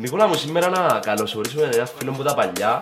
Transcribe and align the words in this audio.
Νικόλα 0.00 0.26
μου, 0.26 0.34
σήμερα 0.34 0.68
να 0.68 0.98
καλωσορίσουμε 0.98 1.68
ένα 1.72 1.86
φίλο 1.86 2.12
μου 2.12 2.22
τα 2.22 2.34
παλιά 2.34 2.80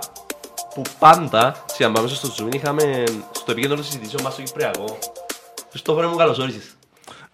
που 0.74 0.82
πάντα 0.98 1.64
συμπάμε 1.66 2.08
στο 2.08 2.28
Zoom 2.38 2.54
είχαμε 2.54 3.04
στο 3.32 3.50
επίκεντρο 3.50 3.76
των 3.76 3.84
συζητήσεων 3.84 4.22
μας 4.22 4.32
στο 4.32 4.42
Κυπριακό. 4.42 4.98
Χριστόφορε 5.70 6.06
μου, 6.06 6.16
καλώς 6.16 6.38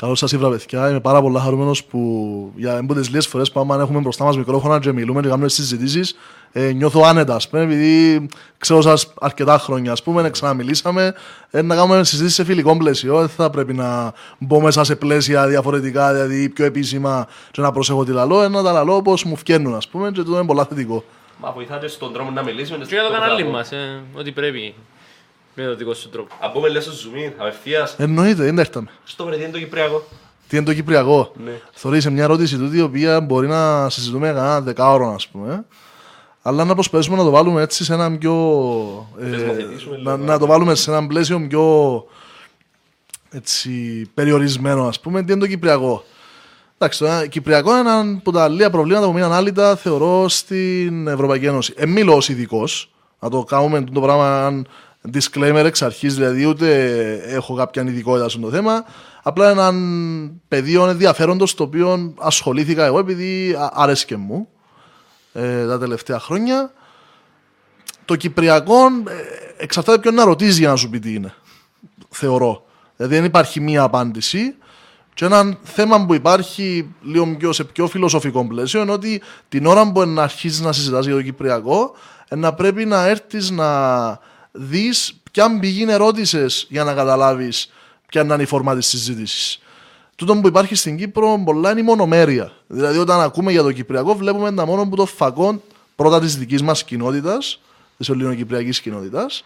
όρισες. 0.06 0.18
Καλώς 0.18 0.18
σας 0.18 0.32
ήρθα 0.32 0.48
παιδιά, 0.48 0.90
είμαι 0.90 1.00
πάρα 1.00 1.20
πολύ 1.20 1.38
χαρούμενος 1.38 1.84
που 1.84 2.52
για 2.56 2.78
από 2.78 2.94
τις 2.94 3.08
λίγες 3.08 3.26
φορές 3.26 3.52
που 3.52 3.60
άμα 3.60 3.76
έχουμε 3.76 4.00
μπροστά 4.00 4.24
μας 4.24 4.36
μικρόφωνα 4.36 4.78
και 4.78 4.92
μιλούμε 4.92 5.20
και 5.20 5.28
κάνουμε 5.28 5.48
συζητήσεις 5.48 6.16
ε, 6.52 6.72
νιώθω 6.72 7.02
άνετα, 7.02 7.34
ας 7.34 7.48
πούμε, 7.48 7.62
επειδή 7.62 8.26
ξέρω 8.58 8.80
σας 8.80 9.12
αρκετά 9.20 9.58
χρόνια, 9.58 9.92
ας 9.92 10.02
πούμε, 10.02 10.30
ξαναμιλήσαμε, 10.30 11.14
ε, 11.50 11.62
να 11.62 11.74
κάνουμε 11.74 12.04
συζήτηση 12.04 12.34
σε 12.34 12.44
φιλικό 12.44 12.76
πλαίσιο, 12.76 13.18
δεν 13.18 13.28
θα 13.28 13.50
πρέπει 13.50 13.72
να 13.72 14.12
μπω 14.38 14.60
μέσα 14.60 14.84
σε 14.84 14.96
πλαίσια 14.96 15.46
διαφορετικά, 15.46 16.12
δηλαδή 16.12 16.48
πιο 16.48 16.64
επίσημα 16.64 17.26
και 17.50 17.60
να 17.60 17.72
προσέχω 17.72 18.04
τι 18.04 18.12
λαλό, 18.12 18.42
ε, 18.42 18.48
να 18.48 18.62
τα 18.62 18.72
λαλώ 18.72 18.94
όπως 18.94 19.24
μου 19.24 19.36
φκαίνουν, 19.36 19.74
ας 19.74 19.88
πούμε, 19.88 20.10
και 20.10 20.22
το 20.22 20.32
είναι 20.32 20.46
πολλά 20.46 20.64
θετικό. 20.64 21.04
Μα 21.40 21.52
βοηθάτε 21.52 21.88
στον 21.88 22.12
τρόπο 22.12 22.30
να 22.30 22.42
μιλήσουμε. 22.42 22.84
Και 22.84 22.94
για 22.94 23.02
το 23.02 23.12
κανάλι 23.12 23.44
μας, 23.44 23.72
ε, 23.72 24.00
ό,τι 24.14 24.32
πρέπει. 24.32 24.74
Με 25.54 25.64
το 25.64 25.76
δικό 25.76 25.94
σου 25.94 26.08
τρόπο. 26.08 26.34
Αν 26.40 26.52
πούμε 26.52 26.68
λες 26.68 26.84
στο 26.84 26.92
Zoom, 26.92 27.32
απευθείας, 27.38 27.94
Εννοείται, 27.98 28.42
δεν 28.42 28.58
έρθαμε. 28.58 28.88
στο 29.04 29.24
βρε, 29.24 29.36
τι 29.36 29.42
είναι 29.42 29.52
το 29.52 29.58
Κυπριακό; 29.58 30.04
Τι 30.48 30.56
είναι 30.56 30.66
το 30.66 30.74
Κυπριακό; 30.74 31.32
Ναι. 31.44 31.50
Θεωρείς 31.72 32.10
μια 32.10 32.22
ερώτηση 32.22 32.56
τούτη 32.58 32.76
η 32.76 32.80
οποία 32.80 33.20
μπορεί 33.20 33.46
να 33.48 33.88
συζητούμε 33.90 34.26
για 34.26 34.34
κανένα 34.36 34.60
δεκάωρο, 34.60 35.14
ας 35.14 35.28
πούμε. 35.28 35.52
ε. 35.54 35.60
Αλλά 36.42 36.64
να 36.64 36.74
προσπαθήσουμε 36.74 37.16
να 37.16 37.22
το 37.24 37.30
βάλουμε 37.30 37.62
έτσι 37.62 37.84
σε 37.84 37.92
ένα 37.94 38.18
πιο. 38.18 38.34
ε, 39.20 39.30
Θεσμοθετήσουμε 39.30 39.96
να, 40.02 40.12
λίγο. 40.14 40.24
να 40.26 40.38
το 40.38 40.46
βάλουμε 40.46 40.74
σε 40.74 40.90
ένα 40.90 41.06
πλαίσιο 41.06 41.46
πιο 41.48 42.04
έτσι, 43.30 43.70
περιορισμένο, 44.14 44.86
ας 44.86 45.00
πούμε. 45.00 45.22
Τι 45.22 45.32
είναι 45.32 45.40
το 45.40 45.46
Κυπριακό; 45.46 46.04
Εντάξει, 46.78 46.98
το 46.98 47.06
ένα- 47.06 47.26
Κυπριακό 47.26 47.70
είναι 47.70 47.90
ένα 47.90 48.00
από 48.18 48.32
τα 48.32 48.48
λίγα 48.48 48.70
προβλήματα 48.70 49.06
που 49.06 49.12
μείναν 49.12 49.32
άλυτα, 49.32 49.76
θεωρώ, 49.76 50.28
στην 50.28 51.08
Ευρωπαϊκή 51.08 51.46
Ένωση. 51.46 51.72
Ε, 51.76 51.86
μιλώ 51.86 52.14
ως 52.16 52.28
ειδικός, 52.28 52.90
να 53.18 53.30
το 53.30 53.42
κάνουμε 53.44 53.80
το 53.92 54.00
πράγμα 54.00 54.26
έναν 54.38 54.66
disclaimer 55.12 55.62
εξ 55.64 55.82
αρχής, 55.82 56.14
δηλαδή 56.14 56.46
ούτε 56.46 56.86
έχω 57.26 57.54
κάποια 57.54 57.82
ειδικότητα 57.82 58.28
στο 58.28 58.50
θέμα. 58.50 58.84
Απλά 59.22 59.50
έναν 59.50 60.40
πεδίο 60.48 60.88
ενδιαφέροντος 60.88 61.54
το 61.54 61.62
οποίο 61.62 62.14
ασχολήθηκα 62.18 62.84
εγώ 62.84 62.98
επειδή 62.98 63.54
α- 63.54 63.72
άρεσκε 63.74 64.16
μου 64.16 64.48
ε, 65.32 65.66
τα 65.66 65.78
τελευταία 65.78 66.18
χρόνια. 66.18 66.72
Το 68.04 68.16
Κυπριακό 68.16 68.86
ε, 68.86 69.62
εξαρτάται 69.62 69.98
ποιον 69.98 70.14
να 70.14 70.24
ρωτήσει 70.24 70.58
για 70.58 70.68
να 70.68 70.76
σου 70.76 70.90
πει 70.90 70.98
τι 70.98 71.14
είναι. 71.14 71.34
Θεωρώ. 72.10 72.64
Δηλαδή 72.96 73.14
δεν 73.14 73.24
υπάρχει 73.24 73.60
μία 73.60 73.82
απάντηση. 73.82 74.54
Και 75.14 75.24
ένα 75.24 75.58
θέμα 75.62 76.06
που 76.06 76.14
υπάρχει 76.14 76.94
λίγο 77.02 77.36
πιο 77.38 77.52
σε 77.52 77.64
πιο 77.64 77.86
φιλοσοφικό 77.86 78.46
πλαίσιο 78.46 78.82
είναι 78.82 78.92
ότι 78.92 79.22
την 79.48 79.66
ώρα 79.66 79.92
που 79.92 80.06
να 80.06 80.22
αρχίσεις 80.22 80.60
να 80.60 80.72
συζητάς 80.72 81.06
για 81.06 81.14
το 81.14 81.22
Κυπριακό, 81.22 81.94
ε, 82.28 82.36
να 82.36 82.54
πρέπει 82.54 82.84
να 82.84 83.06
έρθεις 83.06 83.50
να 83.50 83.68
δεις 84.52 85.20
ποια 85.32 85.58
πηγή 85.58 85.86
ερώτησες 85.88 86.66
για 86.68 86.84
να 86.84 86.94
καταλάβεις 86.94 87.72
ποια 88.08 88.22
είναι 88.22 88.42
η 88.42 88.46
φόρμα 88.46 88.74
της 88.74 88.86
συζήτησης. 88.86 89.58
Τούτο 90.16 90.36
που 90.36 90.48
υπάρχει 90.48 90.74
στην 90.74 90.96
Κύπρο 90.96 91.42
πολλά 91.44 91.70
είναι 91.70 91.80
η 91.80 91.82
μονομέρεια. 91.82 92.52
Δηλαδή, 92.66 92.98
όταν 92.98 93.20
ακούμε 93.20 93.52
για 93.52 93.62
το 93.62 93.72
Κυπριακό, 93.72 94.14
βλέπουμε 94.14 94.52
τα 94.52 94.66
μόνο 94.66 94.88
που 94.88 94.96
το 94.96 95.06
φακό 95.06 95.62
πρώτα 95.96 96.20
της 96.20 96.36
δικής 96.36 96.62
μας 96.62 96.84
κοινότητας, 96.84 97.60
της 97.96 98.08
ελληνοκυπριακής 98.08 98.80
κοινότητας, 98.80 99.44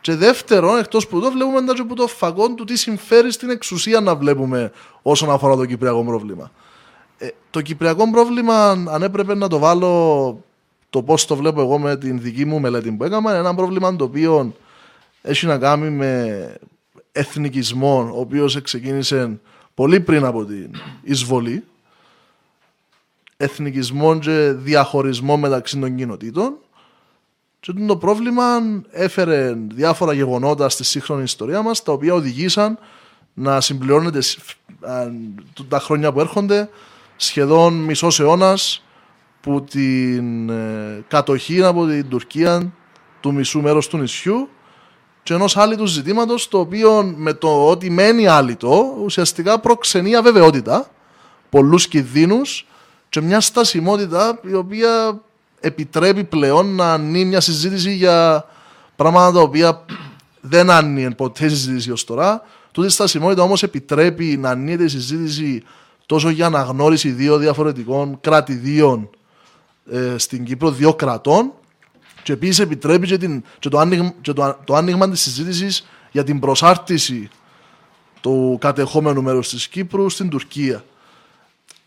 και 0.00 0.14
δεύτερον, 0.14 0.78
εκτός 0.78 1.06
που 1.06 1.20
το 1.20 1.30
βλέπουμε 1.30 1.64
τα 1.64 1.74
και 1.74 1.84
που 1.84 1.94
το 1.94 2.06
φακό 2.06 2.54
του 2.54 2.64
τι 2.64 2.76
συμφέρει 2.76 3.32
στην 3.32 3.50
εξουσία 3.50 4.00
να 4.00 4.16
βλέπουμε 4.16 4.72
όσον 5.02 5.30
αφορά 5.30 5.56
το 5.56 5.66
κυπριακό 5.66 6.04
πρόβλημα. 6.04 6.50
Ε, 7.18 7.28
το 7.50 7.60
κυπριακό 7.60 8.10
πρόβλημα, 8.10 8.70
αν 8.70 9.02
έπρεπε 9.02 9.34
να 9.34 9.48
το 9.48 9.58
βάλω 9.58 10.44
το 10.90 11.02
πώς 11.02 11.26
το 11.26 11.36
βλέπω 11.36 11.60
εγώ 11.60 11.78
με 11.78 11.96
την 11.96 12.20
δική 12.20 12.44
μου 12.44 12.60
μελέτη 12.60 12.92
που 12.92 13.04
έκανα, 13.04 13.30
είναι 13.30 13.38
ένα 13.38 13.54
πρόβλημα 13.54 13.96
το 13.96 14.04
οποίο 14.04 14.54
έχει 15.22 15.46
να 15.46 15.58
κάνει 15.58 15.90
με 15.90 16.54
εθνικισμό, 17.12 18.10
ο 18.14 18.20
οποίος 18.20 18.62
ξεκίνησε 18.62 19.40
πολύ 19.74 20.00
πριν 20.00 20.24
από 20.24 20.44
την 20.44 20.70
εισβολή. 21.02 21.64
Εθνικισμό 23.36 24.18
και 24.18 24.52
διαχωρισμό 24.56 25.36
μεταξύ 25.36 25.78
των 25.78 25.96
κοινοτήτων. 25.96 26.56
Και 27.60 27.72
το 27.72 27.96
πρόβλημα 27.96 28.44
έφερε 28.90 29.54
διάφορα 29.68 30.12
γεγονότα 30.12 30.68
στη 30.68 30.84
σύγχρονη 30.84 31.22
ιστορία 31.22 31.62
μας 31.62 31.82
τα 31.82 31.92
οποία 31.92 32.14
οδηγήσαν 32.14 32.78
να 33.34 33.60
συμπληρώνεται 33.60 34.20
σ- 34.20 34.38
α, 34.80 35.06
τα 35.68 35.78
χρόνια 35.78 36.12
που 36.12 36.20
έρχονται 36.20 36.68
σχεδόν 37.16 37.74
μισός 37.74 38.20
αιώνας 38.20 38.82
που 39.40 39.64
την 39.64 40.50
ε, 40.50 41.04
κατοχή 41.08 41.62
από 41.62 41.86
την 41.86 42.08
Τουρκία 42.08 42.72
του 43.20 43.34
μισού 43.34 43.60
μέρους 43.60 43.86
του 43.86 43.98
νησιού 43.98 44.48
και 45.22 45.34
ενός 45.34 45.56
άλυτου 45.56 45.86
ζητήματος 45.86 46.48
το 46.48 46.58
οποίο 46.58 47.14
με 47.16 47.32
το 47.32 47.68
ότι 47.68 47.90
μένει 47.90 48.26
άλυτο 48.26 48.94
ουσιαστικά 49.04 49.60
προξενεί 49.60 50.14
αβεβαιότητα 50.14 50.90
πολλούς 51.48 51.88
κινδύνους 51.88 52.66
και 53.08 53.20
μια 53.20 53.40
στασιμότητα 53.40 54.40
η 54.42 54.54
οποία 54.54 55.20
επιτρέπει 55.60 56.24
πλέον 56.24 56.74
να 56.74 56.92
ανοίγει 56.92 57.24
μια 57.24 57.40
συζήτηση 57.40 57.92
για 57.94 58.44
πράγματα 58.96 59.32
τα 59.32 59.40
οποία 59.40 59.84
δεν 60.40 60.70
άνοιγε 60.70 61.10
ποτέ 61.10 61.44
η 61.44 61.48
συζήτηση 61.48 61.90
ως 61.90 62.04
τώρα. 62.04 62.42
Τούτη 62.72 62.86
η 62.86 62.90
στασιμότητα 62.90 63.42
όμως 63.42 63.62
επιτρέπει 63.62 64.24
να 64.24 64.50
ανοίγεται 64.50 64.84
η 64.84 64.88
συζήτηση 64.88 65.62
τόσο 66.06 66.28
για 66.28 66.46
αναγνώριση 66.46 67.10
δύο 67.10 67.38
διαφορετικών 67.38 68.20
κρατηδίων 68.20 69.10
ε, 69.90 70.18
στην 70.18 70.44
Κύπρο, 70.44 70.70
δύο 70.70 70.94
κρατών 70.94 71.52
και 72.22 72.32
επίσης 72.32 72.58
επιτρέπει 72.58 73.06
και, 73.06 73.16
την, 73.16 73.42
και 73.58 73.68
το, 73.68 73.78
άνοιγμα, 73.78 74.14
και 74.20 74.32
το, 74.32 74.58
το 74.64 74.74
άνοιγμα 74.74 75.10
της 75.10 75.20
συζήτησης 75.20 75.86
για 76.10 76.24
την 76.24 76.40
προσάρτηση 76.40 77.28
του 78.20 78.58
κατεχόμενου 78.60 79.22
μέρους 79.22 79.48
της 79.48 79.68
Κύπρου 79.68 80.08
στην 80.08 80.28
Τουρκία. 80.28 80.84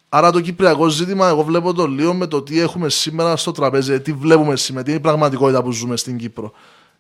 Άρα 0.09 0.31
το 0.31 0.41
κυπριακό 0.41 0.88
ζήτημα, 0.88 1.28
εγώ 1.28 1.44
βλέπω 1.44 1.73
το 1.73 1.88
λίγο 1.88 2.13
με 2.13 2.28
το 2.28 2.41
τι 2.41 2.59
έχουμε 2.59 2.89
σήμερα 2.89 3.35
στο 3.35 3.51
τραπέζι, 3.51 4.01
τι 4.01 4.13
βλέπουμε 4.13 4.56
σήμερα, 4.56 4.83
τι 4.83 4.91
είναι 4.91 5.00
η 5.00 5.03
πραγματικότητα 5.03 5.63
που 5.63 5.72
ζούμε 5.72 5.97
στην 5.97 6.18
Κύπρο. 6.18 6.51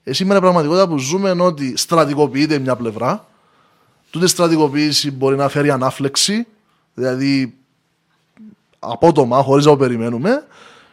Ε, 0.03 0.13
σήμερα 0.13 0.37
η 0.37 0.41
πραγματικότητα 0.41 0.87
που 0.87 0.97
ζούμε 0.97 1.29
είναι 1.29 1.43
ότι 1.43 1.77
στρατικοποιείται 1.77 2.59
μια 2.59 2.75
πλευρά. 2.75 3.25
Τούτη 4.09 4.27
στρατικοποίηση 4.27 5.11
μπορεί 5.11 5.35
να 5.35 5.49
φέρει 5.49 5.69
ανάφλεξη, 5.69 6.47
δηλαδή 6.93 7.53
απότομα, 8.79 9.41
χωρίς 9.41 9.65
να 9.65 9.71
το 9.71 9.77
περιμένουμε. 9.77 10.45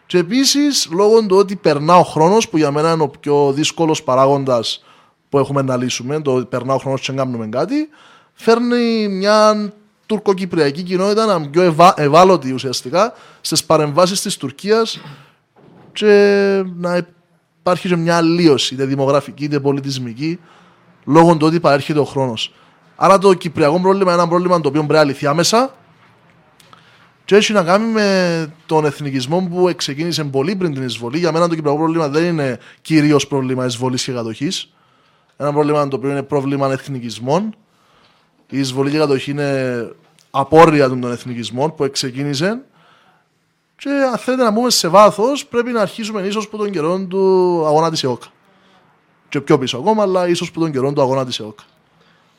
Και 0.09 0.19
επίσης 0.19 0.89
λόγω 0.91 1.27
του 1.27 1.37
ότι 1.37 1.57
περνά 1.57 1.97
ο 1.97 2.03
χρόνος, 2.03 2.49
που 2.49 2.57
για 2.57 2.71
μένα 2.71 2.93
είναι 2.93 3.03
ο 3.03 3.09
πιο 3.09 3.53
δύσκολος 3.53 4.03
παράγοντας 4.03 4.85
που 5.29 5.39
έχουμε 5.39 5.63
να 5.63 5.77
λύσουμε, 5.77 6.21
το 6.21 6.35
ότι 6.35 6.47
περνά 6.47 6.75
ο 6.75 6.79
χρόνος 6.79 7.01
και 7.01 7.13
δεν 7.13 7.17
κάνουμε 7.17 7.47
κάτι, 7.47 7.89
φέρνει 8.33 9.09
μια 9.09 9.73
τουρκοκυπριακή 10.07 10.83
κοινότητα 10.83 11.27
να 11.27 11.35
είναι 11.35 11.49
πιο 11.49 11.63
ευα... 11.63 11.95
ευάλωτη 11.97 12.53
ουσιαστικά 12.53 13.13
στις 13.41 13.65
παρεμβάσεις 13.65 14.21
της 14.21 14.37
Τουρκίας 14.37 15.01
και 15.93 16.63
να 16.77 17.07
υπάρχει 17.61 17.89
και 17.89 17.97
μια 17.97 18.17
αλλίωση, 18.17 18.75
είτε 18.75 18.85
δημογραφική 18.85 19.45
είτε 19.45 19.61
πολιτισμική, 19.61 20.39
λόγω 21.05 21.37
του 21.37 21.47
ότι 21.47 21.61
παρέρχεται 21.61 21.99
ο 21.99 22.05
χρόνος. 22.05 22.55
Άρα 22.97 23.19
το 23.19 23.35
κυπριακό 23.35 23.81
πρόβλημα 23.81 24.13
είναι 24.13 24.21
ένα 24.21 24.29
πρόβλημα 24.29 24.61
το 24.61 24.69
οποίο 24.69 24.81
πρέπει 24.81 24.99
να 24.99 25.05
λυθεί 25.05 25.27
άμεσα 25.27 25.75
και 27.29 27.37
έχει 27.37 27.53
να 27.53 27.63
κάνει 27.63 27.87
με 27.87 28.53
τον 28.67 28.85
εθνικισμό 28.85 29.49
που 29.51 29.73
ξεκίνησε 29.77 30.25
πολύ 30.25 30.57
πριν 30.57 30.75
την 30.75 30.83
εισβολή. 30.83 31.19
Για 31.19 31.33
μένα 31.33 31.49
το 31.49 31.55
κυπριακό 31.55 31.79
πρόβλημα 31.79 32.09
δεν 32.09 32.25
είναι 32.25 32.59
κυρίως 32.81 33.27
πρόβλημα 33.27 33.65
εισβολής 33.65 34.05
και 34.05 34.13
κατοχής. 34.13 34.73
Ένα 35.37 35.53
πρόβλημα 35.53 35.89
το 35.89 35.97
οποίο 35.97 36.11
είναι 36.11 36.23
πρόβλημα 36.23 36.73
εθνικισμών. 36.73 37.55
Η 38.51 38.59
εισβολή 38.59 38.91
και 38.91 38.99
κατοχή 38.99 39.31
είναι 39.31 39.91
απόρροια 40.31 40.89
των 40.89 41.11
εθνικισμών 41.13 41.75
που 41.75 41.91
ξεκίνησε. 41.91 42.61
Και 43.77 43.89
αν 43.89 44.19
θέλετε 44.19 44.43
να 44.43 44.51
μπούμε 44.51 44.71
σε 44.71 44.89
βάθος, 44.89 45.47
πρέπει 45.47 45.71
να 45.71 45.81
αρχίσουμε 45.81 46.23
ίσως 46.23 46.45
από 46.45 46.57
τον 46.57 46.71
καιρό 46.71 47.07
του 47.07 47.19
αγώνα 47.67 47.91
της 47.91 48.05
ΕΟΚΑ. 48.05 48.27
Και 49.29 49.41
πιο 49.41 49.59
πίσω 49.59 49.77
ακόμα, 49.79 50.03
αλλά 50.03 50.29
ίσως 50.29 50.49
από 50.49 50.61
τον 50.61 50.73
καιρό 50.73 50.93
του 50.93 51.01
αγώνα 51.03 51.25
της 51.27 51.39
ΕΟΚΑ. 51.39 51.65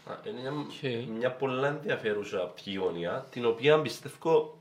Α, 0.09 0.13
Είναι 0.23 0.39
μια, 0.41 0.51
Οκ. 0.51 1.17
μια 1.19 1.31
πολλά 1.31 1.67
ενδιαφέρουσα 1.67 2.37
πτυχή 2.37 2.77
γωνία, 2.77 3.25
την 3.31 3.45
οποία 3.45 3.79
πιστεύω 3.81 4.58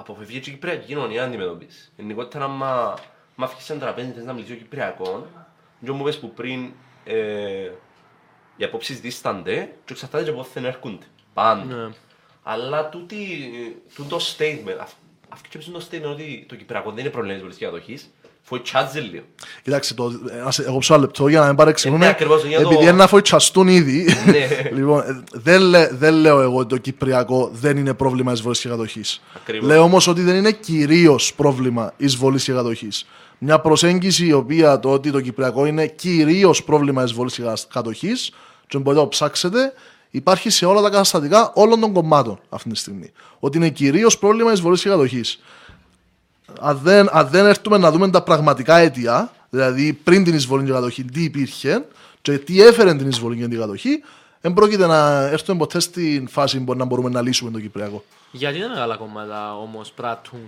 αποφευγεί 0.00 0.40
και 0.40 0.50
η 0.50 0.52
Κυπριακή 0.52 0.86
κοινωνία 0.86 1.20
να 1.20 1.26
αντιμετωπίσει. 1.26 1.90
Γενικότερα, 1.96 2.44
άμα 2.44 2.94
μα 3.34 3.44
αφήσεις 3.44 3.70
ένα 3.70 3.80
τραπέζι 3.80 4.12
θες 4.12 4.24
να 4.24 4.32
μιλήσει 4.32 4.52
ο 4.52 4.56
Κυπριακός, 4.56 5.22
και 5.84 5.90
μου 5.90 6.02
πες 6.04 6.18
που 6.18 6.30
πριν 6.34 6.72
ε, 7.04 7.70
οι 8.56 8.64
απόψεις 8.64 9.00
δίστανται 9.00 9.72
και 9.84 9.92
εξαρτάται 9.92 10.24
και 10.24 10.32
πότε 10.32 10.48
δεν 10.54 10.64
έρχονται. 10.64 11.06
Πάντα. 11.34 11.64
Ναι. 11.64 11.94
Αλλά 12.42 12.88
τούτη, 12.88 13.16
τούτο 13.94 14.16
statement, 14.16 14.76
αυ- 14.80 14.96
αυτό 15.28 15.48
και 15.48 15.58
το 15.58 15.86
statement 15.90 16.10
ότι 16.10 16.44
το 16.48 16.56
Κυπριακό 16.56 16.90
δεν 16.90 16.98
είναι 16.98 17.10
πρόβλημα 17.10 17.38
της 17.38 17.42
πολιτικής 17.42 18.10
κατοχής, 18.48 18.72
φοητσάζει 18.72 19.00
λίγο. 19.00 19.24
Κοιτάξτε, 19.62 19.94
το, 19.94 20.12
να 20.44 20.50
σε- 20.50 20.62
εγώ 20.62 20.78
ψω 20.78 20.94
ένα 20.94 21.02
λεπτό 21.02 21.28
για 21.28 21.40
να 21.40 21.46
μην 21.46 21.56
παρεξηγούμε. 21.56 22.04
Ε, 22.04 22.08
ναι, 22.08 22.12
ακριβώς, 22.14 22.44
για 22.44 22.60
το- 22.60 22.68
επειδή 22.68 22.82
είναι 22.82 22.92
να 22.92 23.06
φοητσαστούν 23.06 23.68
ήδη. 23.68 24.06
Ναι. 24.26 24.70
λοιπόν, 24.76 25.00
ε, 25.00 25.22
δεν, 25.32 25.60
λέ- 25.62 25.92
δεν 25.92 26.14
λέω 26.14 26.40
εγώ 26.40 26.56
ότι 26.58 26.68
το 26.68 26.76
Κυπριακό 26.78 27.50
δεν 27.52 27.76
είναι 27.76 27.94
πρόβλημα 27.94 28.32
εισβολής 28.32 28.60
και 28.60 28.68
κατοχής. 28.68 29.22
Ακριβώς. 29.36 29.66
Λέω 29.68 29.82
όμως 29.82 30.06
ότι 30.06 30.22
δεν 30.22 30.36
είναι 30.36 30.52
κυρίως 30.52 31.34
πρόβλημα 31.34 31.92
εισβολής 31.96 32.44
και 32.44 32.52
κατοχής. 32.52 33.06
Μια 33.38 33.58
προσέγγιση 33.60 34.26
η 34.26 34.32
οποία 34.32 34.80
το 34.80 34.90
ότι 34.90 35.10
το 35.10 35.20
Κυπριακό 35.20 35.66
είναι 35.66 35.86
κυρίως 35.86 36.64
πρόβλημα 36.64 37.02
εισβολής 37.04 37.34
και 37.34 37.42
κατοχής, 37.72 38.30
και 38.66 38.78
μπορείτε 38.78 38.94
να 39.02 39.02
το 39.02 39.08
ψάξετε, 39.08 39.72
υπάρχει 40.10 40.50
σε 40.50 40.66
όλα 40.66 40.80
τα 40.82 40.90
καταστατικά 40.90 41.52
όλων 41.54 41.80
των 41.80 41.92
κομμάτων 41.92 42.40
αυτή 42.48 42.68
τη 42.70 42.76
στιγμή. 42.76 43.12
Ότι 43.38 43.56
είναι 43.56 43.68
κυρίως 43.68 44.18
πρόβλημα 44.18 44.52
εισβολής 44.52 44.82
και 44.82 44.88
κατοχής 44.88 45.40
αν 46.60 46.78
δεν, 46.82 47.08
αν 47.12 47.28
δεν 47.28 47.46
έρθουμε 47.46 47.78
να 47.78 47.90
δούμε 47.90 48.10
τα 48.10 48.22
πραγματικά 48.22 48.76
αίτια, 48.76 49.32
δηλαδή 49.50 49.92
πριν 49.92 50.24
την 50.24 50.34
εισβολή 50.34 50.64
και 50.64 50.72
κατοχή, 50.72 51.04
τι 51.04 51.22
υπήρχε 51.22 51.84
και 52.22 52.38
τι 52.38 52.62
έφερε 52.62 52.94
την 52.94 53.08
εισβολή 53.08 53.36
και 53.36 53.48
την 53.48 53.58
κατοχή, 53.58 54.02
δεν 54.40 54.54
πρόκειται 54.54 54.86
να 54.86 55.20
έρθουμε 55.22 55.58
ποτέ 55.58 55.80
στην 55.80 56.28
φάση 56.28 56.56
που 56.56 56.62
μπορεί 56.62 56.78
να 56.78 56.84
μπορούμε 56.84 57.08
να 57.10 57.22
λύσουμε 57.22 57.50
το 57.50 57.60
Κυπριακό. 57.60 58.04
Γιατί 58.32 58.60
τα 58.60 58.68
μεγάλα 58.68 58.96
κόμματα 58.96 59.56
όμως 59.56 59.92
πράττουν 59.92 60.40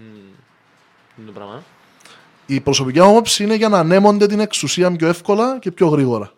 το 1.26 1.32
πράγμα; 1.32 1.62
Η 2.46 2.60
προσωπική 2.60 3.00
μου 3.00 3.08
άποψη 3.08 3.42
είναι 3.44 3.54
για 3.54 3.68
να 3.68 3.78
ανέμονται 3.78 4.26
την 4.26 4.40
εξουσία 4.40 4.96
πιο 4.96 5.08
εύκολα 5.08 5.58
και 5.58 5.70
πιο 5.70 5.86
γρήγορα. 5.88 6.32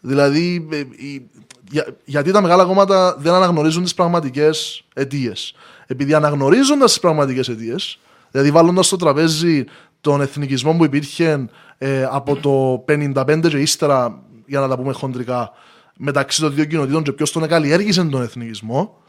Δηλαδή, 0.00 0.68
ε, 0.72 0.76
η- 0.78 1.28
για- 1.70 1.86
γιατί 2.04 2.30
τα 2.30 2.40
μεγάλα 2.42 2.64
κόμματα 2.64 3.16
δεν 3.18 3.32
αναγνωρίζουν 3.32 3.82
τις 3.82 3.94
πραγματικές 3.94 4.84
αιτίες. 4.94 5.54
Επειδή 5.86 6.14
αναγνωρίζοντας 6.14 6.90
τις 6.90 7.00
πραγματικές 7.00 7.48
αιτίες, 7.48 7.98
δηλαδή 8.30 8.50
βάλλοντα 8.50 8.82
στο 8.82 8.96
τραπέζι 8.96 9.64
τον 10.00 10.20
εθνικισμό 10.20 10.76
που 10.76 10.84
υπήρχε 10.84 11.48
ε, 11.78 12.04
από 12.10 12.36
το 12.36 12.84
55 12.88 13.48
και 13.48 13.58
ύστερα, 13.58 14.22
για 14.46 14.60
να 14.60 14.68
τα 14.68 14.76
πούμε 14.76 14.92
χοντρικά, 14.92 15.50
μεταξύ 15.96 16.40
των 16.40 16.54
δύο 16.54 16.64
κοινοτήτων 16.64 17.02
και 17.02 17.12
ποιος 17.12 17.32
τον 17.32 17.48
καλλιέργησε 17.48 18.04
τον 18.04 18.22
εθνικισμό, 18.22 19.02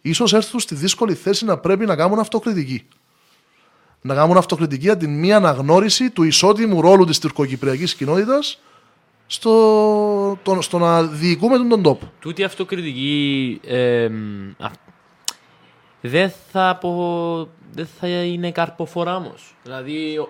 ίσως 0.00 0.32
έρθουν 0.32 0.60
στη 0.60 0.74
δύσκολη 0.74 1.14
θέση 1.14 1.44
να 1.44 1.58
πρέπει 1.58 1.86
να 1.86 1.96
κάνουν 1.96 2.18
αυτοκριτική 2.18 2.86
να 4.00 4.14
κάνουν 4.14 4.36
αυτοκριτική 4.36 4.84
για 4.84 4.96
την 4.96 5.18
μία 5.18 5.36
αναγνώριση 5.36 6.10
του 6.10 6.22
ισότιμου 6.22 6.80
ρόλου 6.80 7.04
της 7.04 7.18
τουρκοκυπριακής 7.18 7.94
κοινότητας 7.94 8.60
στο, 9.26 10.38
το, 10.42 10.62
στο 10.62 10.78
να 10.78 11.02
διοικούμε 11.02 11.56
τον, 11.56 11.68
τον 11.68 11.82
τόπο. 11.82 12.12
Τούτη 12.20 12.44
αυτοκριτική 12.44 13.60
εμ, 13.64 14.48
α- 14.58 14.70
δεν 16.00 16.32
θα, 16.50 16.68
απο... 16.68 17.48
δεν 17.72 17.86
θα 18.00 18.08
είναι 18.08 18.52
καρποφορά 18.52 19.16
όμω. 19.16 19.34
Δηλαδή, 19.62 20.18
ο- 20.18 20.28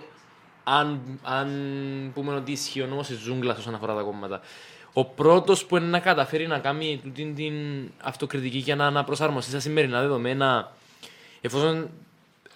αν, 0.65 1.01
αν 1.23 1.49
πούμε 2.15 2.35
ότι 2.35 2.53
ισχύει 2.53 2.83
ο 2.83 2.87
νόμος 2.87 3.07
της 3.07 3.19
ζούγκλας 3.19 3.59
όσον 3.59 3.75
αφορά 3.75 3.95
τα 3.95 4.03
κόμματα, 4.03 4.41
ο 4.93 5.05
πρώτος 5.05 5.65
που 5.65 5.77
είναι 5.77 5.87
να 5.87 5.99
καταφέρει 5.99 6.47
να 6.47 6.59
κάνει 6.59 7.01
τούτη 7.03 7.33
την 7.37 7.55
αυτοκριτική 8.03 8.63
και 8.63 8.75
να 8.75 8.87
αναπροσαρμοστεί 8.87 9.51
στα 9.51 9.61
σημερινά 9.61 10.01
δεδομένα, 10.01 10.73
εφόσον, 11.41 11.91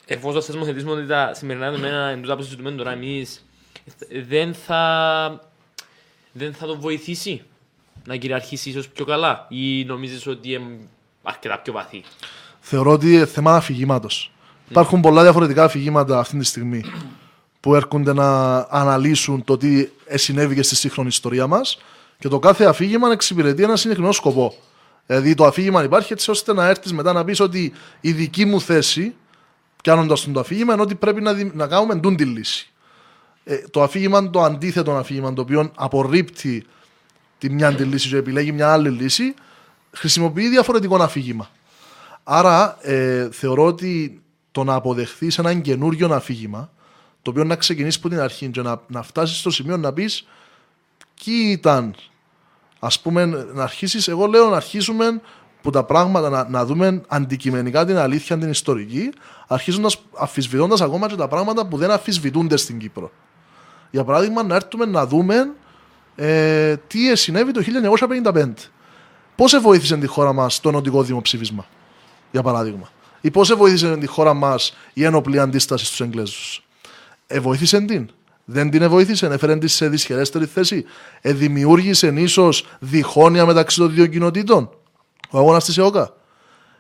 εφόσον 0.07 0.43
θεσμοθετήσουμε 0.43 0.93
ότι 0.93 1.07
τα 1.07 1.35
σημερινά 1.35 1.71
δεδομένα 1.71 2.11
είναι 2.11 2.21
τούτα 2.21 2.37
που 2.37 2.43
συζητούμε 2.43 2.71
τώρα 2.71 2.93
εμείς, 2.93 3.45
δεν 4.23 4.55
θα, 4.55 5.41
δεν 6.33 6.55
θα 6.55 6.67
το 6.67 6.79
βοηθήσει 6.79 7.43
να 8.05 8.17
κυριαρχήσει 8.17 8.71
ίσως 8.71 8.89
πιο 8.89 9.05
καλά 9.05 9.47
ή 9.49 9.85
νομίζεις 9.85 10.27
ότι 10.27 10.53
είναι 10.53 10.79
αρκετά 11.23 11.59
πιο 11.59 11.73
βαθύ; 11.73 12.03
Θεωρώ 12.65 12.91
ότι 12.93 13.13
είναι 13.15 13.27
θέμα 13.27 13.57
αφηγήματος. 13.57 14.33
Υπάρχουν 14.69 15.01
πολλά 15.01 15.23
διαφορετικά 15.23 15.65
αφηγήματα 15.65 16.19
αυτή 16.19 16.39
τη 16.39 16.45
στιγμή 16.45 16.85
που 17.61 17.75
έρχονται 17.75 18.13
να 18.13 18.57
αναλύσουν 18.71 19.45
το 19.45 19.57
τι 19.57 19.89
συνέβη 20.09 20.55
και 20.55 20.63
στη 20.63 20.77
σύγχρονη 20.77 21.09
ιστορία 21.09 21.47
μας 21.47 21.79
και 22.19 22.29
το 22.29 22.39
κάθε 22.39 22.65
αφήγημα 22.65 23.13
εξυπηρετεί 23.13 23.63
ένα 23.63 23.77
συγκεκριμένο 23.77 24.13
σκοπό. 24.13 24.55
Δηλαδή 25.07 25.35
το 25.35 25.45
αφήγημα 25.45 25.83
υπάρχει 25.83 26.13
έτσι 26.13 26.31
ώστε 26.31 26.53
να 26.53 26.69
έρθεις 26.69 26.93
μετά 26.93 27.13
να 27.13 27.25
πεις 27.25 27.41
ότι 27.41 27.73
η 28.01 28.13
δική 28.13 28.45
μου 28.45 28.61
θέση, 28.61 29.15
πιάνοντας 29.83 30.25
τον 30.25 30.33
το 30.33 30.41
αφήγημα, 30.41 30.73
είναι 30.73 30.83
ότι 30.83 30.95
πρέπει 30.95 31.21
να, 31.21 31.33
δι- 31.33 31.55
να 31.55 31.67
κάνουμε 31.67 31.97
τούν 31.97 32.17
τη 32.17 32.25
λύση. 32.25 32.73
Ε, 33.45 33.57
το 33.71 33.83
αφήγημα, 33.83 34.31
το 34.31 34.43
αντίθετο 34.43 34.93
αφήγημα, 34.93 35.33
το 35.33 35.41
οποίο 35.43 35.71
απορρίπτει 35.75 36.67
τη 37.39 37.51
μια 37.51 37.71
λύση 37.71 38.09
και 38.09 38.17
επιλέγει 38.17 38.53
μια 38.53 38.73
άλλη 38.73 38.89
λύση, 38.89 39.35
χρησιμοποιεί 39.93 40.49
διαφορετικό 40.49 40.97
αφήγημα. 40.97 41.51
Άρα 42.25 42.79
ε, 42.81 43.29
θεωρώ 43.31 43.65
ότι 43.65 44.23
το 44.53 44.65
να 44.65 44.75
αποδεχθείς 44.75 45.39
έναν 45.39 45.61
καινούριο 45.61 46.15
αφήγημα, 46.15 46.71
το 47.23 47.31
οποίο 47.31 47.45
να 47.45 47.57
ξεκινήσεις 47.57 47.99
από 47.99 48.09
την 48.09 48.21
αρχή 48.21 48.49
και 48.49 48.63
να, 48.63 48.81
να 48.87 49.03
φτάσεις 49.03 49.39
στο 49.39 49.51
σημείο 49.51 49.77
να 49.77 49.93
πεις 49.93 50.27
τι 51.25 51.51
ήταν, 51.51 51.95
ας 52.79 53.01
πούμε, 53.01 53.25
να 53.27 53.63
αρχίσεις. 53.63 54.09
Εγώ 54.09 54.27
λέω 54.27 54.49
να 54.49 54.57
αρχίσουμε 54.57 55.21
που 55.63 55.71
τα 55.71 55.85
πράγματα 55.85 56.29
να, 56.29 56.49
να 56.49 56.65
δούμε 56.65 57.03
αντικειμενικά 57.09 57.85
την 57.85 57.97
αλήθεια, 57.97 58.39
την 58.39 58.51
ιστορική, 58.51 59.13
αρχίζοντας 59.47 60.03
αφισβητώντας 60.17 60.81
ακόμα 60.81 61.09
και 61.09 61.15
τα 61.15 61.29
πράγματα 61.29 61.67
που 61.67 61.77
δεν 61.77 61.91
αφισβητούνται 61.91 62.57
στην 62.57 62.79
Κύπρο. 62.79 63.11
Για 63.91 64.05
παράδειγμα, 64.05 64.43
να 64.43 64.55
έρθουμε 64.55 64.85
να 64.85 65.07
δούμε 65.07 65.53
ε, 66.17 66.77
τι 66.77 67.17
συνέβη 67.17 67.53
το 67.53 67.63
1955. 68.35 68.53
Πώς 69.37 69.61
βοήθησε 69.61 69.97
τη 69.97 70.07
χώρα 70.07 70.33
μας 70.33 70.61
το 70.61 70.71
νοτικό 70.71 71.03
δημοψήφισμα, 71.03 71.67
για 72.33 72.43
παράδειγμα. 72.43 72.91
Ή 73.21 73.31
πώς 73.31 73.55
βοήθησε 73.55 73.97
τη 73.97 74.07
χώρα 74.07 74.35
μας 74.35 74.77
η 74.93 75.05
ένοπλη 75.05 75.39
αντίσταση 75.39 75.85
στους 75.85 76.01
Εγγλέζους. 76.01 76.65
Ε, 77.27 77.41
βοήθησε 77.41 77.81
την. 77.81 78.11
Δεν 78.45 78.71
την 78.71 78.89
βοήθησε, 78.89 79.27
έφερε 79.27 79.57
τη 79.57 79.69
σε 79.69 79.89
δυσχερέστερη 79.89 80.47
θέση. 80.47 80.85
Ε, 81.21 81.33
δημιούργησε 81.33 82.13
ίσω 82.17 82.49
διχόνοια 82.79 83.47
μεταξύ 83.47 83.79
των 83.79 83.95
δύο 83.95 84.07
κοινοτήτων. 84.07 84.71
Ο 85.31 85.39
αγώνας 85.39 85.65
της 85.65 85.79
ΕΟΚΑ. 85.79 86.15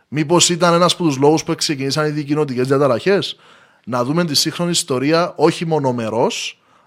Μήπως 0.08 0.49
ήταν 0.50 0.75
ένας 0.75 0.93
από 0.93 1.02
τους 1.02 1.16
λόγους 1.16 1.44
που 1.44 1.54
ξεκίνησαν 1.54 2.06
οι 2.06 2.10
δικοινοτικέ 2.10 2.62
διαταραχές; 2.62 3.37
Να 3.84 4.04
δούμε 4.04 4.25
τη 4.25 4.34
σύγχρονη 4.34 4.70
ιστορία 4.70 5.32
όχι 5.37 5.66
μονομερό, 5.66 6.26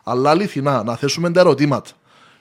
αλλά 0.03 0.29
αληθινά. 0.29 0.83
Να 0.83 0.95
θέσουμε 0.95 1.31
τα 1.31 1.39
ερωτήματα. 1.39 1.89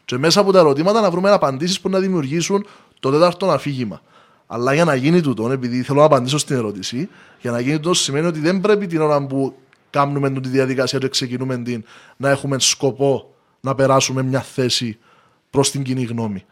Και 0.05 0.19
μέσα 0.19 0.41
από 0.41 0.53
τα 0.53 0.59
ερωτήματα 0.59 1.01
να 1.01 1.11
βρούμε 1.11 1.31
απαντήσεις 1.31 1.81
που 1.81 1.89
να 1.89 1.99
δημιουργήσουν 1.99 2.67
το 3.01 3.11
τέταρτο 3.11 3.51
αφήγημα. 3.51 4.01
Αλλά 4.47 4.75
για 4.75 4.85
να 4.85 4.95
γίνει 4.95 5.21
τούτο, 5.21 5.51
επειδή 5.51 5.83
θέλω 5.83 5.99
να 5.99 6.05
απαντήσω 6.05 6.39
στην 6.39 6.57
ερώτηση, 6.57 7.09
για 7.41 7.51
να 7.51 7.61
γίνει 7.61 7.77
τούτο 7.77 7.95
σημαίνει 7.95 8.27
ότι 8.27 8.39
δεν 8.39 8.61
πρέπει 8.61 8.87
την 8.87 9.01
ώρα 9.01 9.27
που 9.27 9.55
κάνουμε 9.91 10.31
τη 10.31 10.49
διαδικασία 10.49 10.99
και 10.99 11.09
ξεκινούμε 11.09 11.59
την 11.59 11.85
να 12.17 12.31
έχουμε 12.31 12.59
σκοπό 12.59 13.35
να 13.61 13.75
περάσουμε 13.75 14.23
μια 14.23 14.41
θέση 14.41 14.99
προς 15.51 15.71
την 15.71 15.83
κοινή 15.83 16.03
γνώμη. 16.03 16.45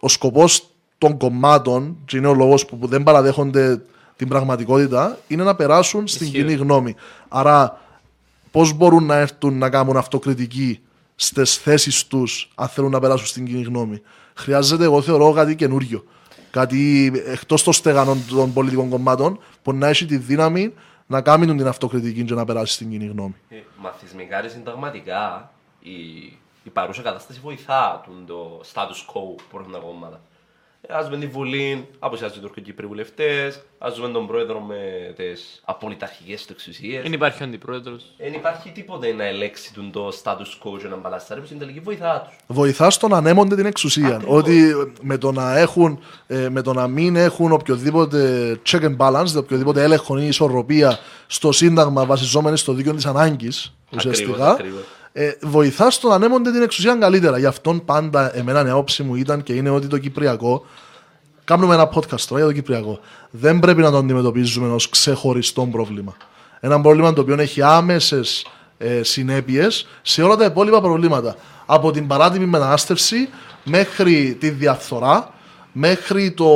Ο 0.00 0.08
σκοπός 0.08 0.68
των 0.98 1.18
κομμάτων, 1.18 1.96
και 2.04 2.16
είναι 2.16 2.26
ο 2.26 2.34
λόγος 2.34 2.66
που, 2.66 2.78
που 2.78 2.86
δεν 2.86 3.02
παραδέχονται 3.02 3.82
την 4.16 4.28
πραγματικότητα, 4.28 5.18
είναι 5.26 5.42
να 5.42 5.54
περάσουν 5.54 6.06
στην 6.06 6.26
Ισχύει. 6.26 6.38
κοινή 6.38 6.52
γνώμη. 6.52 6.94
Άρα, 7.28 7.80
πώς 8.50 8.72
μπορούν 8.72 9.04
να 9.04 9.16
έρθουν 9.16 9.58
να 9.58 9.70
κάνουν 9.70 9.96
αυτοκριτική 9.96 10.80
στις 11.14 11.56
θέσεις 11.56 12.06
τους, 12.06 12.50
αν 12.54 12.68
θέλουν 12.68 12.90
να 12.90 13.00
περάσουν 13.00 13.26
στην 13.26 13.46
κοινή 13.46 13.62
γνώμη. 13.62 14.00
Χρειάζεται, 14.34 14.84
εγώ 14.84 15.02
θεωρώ, 15.02 15.32
κάτι 15.32 15.56
καινούριο. 15.56 16.04
Κάτι 16.54 17.12
εκτός 17.26 17.62
των 17.62 17.72
στεγανών 17.72 18.26
των 18.28 18.52
πολιτικών 18.52 18.88
κομμάτων 18.88 19.38
που 19.62 19.72
να 19.72 19.88
έχει 19.88 20.06
τη 20.06 20.16
δύναμη 20.16 20.74
να 21.06 21.20
κάνουν 21.20 21.56
την 21.56 21.66
αυτοκριτική 21.66 22.24
και 22.24 22.34
να 22.34 22.44
περάσει 22.44 22.72
στην 22.74 22.90
κοινή 22.90 23.06
γνώμη. 23.06 23.34
Ε, 23.48 23.56
Μαθησμικά 23.80 24.40
και 24.40 24.48
συνταγματικά 24.48 25.50
η, 25.80 25.92
η 26.62 26.70
παρούσα 26.72 27.02
κατάσταση 27.02 27.40
βοηθά 27.42 28.02
τον 28.06 28.26
το 28.26 28.60
status 28.72 29.12
quo 29.12 29.40
που 29.50 29.58
έχουν 29.58 29.72
τα 29.72 29.78
κόμματα. 29.78 30.20
Ε, 30.86 30.94
Ας 30.94 31.04
δούμε 31.04 31.18
τη 31.18 31.26
Βουλή, 31.26 31.88
αποσιάζουν 31.98 32.38
οι 32.38 32.40
τουρκοκύπροι 32.40 32.86
βουλευτές, 32.86 33.62
ας 33.78 33.96
δούμε 33.96 34.08
τον 34.08 34.26
πρόεδρο 34.26 34.60
με 34.60 34.76
τις 35.16 35.60
απολυταρχικές 35.64 36.46
του 36.46 36.52
εξουσίες. 36.52 37.02
Δεν 37.02 37.12
υπάρχει 37.12 37.42
ο 37.42 37.46
αντιπρόεδρος. 37.46 38.04
Δεν 38.18 38.32
υπάρχει 38.32 38.70
τίποτε 38.70 39.12
να 39.12 39.24
ελέξει 39.24 39.74
τον 39.74 39.90
το 39.90 40.08
status 40.22 40.68
quo 40.68 40.78
και 40.80 40.88
να 40.88 40.96
μπαλαστάρει 40.96 41.40
που 41.40 41.46
στην 41.46 41.58
τελική 41.58 41.80
βοηθά 41.80 42.22
τους. 42.24 42.36
βοηθά 42.46 42.90
στο 42.90 43.08
να 43.08 43.16
ανέμονται 43.16 43.56
την 43.56 43.66
εξουσία. 43.66 44.06
Ακριβώς. 44.14 44.38
Ότι 44.38 44.74
με 45.00 45.18
το, 45.18 45.32
να 45.32 45.58
έχουν, 45.58 45.98
ε, 46.26 46.48
με 46.48 46.62
το 46.62 46.72
να 46.72 46.86
μην 46.86 47.16
έχουν 47.16 47.52
οποιοδήποτε 47.52 48.20
check 48.70 48.80
and 48.80 48.96
balance, 48.96 49.36
οποιοδήποτε 49.36 49.82
έλεγχο 49.82 50.18
ή 50.18 50.26
ισορροπία 50.26 50.98
στο 51.26 51.52
Σύνταγμα 51.52 52.04
βασιζόμενοι 52.04 52.56
στο 52.56 52.72
δίκαιο 52.72 52.94
της 52.94 53.06
ανάγκης, 53.06 53.74
ουσιαστικά, 53.94 54.50
ακριβώς. 54.50 54.82
Ε, 55.16 55.32
βοηθάς 55.40 55.94
στο 55.94 56.08
να 56.08 56.14
ανέμονται 56.14 56.52
την 56.52 56.62
εξουσία 56.62 56.94
καλύτερα. 56.94 57.38
Γι' 57.38 57.46
αυτόν 57.46 57.84
πάντα 57.84 58.36
εμένα 58.36 58.66
η 58.66 58.70
άποψη 58.70 59.02
μου 59.02 59.14
ήταν 59.14 59.42
και 59.42 59.52
είναι 59.52 59.70
ότι 59.70 59.86
το 59.86 59.98
Κυπριακό. 59.98 60.64
Κάνουμε 61.44 61.74
ένα 61.74 61.88
podcast 61.94 62.20
τώρα 62.20 62.40
για 62.40 62.46
το 62.46 62.52
Κυπριακό. 62.52 62.98
Δεν 63.30 63.58
πρέπει 63.58 63.80
να 63.80 63.90
το 63.90 63.96
αντιμετωπίζουμε 63.96 64.74
ως 64.74 64.88
ξεχωριστό 64.88 65.68
πρόβλημα. 65.70 66.16
Ένα 66.60 66.80
πρόβλημα 66.80 67.12
το 67.12 67.20
οποίο 67.20 67.40
έχει 67.40 67.62
άμεσες 67.62 68.46
ε, 68.78 69.02
συνέπειες 69.02 69.86
σε 70.02 70.22
όλα 70.22 70.36
τα 70.36 70.44
υπόλοιπα 70.44 70.80
προβλήματα. 70.80 71.36
Από 71.66 71.90
την 71.90 72.06
παράτιμη 72.06 72.46
μετανάστευση 72.46 73.28
μέχρι 73.64 74.36
τη 74.40 74.50
διαφθορά, 74.50 75.32
μέχρι 75.72 76.32
το, 76.32 76.46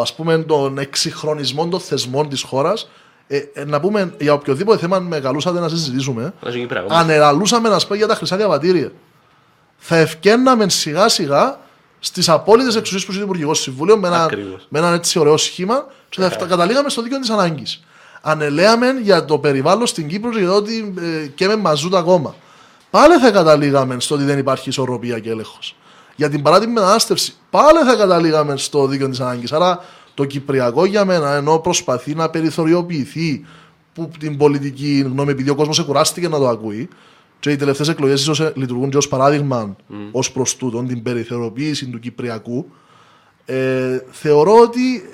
ας 0.00 0.14
πούμε, 0.14 0.38
τον 0.38 0.78
εξυγχρονισμό 0.78 1.68
των 1.68 1.80
θεσμών 1.80 2.28
της 2.28 2.42
χώρας. 2.42 2.88
Ε, 3.30 3.42
ε, 3.52 3.64
να 3.64 3.80
πούμε 3.80 4.14
για 4.18 4.32
οποιοδήποτε 4.32 4.78
θέμα 4.78 4.98
με 4.98 5.20
καλούσατε 5.20 5.60
να 5.60 5.68
συζητήσουμε. 5.68 6.34
Να 6.42 6.50
γίνει 6.50 6.66
πράγμα. 6.66 6.98
Αν 6.98 7.10
ελαλούσαμε 7.10 7.68
να 7.68 7.78
πούμε 7.78 7.96
για 7.96 8.06
τα 8.06 8.14
χρυσά 8.14 8.36
διαβατήρια, 8.36 8.92
θα 9.76 9.96
ευκαιρνάμε 9.96 10.68
σιγά 10.68 11.08
σιγά 11.08 11.58
στις 12.00 12.28
απόλυτες 12.28 12.76
εξουσίες 12.76 13.04
που 13.04 13.10
έχει 13.10 13.20
το 13.20 13.26
Υπουργικό 13.26 13.54
Συμβούλιο 13.54 13.96
με, 13.96 14.08
ένα, 14.08 14.24
Ακριβώς. 14.24 14.66
με 14.68 14.78
έναν 14.78 14.94
έτσι 14.94 15.18
ωραίο 15.18 15.36
σχήμα 15.36 15.86
και 16.08 16.20
θα 16.20 16.46
καταλήγαμε 16.46 16.88
στο 16.88 17.02
δίκαιο 17.02 17.18
της 17.18 17.30
ανάγκης. 17.30 17.82
Αν 18.20 18.40
ελέαμε 18.40 18.90
για 19.02 19.24
το 19.24 19.38
περιβάλλον 19.38 19.86
στην 19.86 20.08
Κύπρο 20.08 20.30
και 20.30 20.38
για 20.38 20.48
το 20.48 20.54
ότι 20.54 20.94
ε, 20.98 21.26
και 21.26 21.46
με 21.46 21.56
μαζούτα 21.56 21.98
ακόμα. 21.98 22.34
Πάλι 22.90 23.14
θα 23.14 23.30
καταλήγαμε 23.30 24.00
στο 24.00 24.14
ότι 24.14 24.24
δεν 24.24 24.38
υπάρχει 24.38 24.68
ισορροπία 24.68 25.18
και 25.18 25.30
έλεγχος. 25.30 25.76
Για 26.16 26.28
την 26.28 26.42
παρά 26.42 26.60
την 26.60 26.70
μετανάστευση, 26.70 27.34
πάλι 27.50 27.78
θα 27.78 27.94
καταλήγαμε 27.96 28.56
στο 28.56 28.86
δίκαιο 28.86 29.08
της 29.08 29.20
ανάγκης. 29.20 29.52
Άρα 29.52 29.84
το 30.18 30.24
Κυπριακό 30.24 30.84
για 30.84 31.04
μένα, 31.04 31.34
ενώ 31.34 31.58
προσπαθεί 31.58 32.14
να 32.14 32.30
περιθωριοποιηθεί 32.30 33.44
που 33.92 34.10
την 34.18 34.36
πολιτική 34.36 35.02
γνώμη, 35.06 35.30
επειδή 35.30 35.50
ο 35.50 35.54
κόσμος 35.54 35.84
κουράστηκε 35.84 36.28
να 36.28 36.38
το 36.38 36.48
ακούει, 36.48 36.88
και 37.40 37.50
οι 37.50 37.56
τελευταίες 37.56 37.88
εκλογές 37.88 38.20
ίσως 38.20 38.52
λειτουργούν 38.54 38.90
και 38.90 38.96
ως 38.96 39.08
παράδειγμα 39.08 39.76
ως 40.10 40.32
προς 40.32 40.56
τούτον, 40.56 40.86
την 40.86 41.02
περιθωριοποίηση 41.02 41.86
του 41.86 41.98
Κυπριακού, 41.98 42.70
ε, 43.44 43.98
θεωρώ 44.10 44.60
ότι 44.60 45.08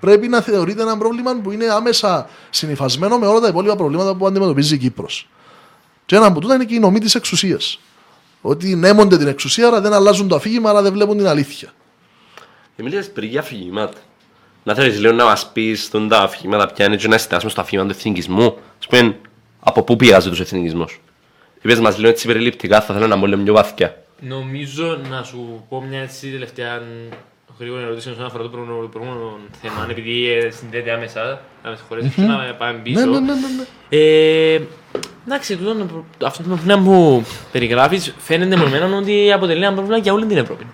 πρέπει 0.00 0.28
να 0.28 0.40
θεωρείται 0.40 0.82
ένα 0.82 0.98
πρόβλημα 0.98 1.40
που 1.42 1.50
είναι 1.50 1.66
άμεσα 1.66 2.28
συνυφασμένο 2.50 3.18
με 3.18 3.26
όλα 3.26 3.40
τα 3.40 3.48
υπόλοιπα 3.48 3.76
προβλήματα 3.76 4.14
που 4.14 4.26
αντιμετωπίζει 4.26 4.74
η 4.74 4.78
Κύπρος. 4.78 5.28
Και 6.06 6.16
ένα 6.16 6.26
από 6.26 6.40
τούτα 6.40 6.54
είναι 6.54 6.64
και 6.64 6.74
η 6.74 6.78
νομή 6.78 6.98
της 6.98 7.14
εξουσίας. 7.14 7.80
Ότι 8.40 8.76
νέμονται 8.76 9.16
την 9.18 9.26
εξουσία, 9.26 9.66
άρα 9.66 9.80
δεν 9.80 9.92
αλλάζουν 9.92 10.28
το 10.28 10.34
αφήγημα, 10.34 10.70
άρα 10.70 10.82
δεν 10.82 10.92
βλέπουν 10.92 11.16
την 11.16 11.26
αλήθεια. 11.26 11.72
Εμίλιας 12.76 13.10
πριν 13.10 13.28
για 13.28 13.40
αφηγήματα. 13.40 13.98
Να 14.64 14.74
θέλεις 14.74 15.00
λίγο 15.00 15.12
να 15.12 15.24
μας 15.24 15.50
πεις 15.52 15.90
τον 15.90 16.08
τα 16.08 16.18
αφηγήματα 16.18 16.66
ποια 16.72 16.86
είναι 16.86 16.96
και 16.96 17.08
να 17.08 17.14
εστιάσουμε 17.14 17.50
στο 17.50 17.60
αφήγημα 17.60 17.88
του 17.88 17.94
εθνικισμού. 17.98 18.56
Ας 18.78 18.86
πούμε, 18.86 19.16
από 19.60 19.82
πού 19.82 19.96
πηγάζει 19.96 20.28
τους 20.28 20.40
εθνικισμός. 20.40 21.00
Είπες 21.62 21.80
μας 21.80 21.96
λίγο 21.98 22.08
έτσι 22.08 22.26
περιληπτικά, 22.26 22.80
θα 22.80 22.94
θέλω 22.94 23.06
να 23.06 23.16
μου 23.16 23.26
λέω 23.26 23.38
πιο 23.38 23.52
βαθιά. 23.52 24.02
Νομίζω 24.20 24.98
να 25.10 25.22
σου 25.22 25.64
πω 25.68 25.84
μια 25.88 26.00
έτσι 26.00 26.28
τελευταία 26.30 26.82
γρήγορη 27.58 27.82
ερώτηση 27.82 28.10
όσον 28.10 28.24
αφορά 28.24 28.42
το 28.42 28.48
προηγούμενο 28.48 28.82
το 28.82 28.88
προηγούμενο 28.88 29.38
θέμα, 29.62 29.86
επειδή 29.90 30.30
ε, 30.30 30.50
συνδέεται 30.50 30.92
άμεσα, 30.92 31.40
να 31.64 31.70
με 31.70 31.76
συγχωρέσεις 31.76 32.14
και 32.14 32.20
να 32.20 32.54
πάμε 32.58 32.78
πίσω. 32.82 33.00
Ναι, 33.00 33.04
ναι, 33.04 33.18
ναι, 33.20 33.32
ναι, 33.32 33.46
ναι. 33.56 33.64
Ε, 33.98 34.60
εντάξει, 35.26 35.56
τούτο, 35.56 35.74
το- 36.18 36.26
αυτό 36.26 36.42
το 36.42 36.48
πρόβλημα 36.48 36.78
που 36.82 37.24
περιγράφεις 37.52 38.14
φαίνεται 38.18 38.56
με 38.56 38.64
εμένα 38.64 38.96
ότι 38.96 39.32
αποτελεί 39.32 39.64
ένα 39.64 39.72
πρόβλημα 39.72 39.98
για 39.98 40.12
όλη 40.12 40.26
την 40.26 40.36
Ευρώπη. 40.36 40.66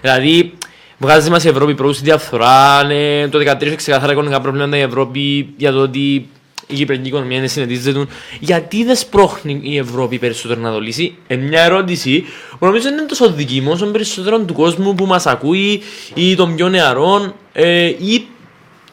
Δηλαδή, 0.00 0.54
βγάζει 1.00 1.30
μας 1.30 1.44
η 1.44 1.48
Ευρώπη 1.48 1.74
προς 1.74 1.98
τη 1.98 2.04
διαφθορά, 2.04 2.84
ναι, 2.84 3.28
το 3.28 3.38
2013 3.38 3.62
είχε 3.62 3.74
ξεκαθαρά 3.74 4.12
οικονομικά 4.12 4.40
προβλήματα 4.40 4.76
η 4.76 4.80
Ευρώπη 4.80 5.54
για 5.56 5.72
το 5.72 5.80
ότι 5.80 6.28
η 6.66 6.74
κυπριακή 6.74 7.08
οικονομία 7.08 7.38
είναι 7.38 7.46
συνετίζεται. 7.46 8.06
Γιατί 8.40 8.84
δεν 8.84 8.96
σπρώχνει 8.96 9.60
η 9.62 9.78
Ευρώπη 9.78 10.18
περισσότερο 10.18 10.60
να 10.60 10.72
το 10.72 10.80
λύσει; 10.80 11.16
Ε, 11.26 11.36
μια 11.36 11.62
ερώτηση 11.62 12.24
που 12.58 12.66
νομίζω 12.66 12.84
δεν 12.84 12.92
είναι 12.92 13.06
τόσο 13.06 13.30
δική 13.30 13.60
μου, 13.60 13.70
όσο 13.72 13.86
περισσότερο 13.86 14.38
του 14.38 14.54
κόσμου 14.54 14.94
που 14.94 15.06
μας 15.06 15.26
ακούει 15.26 15.82
ή 16.14 16.34
των 16.34 16.54
πιο 16.54 16.68
νεαρών 16.68 17.34
ε, 17.52 17.84
ή 17.86 18.26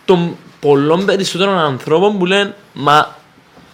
των 0.05 0.35
πολλών 0.59 1.05
περισσότερων 1.05 1.57
ανθρώπων 1.57 2.17
που 2.17 2.25
λένε 2.25 2.55
Μα 2.73 3.15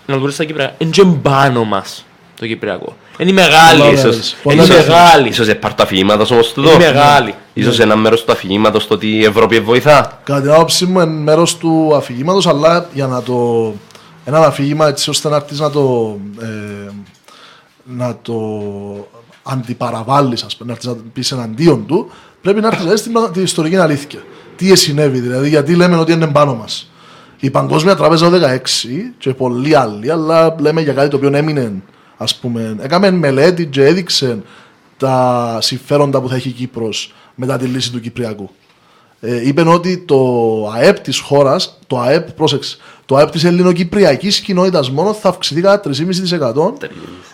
να 0.06 0.16
το 0.16 0.22
πω 0.22 0.30
στα 0.30 0.44
Κυπριακά, 0.44 0.76
είναι 0.78 0.92
και 0.92 1.06
πάνω 1.22 1.64
μας 1.64 2.06
το 2.40 2.48
Κυπριακό. 2.48 2.96
Είναι 3.18 3.30
η 3.30 3.34
μεγάλη 3.34 3.80
Πολλά 3.80 3.92
ίσως. 3.92 4.04
μέρες, 4.04 4.36
πολλά 4.44 4.56
Είναι 4.56 4.66
η 4.66 4.68
μέρες. 4.68 4.88
μεγάλη. 4.88 5.28
Ίσως 5.28 5.46
είναι 5.48 5.60
part 5.64 5.72
του 5.76 5.84
αφηγήματος 5.84 6.32
όμως 6.32 6.54
του 6.54 6.62
Είναι 6.62 6.70
εδώ. 6.70 6.80
μεγάλη. 6.80 7.36
Ίσως 7.54 7.80
ένα 7.80 7.96
μέρος 7.96 8.24
του 8.26 8.32
αφηγήματος 8.32 8.88
το 8.88 8.94
ότι 8.94 9.08
η 9.08 9.24
Ευρώπη 9.24 9.60
βοηθά. 9.60 10.20
Κατά 10.24 10.42
την 10.42 10.52
άποψή 10.52 10.86
μου 10.86 11.00
είναι 11.00 11.06
μέρος 11.12 11.58
του 11.58 11.92
αφηγήματος, 11.96 12.48
αλλά 12.48 12.90
για 12.94 13.08
να 13.08 13.22
το. 13.24 13.74
Ένα 14.26 14.40
αφήγημα 14.46 14.88
έτσι 14.88 15.10
ώστε 15.10 15.30
να 15.30 15.36
έρθεις 15.36 15.60
να 15.60 15.70
το. 15.70 16.18
Ε, 16.42 16.46
να 17.84 18.18
το 18.22 18.34
αντιπαραβάλει, 19.44 20.34
ας 20.46 20.56
πούμε, 20.56 20.68
να 20.68 20.72
έρθεις 20.72 20.86
να 20.88 20.96
πεις 21.14 21.32
εναντίον 21.32 21.86
του, 21.86 22.12
πρέπει 22.42 22.62
να 22.62 22.68
έρθεις 22.68 23.00
στην 23.00 23.12
πραγμα- 23.12 23.32
την 23.32 23.44
ιστορική 23.44 23.76
αλήθεια. 23.76 24.20
Τι 24.56 24.76
συνέβη, 24.76 25.20
δηλαδή, 25.20 25.50
γιατί 25.50 25.76
λέμε 25.76 25.98
ότι 25.98 26.12
είναι 26.12 26.28
πάνω 26.28 26.54
μας. 26.56 26.92
Η 27.40 27.50
Παγκόσμια 27.50 27.96
Τράπεζα 27.96 28.26
το 28.26 28.32
2016 28.32 29.14
και 29.18 29.34
πολλοί 29.34 29.76
άλλοι, 29.76 30.12
αλλά 30.12 30.56
λέμε 30.60 30.82
για 30.82 30.94
κάτι 30.94 31.10
το 31.10 31.16
οποίο 31.18 31.30
έμεινε, 31.38 31.72
ας 32.24 32.36
πούμε, 32.36 32.76
έκαμε 32.82 33.12
μελέτη 33.12 33.66
και 33.66 33.86
έδειξε 33.86 34.42
τα 34.98 35.58
συμφέροντα 35.62 36.22
που 36.22 36.30
θα 36.30 36.36
έχει 36.36 36.50
η 36.50 36.52
Κύπρος 36.52 37.14
μετά 37.36 37.58
τη 37.58 37.66
λύση 37.66 37.92
του 37.92 38.00
Κυπριακού. 38.00 38.50
Ε, 39.20 39.48
είπαν 39.48 39.68
ότι 39.68 39.98
το 39.98 40.20
ΑΕΠ 40.76 41.00
της 41.00 41.20
χώρας, 41.20 41.80
το 41.88 42.00
ΑΕΠ, 42.00 42.32
πρόσεξε, 42.32 42.78
το 43.06 43.16
ΑΕΠ 43.16 43.32
της 43.32 43.44
ελληνοκυπριακής 43.44 44.40
κοινότητας 44.40 44.92
μόνο 44.92 45.14
θα 45.14 45.30
αυξηθεί 45.30 45.62
κατά 45.62 45.80
3,5% 45.80 46.74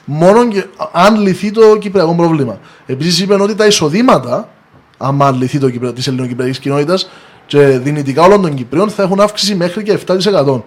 μόνο 0.05 0.48
και 0.48 0.65
αν 0.91 1.22
λυθεί 1.22 1.51
το 1.51 1.77
κυπριακό 1.77 2.15
πρόβλημα. 2.15 2.60
Επίσης 2.86 3.19
είπαν 3.19 3.41
ότι 3.41 3.55
τα 3.55 3.65
εισοδήματα, 3.65 4.50
άμα 4.98 5.31
λυθεί 5.31 5.60
το 5.60 5.69
Κυπριακό 5.69 5.96
της 5.96 6.08
ελληνοκυπριακής 6.08 6.60
κοινότητας 6.60 7.10
και 7.46 7.60
δυνητικά 7.60 8.24
όλων 8.24 8.41
των 8.41 8.53
Κυπρίων 8.53 8.89
θα 8.89 9.03
έχουν 9.03 9.19
αύξηση 9.19 9.55
μέχρι 9.55 9.84
και 9.84 9.91
7%. 9.91 10.62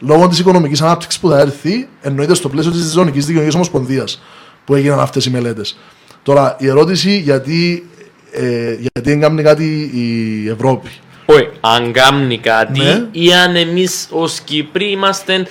Λόγω 0.00 0.28
της 0.28 0.38
οικονομικής 0.38 0.82
ανάπτυξης 0.82 1.20
που 1.20 1.28
θα 1.28 1.38
έρθει, 1.40 1.88
εννοείται 2.02 2.34
στο 2.34 2.48
πλαίσιο 2.48 2.70
της 2.70 2.90
Ζωνική 2.90 3.18
Δικαιολογικής 3.18 3.54
Ομοσπονδίας 3.54 4.22
που 4.64 4.74
έγιναν 4.74 5.00
αυτές 5.00 5.24
οι 5.26 5.30
μελέτες. 5.30 5.78
Τώρα, 6.22 6.56
η 6.58 6.66
ερώτηση 6.68 7.18
γιατί, 7.18 7.86
ε, 8.32 8.70
γιατί 8.70 9.00
δεν 9.10 9.20
κάνει 9.20 9.42
κάτι 9.42 9.90
η 9.94 10.48
Ευρώπη. 10.48 10.88
Όχι, 11.26 11.48
αν 11.60 11.92
κάνει 11.92 12.38
κάτι 12.38 12.80
Ναι. 12.80 13.06
ή 13.12 13.32
αν 13.34 13.56
εμείς 13.56 14.08
ως 14.10 14.40
Κύπροι 14.40 14.90
είμαστε 14.90 15.46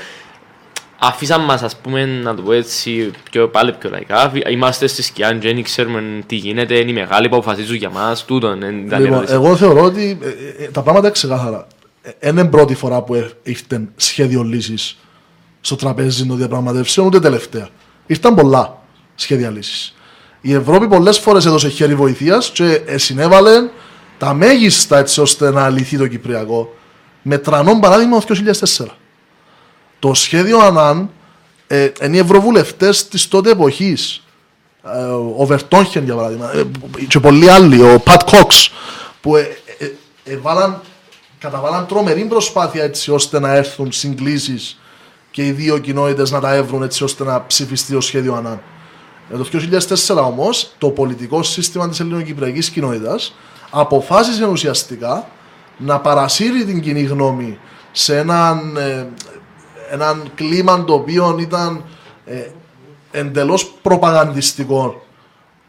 αφήσαν 0.99 1.41
μας 1.41 1.61
ας 1.61 1.75
πούμε 1.75 2.05
να 2.05 2.35
το 2.35 2.41
πω 2.41 2.51
έτσι 2.53 3.11
πιο, 3.31 3.47
πάλι 3.47 3.73
πιο 3.79 3.89
λαϊκά 3.89 4.15
αφή- 4.21 4.49
είμαστε 4.51 4.87
στη 4.87 5.01
σκιά 5.03 5.33
και 5.33 5.53
δεν 5.53 5.63
ξέρουμε 5.63 6.03
τι 6.27 6.35
γίνεται 6.35 6.77
είναι 6.79 6.89
οι 6.89 6.93
μεγάλοι 6.93 7.29
που 7.29 7.35
αποφασίζουν 7.35 7.75
για 7.75 7.89
μας 7.89 8.25
τούτον 8.25 8.59
δεν 8.59 8.77
ήταν 8.85 8.99
η 8.99 9.01
Λοιπόν, 9.03 9.17
ερώτηση. 9.17 9.33
εγώ 9.33 9.55
θεωρώ 9.55 9.83
ότι 9.83 10.17
ε, 10.21 10.27
ε, 10.27 10.63
ε, 10.63 10.67
τα 10.67 10.81
πράγματα 10.81 10.99
είναι 11.05 11.11
ξεκάθαρα. 11.11 11.67
Δεν 12.19 12.37
είναι 12.37 12.45
πρώτη 12.45 12.75
φορά 12.75 13.01
που 13.01 13.13
ε, 13.13 13.31
ήρθε 13.43 13.87
σχέδιο 13.95 14.43
λύσης 14.43 14.97
στο 15.61 15.75
τραπέζι 15.75 16.25
των 16.25 16.37
διαπραγματεύσεων, 16.37 17.07
ούτε 17.07 17.19
τελευταία. 17.19 17.69
Ήρθαν 18.05 18.35
πολλά 18.35 18.81
σχέδια 19.15 19.49
λύσης. 19.49 19.95
Η 20.41 20.53
Ευρώπη 20.53 20.87
πολλές 20.87 21.17
φορές 21.19 21.45
έδωσε 21.45 21.69
χέρι 21.69 21.95
βοηθείας 21.95 22.49
και 22.49 22.81
ε, 22.85 22.97
συνέβαλε 22.97 23.69
τα 24.17 24.33
μέγιστα 24.33 24.97
έτσι 24.97 25.21
ώστε 25.21 25.51
να 25.51 25.69
λυθεί 25.69 25.97
το 25.97 26.07
Κυπριακό. 26.07 26.75
Με 27.21 27.37
τρανό 27.37 27.79
παράδειγμα 27.79 28.19
το 28.19 28.35
2004. 28.77 28.85
Το 29.99 30.13
σχέδιο 30.13 30.59
ΑΝΑΝ 30.59 31.09
ε, 31.67 31.89
είναι 32.03 32.15
οι 32.15 32.19
ευρωβουλευτές 32.19 33.07
της 33.07 33.27
τότε 33.27 33.49
εποχής. 33.49 34.23
Ε, 34.83 35.03
ο 35.37 35.45
Βερτόγχεν 35.45 36.03
για 36.03 36.15
παράδειγμα, 36.15 36.51
ε, 36.55 36.63
και 37.07 37.19
πολλοί 37.19 37.49
άλλοι, 37.49 37.81
ο 37.81 37.99
Πατ 37.99 38.29
Κόξ, 38.29 38.71
που 39.21 39.35
ε, 39.35 39.57
ε, 39.77 39.91
ε, 40.23 40.37
βάλαν, 40.37 40.81
καταβάλαν 41.45 41.85
τρομερή 41.85 42.25
προσπάθεια 42.25 42.83
έτσι 42.83 43.11
ώστε 43.11 43.39
να 43.39 43.53
έρθουν 43.53 43.91
συγκλήσεις 43.91 44.79
και 45.31 45.45
οι 45.45 45.51
δύο 45.51 45.77
κοινότητες 45.77 46.31
να 46.31 46.39
τα 46.39 46.53
έβρουν 46.53 46.83
έτσι 46.83 47.03
ώστε 47.03 47.23
να 47.23 47.45
ψηφιστεί 47.45 47.93
το 47.93 48.01
σχέδιο 48.01 48.33
ΑΝΑΝ. 48.33 48.61
Ε, 49.33 49.37
το 49.37 49.45
2004 50.15 50.15
όμως 50.15 50.73
το 50.77 50.89
πολιτικό 50.89 51.43
σύστημα 51.43 51.89
της 51.89 51.99
ελληνοκυπριακής 51.99 52.69
κοινότητας 52.69 53.35
αποφάσισε 53.69 54.45
ουσιαστικά 54.45 55.27
να 55.77 55.99
παρασύρει 55.99 56.65
την 56.65 56.81
κοινή 56.81 57.03
γνώμη 57.03 57.59
σε 57.91 58.17
έναν, 58.17 58.77
ε, 58.77 59.07
έναν 59.91 60.31
κλίμα 60.35 60.83
το 60.83 60.93
οποίο 60.93 61.37
ήταν 61.39 61.83
ε, 62.25 62.47
εντελώς 63.11 63.65
προπαγανδιστικό 63.81 65.05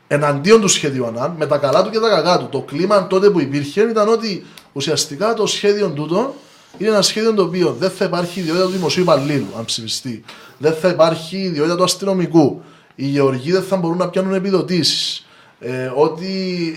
εναντίον 0.09 0.61
του 0.61 0.68
σχέδιου 0.68 1.06
ΑΝΑΝ, 1.06 1.35
με 1.38 1.47
τα 1.47 1.59
καλά 1.59 1.83
του 1.83 1.90
και 1.90 1.99
τα 1.99 2.09
κακά 2.09 2.38
του. 2.38 2.49
Το 2.50 2.61
κλίμα 2.61 3.06
τότε 3.06 3.30
που 3.30 3.40
υπήρχε 3.40 3.80
ήταν 3.80 4.09
ότι 4.09 4.47
ουσιαστικά 4.76 5.35
το 5.35 5.47
σχέδιο 5.47 5.88
τούτο 5.90 6.35
είναι 6.78 6.88
ένα 6.88 7.02
σχέδιο 7.02 7.35
το 7.35 7.42
οποίο 7.42 7.76
δεν 7.78 7.90
θα 7.90 8.04
υπάρχει 8.04 8.40
ιδιότητα 8.40 8.64
του 8.64 8.71
δημοσίου 8.71 9.02
υπαλλήλου, 9.02 9.47
αν 9.59 9.64
ψηφιστεί. 9.64 10.25
Δεν 10.59 10.75
θα 10.75 10.88
υπάρχει 10.88 11.37
ιδιότητα 11.37 11.76
του 11.76 11.83
αστυνομικού. 11.83 12.62
Οι 12.95 13.06
γεωργοί 13.06 13.52
δεν 13.52 13.62
θα 13.62 13.76
μπορούν 13.76 13.99
να 13.99 14.09
πιάνουν 14.09 14.35
επιδοτήσεις. 14.35 15.26
Ε, 15.61 15.92
ότι 15.95 16.26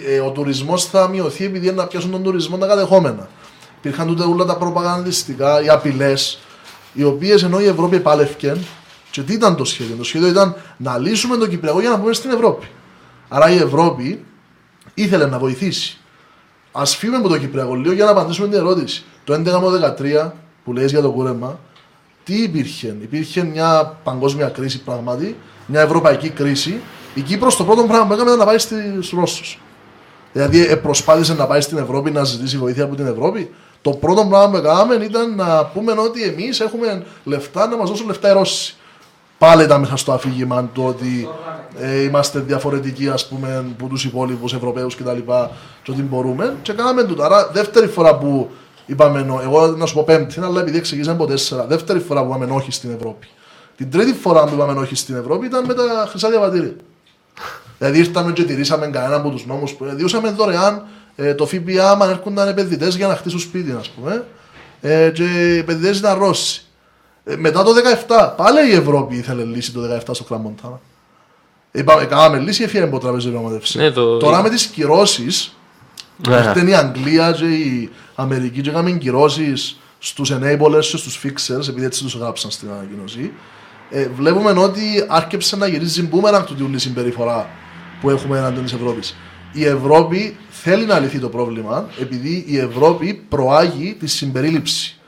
ε, 0.08 0.20
ο 0.20 0.30
τουρισμός 0.30 0.86
θα 0.86 1.08
μειωθεί 1.08 1.46
επειδή 1.46 1.68
είναι 1.68 1.76
να 1.76 1.88
πιάσουν 1.88 2.12
τον 2.12 2.24
τουρισμό 2.24 2.58
τα 2.58 2.68
κατεχόμενα. 2.68 3.30
Υπήρχαν 3.78 4.08
τότε 4.08 4.24
όλα 4.24 4.46
τα 4.46 4.58
προπαγανδιστικά, 4.58 5.64
οι 5.64 5.70
απειλές, 5.70 6.40
οι 6.94 7.04
οποίες 7.04 7.44
ενώ 7.44 7.60
η 7.60 7.66
Ευρώπη 7.66 7.96
επάλευκε, 7.96 8.58
και 9.12 9.22
τι 9.22 9.34
ήταν 9.34 9.56
το 9.56 9.64
σχέδιο; 9.64 9.96
Το 9.96 10.04
σχέδιο 10.04 10.28
ήταν 10.28 10.56
να 10.78 10.98
λύσουμε 10.98 11.38
το 11.38 11.48
Κυπριακό 11.48 11.80
για 11.80 11.90
να 11.90 12.00
πούμε 12.00 12.14
στην 12.14 12.32
Ευρώπη. 12.32 12.68
Άρα 13.28 13.50
η 13.50 13.58
Ευρώπη 13.58 14.26
ήθελε 14.94 15.26
να 15.26 15.40
βοηθήσει. 15.40 15.99
Α 16.80 16.86
φύγουμε 16.86 17.18
από 17.18 17.28
το 17.28 17.38
Κυπριακό 17.38 17.76
λίγο 17.76 17.94
για 17.94 18.06
να 18.06 18.12
απαντήσουμε 18.12 18.48
την 18.48 18.58
ερώτηση. 18.58 19.04
Το 19.24 19.34
11 19.34 19.38
με 19.38 19.96
13 20.26 20.32
που 20.64 20.74
λέει 20.74 20.86
για 20.86 21.02
το 21.02 21.12
κούρεμα, 21.12 21.60
τι 22.24 22.42
υπήρχε; 22.44 22.96
Υπήρχε 23.02 23.44
μια 23.44 23.98
παγκόσμια 24.04 24.48
κρίση 24.48 24.84
πράγματι, 24.84 25.36
μια 25.66 25.82
ευρωπαϊκή 25.82 26.30
κρίση. 26.30 26.82
Η 27.14 27.22
Κύπρος 27.22 27.56
το 27.58 27.64
πρώτο 27.64 27.84
πράγμα 27.84 28.08
που 28.08 28.14
έκανε 28.14 28.30
ήταν 28.30 28.40
να 28.40 28.46
πάει 28.46 28.58
στου 29.02 29.16
Ρώσους. 29.20 29.60
Δηλαδή 30.34 30.66
ε, 30.66 30.76
προσπάθησε 30.76 31.34
να 31.34 31.48
πάει 31.48 31.62
στην 31.62 31.78
Ευρώπη 31.78 32.12
να 32.12 32.24
ζητήσει 32.24 32.58
βοήθεια 32.58 32.84
από 32.84 32.96
την 32.96 33.08
Ευρώπη. 33.08 33.54
Το 33.82 33.92
πρώτο 33.92 34.26
πράγμα 34.26 34.50
που 34.50 34.58
έκαναμε 34.58 34.96
ήταν 34.96 35.36
να 35.36 35.66
πούμε 35.66 35.92
ότι 35.92 36.24
εμείς 36.24 36.60
έχουμε 36.60 37.04
λεφτά 37.24 37.68
να 37.68 37.78
μας 37.78 37.90
δώσουν 37.90 38.08
λεφτά 38.08 38.30
οι 38.30 38.34
Ρώσοι. 38.34 38.76
Πάλι 39.40 39.64
ήταν 39.64 39.80
μέσα 39.80 39.96
στο 39.96 40.12
αφήγημα 40.12 40.70
το 40.74 40.86
ότι 40.86 41.28
ε, 41.80 42.02
είμαστε 42.02 42.40
διαφορετικοί 42.40 43.10
ας 43.10 43.28
πούμε 43.28 43.66
από 43.78 43.88
τους 43.88 44.06
υπόλοιπους 44.06 44.54
Ευρωπαίους 44.54 44.96
κτλ. 44.96 45.18
Και 45.84 45.92
ότι 45.92 46.02
μπορούμε. 46.02 46.56
Και 46.62 46.74
κάναμε 46.74 47.04
τούτο. 47.04 47.24
Άρα, 47.24 47.50
δεύτερη 47.54 47.88
φορά 47.88 48.18
που 48.18 48.50
είπαμε, 48.86 49.22
νο- 49.22 49.40
εγώ 49.44 49.68
να 49.68 49.86
σου 49.86 49.94
πω 49.94 50.04
πέμπτη, 50.04 50.40
αλλά 50.40 50.62
επειδή 50.62 50.78
εξηγήσαμε 50.78 51.16
από 51.16 51.26
τέσσερα, 51.26 51.66
δεύτερη 51.66 52.00
φορά 52.00 52.26
που 52.26 52.34
είπαμε 52.36 52.56
όχι 52.56 52.72
στην 52.72 52.92
Ευρώπη. 52.96 53.28
Την 53.78 53.92
τρίτη 53.92 54.14
φορά 54.14 54.44
που 54.44 54.54
είπαμε 54.54 54.80
όχι 54.80 54.96
στην 54.96 55.16
Ευρώπη 55.16 55.46
ήταν 55.46 55.66
με 55.66 55.74
τα 55.74 56.08
χρυσά 56.10 56.30
διαβατήρια. 56.30 56.74
Δηλαδή 57.78 58.00
ήρθαμε 58.00 58.32
και 58.32 58.44
τηρήσαμε 58.44 58.88
κανένα 58.88 59.16
από 59.16 59.30
τους 59.30 59.46
νόμους 59.46 59.72
που 59.74 59.86
διούσαμε 59.94 60.30
δωρεάν 60.30 60.84
ε, 61.16 61.34
το 61.34 61.46
ΦΠΑ 61.46 61.90
άμα 61.92 62.10
έρχονταν 62.10 62.48
επενδυτές 62.48 62.96
για 62.96 63.08
να 63.08 63.16
χτίσουν 63.16 63.40
σπίτι, 63.40 63.76
ας 63.80 63.90
πούμε. 63.90 64.26
Ε, 64.82 65.10
και 65.10 65.24
οι 65.24 65.58
επενδυτές 65.58 65.98
ήταν 65.98 66.20
Ρώσοι. 66.20 66.64
Ε, 67.24 67.36
μετά 67.36 67.64
το 67.64 67.72
17, 68.08 68.34
πάλι 68.38 68.70
η 68.72 68.76
Ευρώπη 68.76 69.16
ήθελε 69.16 69.44
λύση 69.44 69.72
το 69.74 69.82
17 69.82 70.00
στο 70.12 70.24
Κραμμοντάνα. 70.24 70.80
Είπαμε, 71.72 72.06
κάναμε 72.06 72.38
λύση, 72.40 72.64
έφυγε 72.64 72.84
από 72.84 72.92
το 72.92 72.98
τραπεζικό 72.98 73.32
διαπραγματεύση. 73.32 73.78
Ναι, 73.78 73.92
το- 73.92 74.18
Τώρα 74.18 74.42
με 74.42 74.50
τις 74.50 74.66
κυρώσεις, 74.66 75.56
Ναι. 76.28 76.36
ήρθε 76.36 76.70
η 76.70 76.74
Αγγλία 76.74 77.32
και 77.32 77.46
η 77.46 77.90
Αμερική 78.16 78.62
και 78.62 78.70
έκαμε 78.70 78.92
κυρώσεις 78.92 79.80
στους 80.00 80.32
enablers 80.34 80.86
και 80.92 80.98
στους 80.98 81.22
fixers, 81.24 81.68
επειδή 81.68 81.86
έτσι 81.86 82.04
τους 82.04 82.14
γράψαν 82.16 82.52
στην 82.52 82.70
ανακοίνωση. 82.72 83.32
Ε, 83.90 84.08
βλέπουμε 84.16 84.52
ότι 84.52 84.82
άρχισε 85.08 85.56
να 85.56 85.68
γυρίζει 85.68 86.10
boomerang 86.12 86.44
του 86.46 86.56
όλη 86.66 86.76
η 86.76 86.80
συμπεριφορά 86.80 87.50
που 88.02 88.10
έχουμε 88.10 88.38
εναντίον 88.38 88.64
της 88.64 88.74
Ευρώπης. 88.74 89.16
Η 89.54 89.66
Ευρώπη 89.66 90.38
θέλει 90.50 90.86
να 90.86 91.00
λυθεί 91.00 91.20
το 91.20 91.30
πρόβλημα 91.30 91.86
επειδή 92.02 92.44
η 92.48 92.58
Ευρώπη 92.58 93.14
προάγει 93.30 93.96
τη 94.00 94.08
συμπερίληψη. 94.08 94.99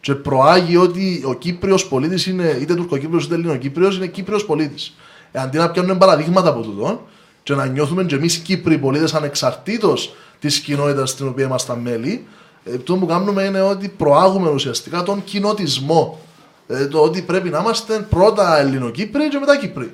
Και 0.00 0.14
προάγει 0.14 0.76
ότι 0.76 1.22
ο 1.26 1.34
Κύπριος 1.34 1.86
πολίτης 1.86 2.26
είναι 2.26 2.56
είτε 2.60 2.74
Τουρκοκύπριος 2.74 3.24
είτε 3.24 3.34
Ελληνοκύπριος, 3.34 3.96
είναι 3.96 4.06
Κύπριος 4.06 4.44
πολίτης. 4.44 4.94
Ε, 5.32 5.40
αντί 5.40 5.58
να 5.58 5.70
πιάνουμε 5.70 5.94
παραδείγματα 5.94 6.48
από 6.48 6.60
τούτο 6.60 7.06
και 7.42 7.54
να 7.54 7.66
νιώθουμε 7.66 8.04
και 8.04 8.14
εμείς 8.14 8.36
Κύπροι 8.36 8.78
πολίτες 8.78 9.14
ανεξαρτήτως 9.14 10.14
της 10.38 10.58
κοινότητας 10.58 11.10
στην 11.10 11.28
οποία 11.28 11.44
είμαστε 11.44 11.76
μέλη, 11.82 12.26
ε, 12.64 12.76
το 12.76 12.96
που 12.96 13.06
κάνουμε 13.06 13.42
είναι 13.42 13.60
ότι 13.62 13.88
προάγουμε 13.88 14.50
ουσιαστικά 14.50 15.02
τον 15.02 15.24
κοινοτισμό. 15.24 16.20
Ε, 16.68 16.86
το 16.86 16.98
ότι 16.98 17.22
πρέπει 17.22 17.48
να 17.48 17.58
είμαστε 17.58 18.06
πρώτα 18.10 18.58
Ελληνοκύπροι 18.60 19.28
και 19.28 19.38
μετά 19.38 19.58
Κύπροι. 19.58 19.92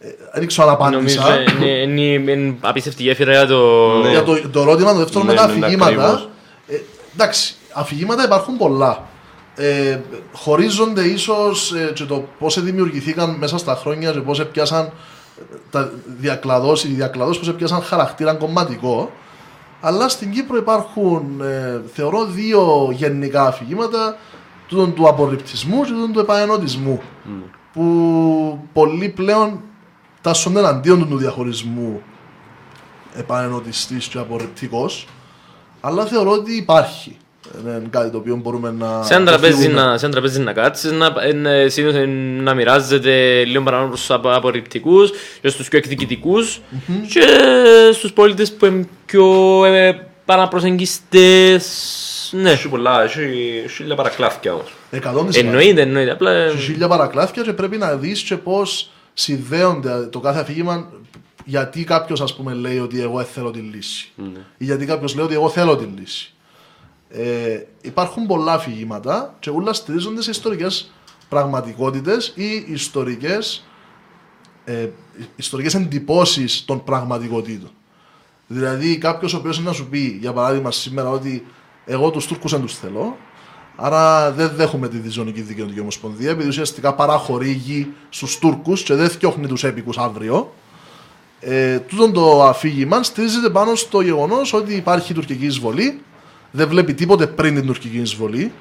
Ε, 0.00 0.08
δεν 0.34 0.46
ξέρω 0.46 0.68
αν 0.80 0.92
Νομίζω 0.92 1.20
απάντησα. 1.20 1.54
είναι- 1.64 2.02
είναι 2.02 2.32
είναι 2.32 2.56
απίστευτη 2.60 3.02
γέφυρα 3.02 3.32
για 3.32 3.46
το... 3.46 3.88
Ναι. 4.02 4.10
Για 4.10 4.22
το, 4.22 4.48
το 4.48 4.60
ερώτημα 4.60 4.92
το 4.92 4.98
δεύτερο 4.98 5.24
Ναι, 5.24 5.30
με 5.30 5.36
τα 5.36 5.46
ναι, 5.46 5.52
ναι, 5.52 5.58
αφηγήματα. 5.66 5.90
ακριβώς. 5.90 6.28
Ε, 6.68 6.76
εντάξει, 7.14 7.54
αφηγήματα 7.78 8.24
υπάρχουν 8.24 8.56
πολλά. 8.56 9.06
Ε, 9.56 10.00
χωρίζονται 10.32 11.02
ίσως 11.02 11.72
ε, 11.72 11.92
και 11.94 12.04
το 12.04 12.24
πώς 12.38 12.62
δημιουργηθήκαν 12.62 13.34
μέσα 13.34 13.58
στα 13.58 13.74
χρόνια 13.74 14.12
και 14.12 14.20
πώς 14.20 14.40
έπιασαν 14.40 14.84
ε, 14.84 15.56
τα 15.70 15.92
διακλαδώσεις, 16.06 16.90
οι 16.90 16.94
διακλαδώσεις 16.94 17.38
πώς 17.38 17.48
έπιασαν 17.48 17.82
χαρακτήρα 17.82 18.34
κομματικό. 18.34 19.10
Αλλά 19.80 20.08
στην 20.08 20.30
Κύπρο 20.30 20.56
υπάρχουν, 20.56 21.40
ε, 21.40 21.80
θεωρώ, 21.92 22.24
δύο 22.24 22.88
γενικά 22.92 23.46
αφηγήματα, 23.46 24.16
τούτον 24.68 24.94
του 24.94 25.08
απορριπτισμού 25.08 25.82
και 25.84 25.90
τούτον 25.90 26.12
του 26.12 26.20
επαενωτισμού. 26.20 27.00
Που 27.72 28.58
πολλοί 28.72 29.08
πλέον 29.08 29.60
τάσσονται 30.20 30.58
εναντίον 30.58 31.08
του 31.08 31.16
διαχωρισμού 31.16 32.02
επανενωτιστής 33.14 34.06
και 34.06 34.18
απορριπτικός 34.18 35.06
αλλά 35.80 36.06
θεωρώ 36.06 36.30
ότι 36.30 36.56
υπάρχει 36.56 37.16
είναι 37.64 37.82
κάτι 37.90 38.10
το 38.10 38.18
οποίο 38.18 38.36
μπορούμε 38.36 38.70
να 38.70 39.02
Σε 39.02 39.14
ένα 39.14 39.24
το 39.24 39.30
τραπέζι 39.30 39.60
φύγουμε. 39.62 39.82
να, 39.82 39.98
σε 39.98 40.04
ένα 40.04 40.14
τραπέζι 40.14 40.40
να 40.40 40.52
κάτσεις, 40.52 40.92
να, 40.92 41.12
ε, 41.50 41.68
συνήθως, 41.68 42.00
ε, 42.00 42.06
να 42.42 42.54
μοιράζεται 42.54 43.44
λίγο 43.44 43.62
παραπάνω 43.62 43.88
προς 43.88 44.00
τους 44.00 44.10
απο- 44.10 44.30
απορριπτικούς 44.32 45.10
και 45.40 45.48
στους 45.48 45.68
πιο 45.68 45.78
εκδικητικούς 45.78 46.60
και 47.08 47.24
στους 47.92 48.12
πολίτες 48.12 48.52
που 48.52 48.66
είναι 48.66 48.88
πιο 49.06 49.64
ε, 49.64 50.06
παραπροσεγγιστές. 50.24 51.64
Ναι, 52.32 52.50
Έχει 52.50 52.68
πολλά, 52.68 53.02
έχει 53.02 53.64
χίλια 53.74 53.94
παρακλάθηκια 53.94 54.52
όμως. 54.54 54.72
100%. 54.90 55.36
εννοείται, 55.38 55.80
εννοείται. 55.80 56.10
Απλά 56.10 56.30
ε, 56.30 56.44
Έχει 56.46 56.58
χίλια 56.58 56.88
παρακλάθια 56.88 57.42
και 57.42 57.52
πρέπει 57.52 57.76
να 57.76 57.94
δεις 57.96 58.22
και 58.22 58.36
πώς 58.36 58.90
συνδέονται 59.14 60.06
το 60.10 60.20
κάθε 60.20 60.40
αφήγημα 60.40 60.88
γιατί 61.44 61.84
κάποιος 61.84 62.20
ας 62.20 62.34
πούμε 62.36 62.52
λέει 62.54 62.78
ότι 62.78 63.00
εγώ 63.00 63.22
θέλω 63.22 63.50
τη 63.50 63.58
λύση 63.58 64.12
ή 64.58 64.64
γιατί 64.64 64.86
κάποιος 64.86 65.14
λέει 65.14 65.24
ότι 65.24 65.34
εγώ 65.34 65.48
θέλω 65.48 65.76
τη 65.76 65.84
λύση. 66.00 66.32
Ε, 67.10 67.62
υπάρχουν 67.80 68.26
πολλά 68.26 68.52
αφηγήματα 68.52 69.36
και 69.38 69.50
όλα 69.50 69.72
στηρίζονται 69.72 70.22
σε 70.22 70.30
ιστορικές 70.30 70.92
πραγματικότητες 71.28 72.32
ή 72.34 72.64
ιστορικές, 72.72 73.64
ε, 74.64 74.88
ιστορικές 75.36 75.74
εντυπώσεις 75.74 76.64
των 76.64 76.84
πραγματικότητων. 76.84 77.70
Δηλαδή 78.46 78.98
κάποιος 78.98 79.34
ο 79.34 79.36
οποίος 79.36 79.56
είναι 79.58 79.66
να 79.66 79.72
σου 79.72 79.88
πει 79.88 80.18
για 80.20 80.32
παράδειγμα 80.32 80.70
σήμερα 80.70 81.08
ότι 81.08 81.46
εγώ 81.84 82.10
τους 82.10 82.26
Τούρκους 82.26 82.50
δεν 82.50 82.60
τους 82.60 82.78
θέλω 82.78 83.16
άρα 83.76 84.32
δεν 84.32 84.50
δέχομαι 84.54 84.88
τη 84.88 84.96
διζωνική 84.96 85.40
δικαιωτική 85.40 85.80
ομοσπονδία 85.80 86.30
επειδή 86.30 86.48
ουσιαστικά 86.48 86.94
παραχωρεί 86.94 87.50
γη 87.50 87.92
στους 88.08 88.38
Τούρκους 88.38 88.82
και 88.82 88.94
δεν 88.94 89.10
φτιάχνει 89.10 89.46
τους 89.46 89.64
έπικους 89.64 89.98
αύριο 89.98 90.52
ε, 91.40 91.78
τούτο 91.78 92.10
το 92.10 92.44
αφήγημα 92.44 93.02
στηρίζεται 93.02 93.50
πάνω 93.50 93.74
στο 93.74 94.00
γεγονός 94.00 94.52
ότι 94.52 94.74
υπάρχει 94.74 95.14
τουρκική 95.14 95.46
εισβολή. 95.46 96.02
Δεν 96.50 96.68
βλέπει 96.68 96.94
τίποτε 96.94 97.26
πριν 97.26 97.54
την 97.54 97.66
τουρκική 97.66 97.98
εισβολή. 97.98 98.52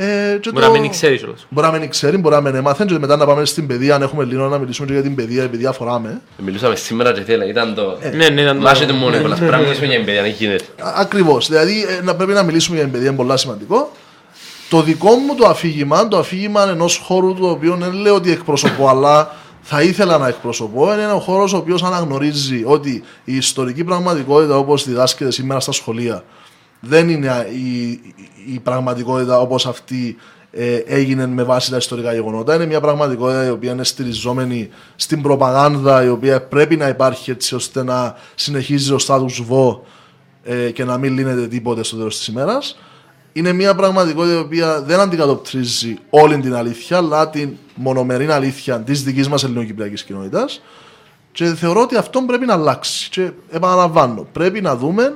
Ε, 0.00 0.38
και 0.40 0.50
μπορεί 0.50 0.64
να 0.66 0.70
μην 0.70 0.90
ξέρεις 0.90 1.18
κιόλας. 1.18 1.46
Μπορεί 1.48 1.66
να 1.66 1.78
μην 1.78 1.88
ξέρει, 1.90 2.16
μπορεί 2.16 2.34
να 2.34 2.40
μην 2.40 2.54
έμαθεν 2.54 2.86
και 2.86 2.98
μετά 2.98 3.16
να 3.16 3.26
πάμε 3.26 3.44
στην 3.44 3.66
παιδεία. 3.66 3.94
Αν 3.94 4.02
έχουμε 4.02 4.24
λίγο 4.24 4.46
να 4.48 4.58
μιλήσουμε 4.58 4.86
και 4.86 4.92
για 4.92 5.02
την 5.02 5.14
παιδεία, 5.14 5.44
η 5.44 5.48
παιδεία 5.48 5.72
φοράμε. 5.72 6.20
Μιλούσαμε 6.38 6.76
σήμερα 6.76 7.12
και 7.12 7.20
θέλα, 7.20 7.44
ήταν 7.44 7.74
το... 7.74 7.98
Ναι, 8.14 8.28
ναι, 8.28 8.40
ήταν 8.40 8.56
το- 8.56 8.62
Μάχεται 8.62 8.92
μόνο 8.92 9.20
πολλά, 9.20 9.36
πρέπει 9.36 9.50
να 9.50 9.58
μιλήσουμε 9.58 9.86
για 9.86 9.96
την 9.96 10.04
παιδιά, 10.04 10.22
δεν 10.22 10.30
γίνεται. 10.30 10.64
Ακριβώς. 10.96 11.48
Δηλαδή, 11.48 11.82
ε, 11.98 12.02
να 12.02 12.14
πρέπει 12.16 12.32
να 12.32 12.42
μιλήσουμε 12.42 12.74
για 12.76 12.84
την 12.84 12.92
παιδεία, 12.94 13.08
είναι 13.08 13.16
πολύ 13.16 13.38
σημαντικό. 13.38 13.92
Το 14.70 14.82
δικό 14.82 15.14
μου 15.14 15.34
το 15.34 15.46
αφήγημα, 15.46 16.08
το 16.08 16.18
αφήγημα 16.18 16.68
ενός 16.68 16.96
χώρου 17.04 17.34
το 17.34 17.50
οποίο 17.50 17.76
δεν 17.80 17.92
λέω 17.92 18.14
ότι 18.14 18.30
εκπροσωπώ, 18.30 18.88
αλλά 18.92 19.34
θα 19.62 19.82
ήθελα 19.82 20.18
να 20.18 20.28
εκπροσωπώ, 20.28 20.92
είναι 20.92 21.02
ένα 21.02 21.12
χώρος 21.12 21.52
ο 21.52 21.56
οποίος 21.56 21.82
αναγνωρίζει 21.82 22.62
ότι 22.64 23.02
η 23.24 23.36
ιστορική 23.36 23.84
πραγματικότητα 23.84 24.56
όπως 24.56 24.84
διδάσκεται 24.84 25.30
σήμερα 25.32 25.60
στα 25.60 25.72
σχολεία 25.72 26.24
δεν 26.80 27.08
είναι 27.08 27.46
η, 27.52 27.90
η 28.52 28.58
πραγματικότητα 28.62 29.40
όπως 29.40 29.66
αυτή 29.66 30.16
ε, 30.50 30.76
έγινε 30.76 31.26
με 31.26 31.42
βάση 31.42 31.70
τα 31.70 31.76
ιστορικά 31.76 32.12
γεγονότα. 32.12 32.54
Είναι 32.54 32.66
μια 32.66 32.80
πραγματικότητα 32.80 33.46
η 33.46 33.50
οποία 33.50 33.72
είναι 33.72 33.84
στηριζόμενη 33.84 34.68
στην 34.96 35.22
προπαγάνδα, 35.22 36.04
η 36.04 36.08
οποία 36.08 36.42
πρέπει 36.42 36.76
να 36.76 36.88
υπάρχει 36.88 37.30
έτσι 37.30 37.54
ώστε 37.54 37.82
να 37.82 38.16
συνεχίζει 38.34 38.92
ο 38.92 38.98
status 39.06 39.46
quo 39.48 39.78
ε, 40.44 40.70
και 40.70 40.84
να 40.84 40.98
μην 40.98 41.14
λύνεται 41.14 41.46
τίποτε 41.46 41.82
στο 41.82 41.96
τέλος 41.96 42.16
της 42.16 42.26
ημέρας. 42.26 42.78
Είναι 43.32 43.52
μια 43.52 43.74
πραγματικότητα 43.74 44.34
η 44.34 44.38
οποία 44.38 44.82
δεν 44.82 45.00
αντικατοπτρίζει 45.00 45.98
όλη 46.10 46.38
την 46.38 46.54
αλήθεια, 46.54 46.96
αλλά 46.96 47.30
την 47.30 47.56
μονομερή 47.74 48.30
αλήθεια 48.30 48.80
της 48.80 49.02
δικής 49.02 49.28
μας 49.28 49.44
ελληνοκυπριακής 49.44 50.04
κοινότητας. 50.04 50.62
Και 51.32 51.44
θεωρώ 51.44 51.80
ότι 51.80 51.96
αυτό 51.96 52.22
πρέπει 52.26 52.46
να 52.46 52.52
αλλάξει. 52.52 53.10
Και 53.10 53.30
επαναλαμβάνω, 53.50 54.26
πρέπει 54.32 54.60
να 54.60 54.76
δούμε 54.76 55.14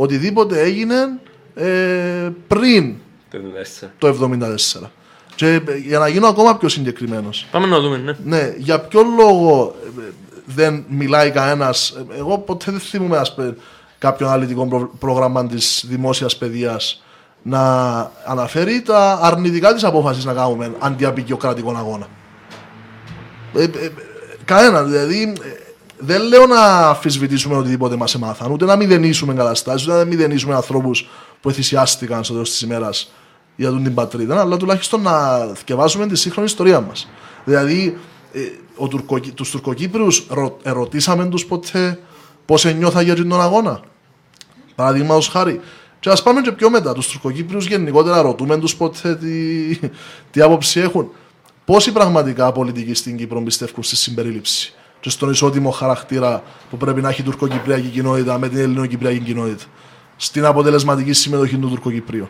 οτιδήποτε 0.00 0.60
έγινε 0.60 0.94
ε, 1.54 2.28
πριν 2.46 2.94
Το 3.30 3.38
διδάσκησα. 3.40 3.92
το 3.98 4.38
1974. 4.82 4.86
Και 5.34 5.46
ε, 5.46 5.76
για 5.86 5.98
να 5.98 6.08
γίνω 6.08 6.26
ακόμα 6.26 6.56
πιο 6.56 6.68
συγκεκριμένος. 6.68 7.46
Πάμε 7.50 7.66
να 7.66 7.80
δούμε, 7.80 7.96
ναι. 7.96 8.12
Ναι, 8.24 8.54
για 8.58 8.80
ποιο 8.80 9.02
λόγο 9.18 9.74
ε, 9.98 10.02
δεν 10.44 10.84
μιλάει 10.88 11.30
κανένας. 11.30 11.96
Εγώ 12.18 12.38
ποτέ 12.38 12.70
δεν 12.70 12.80
θυμούμαι 12.80 13.16
ας 13.16 13.34
πούμε, 13.34 13.56
κάποιο 13.98 14.26
αναλυτικό 14.26 14.66
προ- 14.66 14.90
πρόγραμμα 14.98 15.46
της 15.46 15.84
δημόσιας 15.88 16.36
παιδείας 16.36 17.02
να 17.42 17.60
αναφέρει 18.26 18.82
τα 18.82 19.18
αρνητικά 19.22 19.74
της 19.74 19.84
απόφασης 19.84 20.24
να 20.24 20.32
κάνουμε 20.32 20.72
αντιαπικιοκρατικό 20.78 21.74
αγώνα. 21.76 22.06
Ε, 23.54 23.62
ε, 23.62 23.64
ε, 23.64 23.90
κανένα. 24.44 24.82
Δηλαδή, 24.84 25.22
ε, 25.22 25.67
δεν 25.98 26.22
λέω 26.22 26.46
να 26.46 26.88
αμφισβητήσουμε 26.88 27.56
οτιδήποτε 27.56 27.96
μας 27.96 28.14
έμαθαν, 28.14 28.50
ούτε 28.50 28.64
να 28.64 28.76
μηδενίσουμε 28.76 29.34
καταστάσεις, 29.34 29.86
ούτε 29.86 29.96
να 29.96 30.04
μηδενίσουμε 30.04 30.54
ανθρώπους 30.54 31.08
που 31.40 31.50
θυσιάστηκαν 31.50 32.24
στο 32.24 32.32
τέλος 32.32 32.50
της 32.50 32.60
ημέρας 32.60 33.12
για 33.56 33.70
τον 33.70 33.82
την 33.82 33.94
πατρίδα, 33.94 34.40
αλλά 34.40 34.56
τουλάχιστον 34.56 35.02
να 35.02 35.38
θυκευάσουμε 35.54 36.06
τη 36.06 36.16
σύγχρονη 36.16 36.46
ιστορία 36.46 36.80
μας. 36.80 37.08
Δηλαδή, 37.44 37.98
ε, 38.32 38.40
ο 38.76 38.88
Τουρκο, 38.88 39.20
τους 39.20 39.50
Τουρκοκύπριους 39.50 40.26
ρω, 40.28 40.58
ερωτήσαμε 40.62 41.26
τους 41.26 41.46
ποτέ 41.46 41.98
πώς 42.44 42.64
νιώθα 42.64 43.02
για 43.02 43.16
τον 43.16 43.40
αγώνα. 43.40 43.80
Παραδείγματος 44.74 45.28
χάρη. 45.28 45.60
Και 46.00 46.10
ας 46.10 46.22
πάμε 46.22 46.40
και 46.40 46.52
πιο 46.52 46.70
μετά. 46.70 46.92
Τους 46.92 47.08
Τουρκοκύπριους 47.08 47.66
γενικότερα 47.66 48.22
ρωτούμε 48.22 48.58
τους 48.58 48.76
ποτέ 48.76 49.16
τι, 49.16 49.76
τι 50.30 50.40
άποψη 50.40 50.80
έχουν. 50.80 51.10
Πόσοι 51.64 51.92
πραγματικά 51.92 52.52
πολιτικοί 52.52 52.94
στην 52.94 53.16
Κύπρο 53.16 53.42
πιστεύουν 53.42 53.82
στη 53.82 53.96
συμπερίληψη; 53.96 54.74
Και 55.00 55.10
στον 55.10 55.30
ισότιμο 55.30 55.70
χαρακτήρα 55.70 56.42
που 56.70 56.76
πρέπει 56.76 57.00
να 57.00 57.08
έχει 57.08 57.20
η 57.20 57.24
τουρκοκυπριακή 57.24 57.86
κοινότητα 57.88 58.38
με 58.38 58.48
την 58.48 58.58
ελληνοκυπριακή 58.58 59.18
κοινότητα. 59.18 59.64
στην 60.16 60.44
αποτελεσματική 60.44 61.12
συμμετοχή 61.12 61.56
του 61.56 61.68
Τουρκοκυπρίου. 61.68 62.28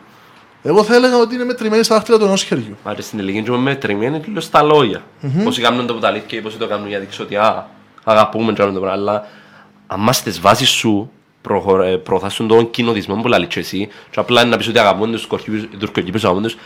Εγώ 0.63 0.83
θα 0.85 0.95
έλεγα 0.95 1.17
ότι 1.19 1.35
είναι 1.35 1.45
μετρημένη 1.45 1.83
στα 1.83 1.95
δάχτυλα 1.95 2.19
του 2.19 2.25
ενός 2.25 2.43
χεριού. 2.43 2.77
Άρα 2.85 3.01
στην 3.03 3.19
ελληνική 3.19 3.43
του 3.43 3.59
με 3.59 3.75
τριμμένη 3.75 4.21
είναι 4.29 4.41
στα 4.41 4.63
λόγια. 4.63 5.03
Πόσοι 5.45 5.61
κάνουν 5.61 5.87
το 5.87 5.95
που 5.95 6.01
τα 6.01 6.09
αλήθεια 6.09 6.27
και 6.27 6.41
πόσοι 6.41 6.57
το 6.57 6.67
κάνουν 6.67 6.89
για 6.89 6.99
δείξω 7.01 7.23
ότι 7.23 7.37
α, 7.37 7.67
αγαπούμε 8.05 8.53
και 8.53 8.59
κάνουν 8.59 8.75
το 8.75 8.81
πράγμα. 8.81 8.99
Αλλά 9.03 9.27
αν 9.87 10.13
στις 10.13 10.41
βάσεις 10.41 10.69
σου 10.69 11.11
προχω- 11.43 11.81
ε, 11.83 11.97
προωθάσουν 11.97 12.49
τον 12.49 12.71
κοινοτισμό 12.71 13.15
που 13.17 13.29
λέει 13.29 13.47
και 13.47 13.59
εσύ 13.61 13.89
και 14.11 14.21
απλά 14.21 14.41
είναι 14.41 14.51
να 14.51 14.57
πεις 14.57 14.69
ότι 14.69 14.79
αγαπούν 14.79 15.11
τους 15.13 15.21
Τουρκοκύπριους- 15.21 15.69
τουρκοκύπριους 15.79 16.25
αγαπούν 16.25 16.43
τους 16.43 16.57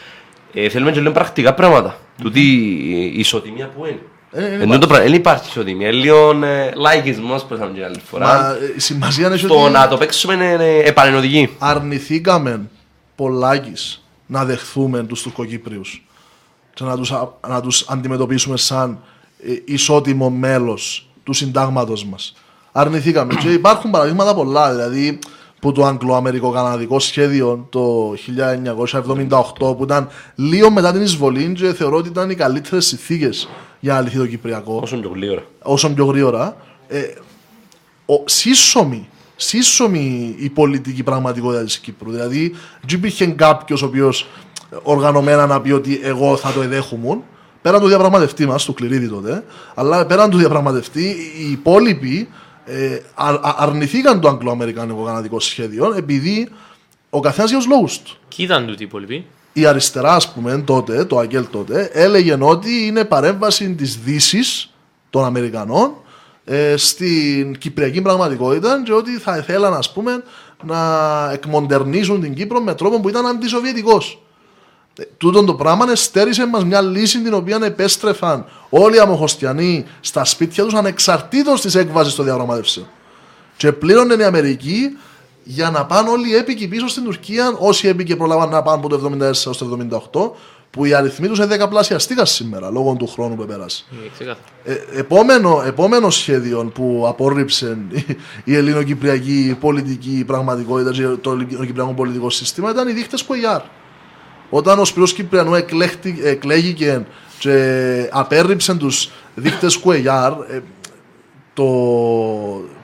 ε, 0.55 0.69
θέλουμε 0.69 0.93
και 0.93 1.01
λέμε 1.01 1.15
πρακτικά 1.15 1.55
πράγματα. 1.55 1.97
Τούτη 2.23 2.41
η 2.41 3.19
ισοτιμία 3.19 3.69
που 3.69 3.87
είναι. 3.87 4.01
Ε, 4.35 4.45
ε, 4.45 4.63
Ενώ 4.63 4.79
το 4.79 4.87
πράγμα- 4.87 5.05
Δεν 5.07 5.15
υπάρχει 5.15 5.49
ισοτιμία. 5.49 5.89
Είναι 5.89 5.97
λίγο 5.97 6.45
ε, 6.45 6.73
λαϊκισμός 6.75 7.45
που 7.45 7.57
θα 7.57 7.67
την 7.71 7.85
άλλη 7.85 8.01
φορά. 8.07 8.27
Μα 8.27 8.51
ε, 8.51 8.73
η 8.77 8.81
σημασία 8.81 9.27
είναι 9.27 9.37
Το 9.37 9.63
ότι 9.63 9.73
να 9.73 9.89
το 9.89 9.97
παίξουμε 9.97 10.35
είναι 10.35 10.45
είναι 10.45 10.77
επανενωτική. 10.79 11.57
αρνηθήκαμε 11.59 12.61
πολλάκις 13.17 14.03
να 14.27 14.45
δεχθούμε 14.45 15.03
τους 15.03 15.23
Τουρκοκύπριους 15.23 16.07
και 16.75 16.85
να 16.85 16.97
τους 16.97 17.13
να 17.49 17.61
τους 17.61 17.85
αντιμετωπίσουμε 17.89 18.57
σαν 18.57 18.99
ε, 19.47 19.53
ισότιμο 19.65 20.31
μέλος 20.31 21.09
του 21.25 21.33
συντάγματος 21.33 22.05
μας. 22.05 22.35
Αρνηθήκαμε. 22.73 23.35
και 23.35 23.49
υπάρχουν 23.53 23.91
παραδείγματα 23.91 24.35
πολλά. 24.35 24.71
Δηλαδή 24.75 25.19
που 25.63 25.73
το 25.73 25.85
Αγγλο-Αμερικο-Καναδικό 25.85 26.99
σχέδιο 26.99 27.67
το 27.71 28.15
1978 29.59 29.77
που 29.77 29.83
ήταν 29.83 30.09
λίγο 30.35 30.71
μετά 30.71 30.93
την 30.93 31.03
εισβολή 31.03 31.53
και 31.53 31.73
θεωρώ 31.73 31.97
ότι 31.97 32.09
ήταν 32.09 32.31
οι 32.31 32.35
καλύτερες 32.35 32.87
συνθήκες 32.87 33.49
για 33.81 33.95
να 33.95 34.01
λυθεί 34.01 34.19
το 34.19 34.27
Κυπριακό 34.27 34.81
Όσο 34.83 34.97
πιο 34.97 35.11
γλύωρα. 35.15 35.43
όσο 35.63 35.91
πιο 35.91 36.05
γρήγορα, 36.05 36.57
ε, 36.89 37.01
ο, 38.07 38.23
σύσσωμη, 38.25 39.09
σύσσωμη 39.37 40.35
η 40.39 40.49
πολιτική 40.49 41.03
πραγματικότητα 41.03 41.65
της 41.65 41.79
Κύπρου. 41.79 42.11
Δηλαδή, 42.11 42.55
δεν 42.87 42.99
υπήρχε 42.99 43.27
κάποιος 43.27 43.83
ο 43.83 43.87
οποίος 43.87 44.27
οργανωμένα 44.83 45.47
να 45.47 45.61
πει 45.61 45.73
ότι 45.73 46.01
εγώ 46.03 46.37
θα 46.37 46.53
το 46.53 46.63
εδέχομαι, 46.63 47.19
πέραν 47.63 47.81
του 47.81 47.89
διαπραγματευτή 47.89 48.47
μας, 48.47 48.65
του 48.65 48.75
Κληρίδη 48.75 49.09
τότε, 49.09 49.45
αλλά 49.75 50.07
πέραν 50.07 50.31
του 50.31 50.37
διαπραγματευτή, 50.39 51.17
οι 51.39 51.51
υπόλοιποι 51.51 52.29
ε, 52.65 52.95
α, 53.15 53.29
α- 53.29 53.55
αρνηθήκαν 53.59 54.21
το 54.21 54.29
αγγλο-αμερικανικό 54.29 55.03
καναδικό 55.03 55.41
σχέδιο 55.41 55.95
επειδή 55.97 56.49
ο 57.11 57.21
καθένας 57.21 57.51
για 57.51 57.59
τους 57.59 57.69
λόγους 57.69 57.99
του 58.03 58.17
Κι 58.29 58.43
ήταν 58.43 58.67
τούτοι 58.67 58.83
οι 58.83 58.87
υπόλοιποι. 58.87 59.27
η 59.53 59.67
αριστερά, 59.67 60.15
ας 60.15 60.33
πούμε, 60.33 60.63
τότε, 60.67 61.05
το 61.05 61.19
ΑΚΕΛ 61.19 61.45
τότε, 61.51 61.91
έλεγε 61.93 62.37
ότι 62.41 62.87
είναι 62.87 63.05
παρέμβαση 63.05 63.75
της 63.75 63.99
Δύσης 63.99 64.73
των 65.11 65.25
Αμερικανών 65.25 65.93
ε, 66.45 66.77
στην 66.77 67.59
κυπριακή 67.59 68.03
πραγματικότητα 68.03 68.83
και 68.85 68.93
ότι 68.93 69.11
θα 69.19 69.35
θέλαν, 69.43 69.75
ας 69.75 69.93
πούμε, 69.93 70.23
να 70.65 71.31
εκμοντερνίζουν 71.33 72.21
την 72.21 72.35
Κύπρο 72.35 72.61
με 72.61 72.75
τρόπο 72.75 73.01
που 73.01 73.09
ήταν 73.09 73.27
αντισοβιετικός. 73.27 74.22
Ε, 74.97 75.03
τούτον 75.19 75.47
το 75.47 75.55
πράγμα 75.55 75.91
εστέρισε 75.91 76.47
μας 76.47 76.65
μια 76.65 76.81
λύση 76.81 77.23
την 77.23 77.35
οποία 77.35 77.59
επέστρεφαν 77.63 78.45
όλοι 78.71 78.97
οι 78.97 78.99
αμοχωστιανοί 78.99 79.85
στα 80.01 80.25
σπίτια 80.25 80.65
τους 80.65 80.75
ανεξαρτήτως 80.75 81.61
της 81.61 81.75
έκβασης 81.75 82.15
των 82.15 82.25
διαπραγματεύσεων. 82.25 82.87
Και 83.57 83.73
πλήρωνε 83.73 84.15
η 84.15 84.25
Αμερική 84.25 84.97
για 85.45 85.71
να 85.71 85.87
πάνε 85.87 86.09
όλοι 86.11 86.29
οι 86.31 86.35
έπικοι 86.35 86.69
πίσω 86.69 86.89
στην 86.89 87.05
Τουρκία, 87.05 87.55
όσοι 87.59 87.89
έπικοι 87.89 88.17
προλάβαν 88.17 88.49
να 88.49 88.63
πάνε 88.63 88.77
από 88.79 88.89
το 88.89 89.11
1974 89.19 89.21
έως 89.47 89.59
το 89.59 89.79
1978, 90.13 90.31
που 90.71 90.85
οι 90.85 90.95
αριθμοί 90.95 91.29
τους 91.29 91.39
είναι 91.39 91.47
δεκαπλασιαστήκαν 91.47 92.27
σήμερα 92.27 92.71
λόγω 92.71 92.95
του 92.99 93.07
χρόνου 93.07 93.37
που 93.37 93.45
πέρασε. 93.47 93.85
Ε, 94.05 94.09
ξεκάθαρα. 94.15 94.39
Ε, 94.65 94.99
επόμενο, 94.99 95.63
επόμενο 95.67 96.11
σχέδιο 96.11 96.71
που 96.75 97.05
απόρριψε 97.09 97.79
η- 97.91 98.05
η 98.45 98.57
ελληνοκυπριακή 98.57 99.57
πολιτική 99.61 100.25
πραγματικότητα 100.27 100.91
και 100.91 101.03
το 101.21 101.31
ελληνοκυπριακό 101.31 101.93
πολιτικό 101.93 102.31
σύστημα 102.31 102.71
ήταν 102.71 102.89
οι 102.89 102.93
δείχτες 102.93 103.23
Κουεγιάρ. 103.23 103.61
Όταν 104.55 104.79
ο 104.79 104.85
Σπυρός 104.85 105.13
Κυπριανού 105.13 105.55
εκλέχτη- 105.55 106.25
εκλέγηκε 106.25 107.07
και 107.39 108.09
απέρριψε 108.13 108.75
τους 108.75 109.11
δείχτες 109.35 109.77
Κουεγιάρ, 109.77 110.33
ε, 110.33 110.63
το... 111.55 111.65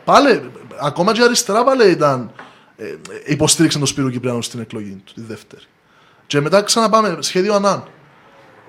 πάλι, 0.04 0.50
ακόμα 0.80 1.12
και 1.12 1.20
η 1.20 1.24
αριστερά 1.24 1.64
πάλι 1.64 1.90
ήταν, 1.90 2.32
ε, 2.76 2.84
υποστήριξε 3.26 3.78
τον 3.78 3.86
Σπύρο 3.86 4.10
Κυπριανού 4.10 4.42
στην 4.42 4.60
εκλογή 4.60 5.02
του, 5.04 5.12
τη 5.14 5.20
δεύτερη. 5.20 5.62
Και 6.26 6.40
μετά 6.40 6.62
ξαναπάμε, 6.62 7.16
σχέδιο 7.20 7.54
Ανάν 7.54 7.84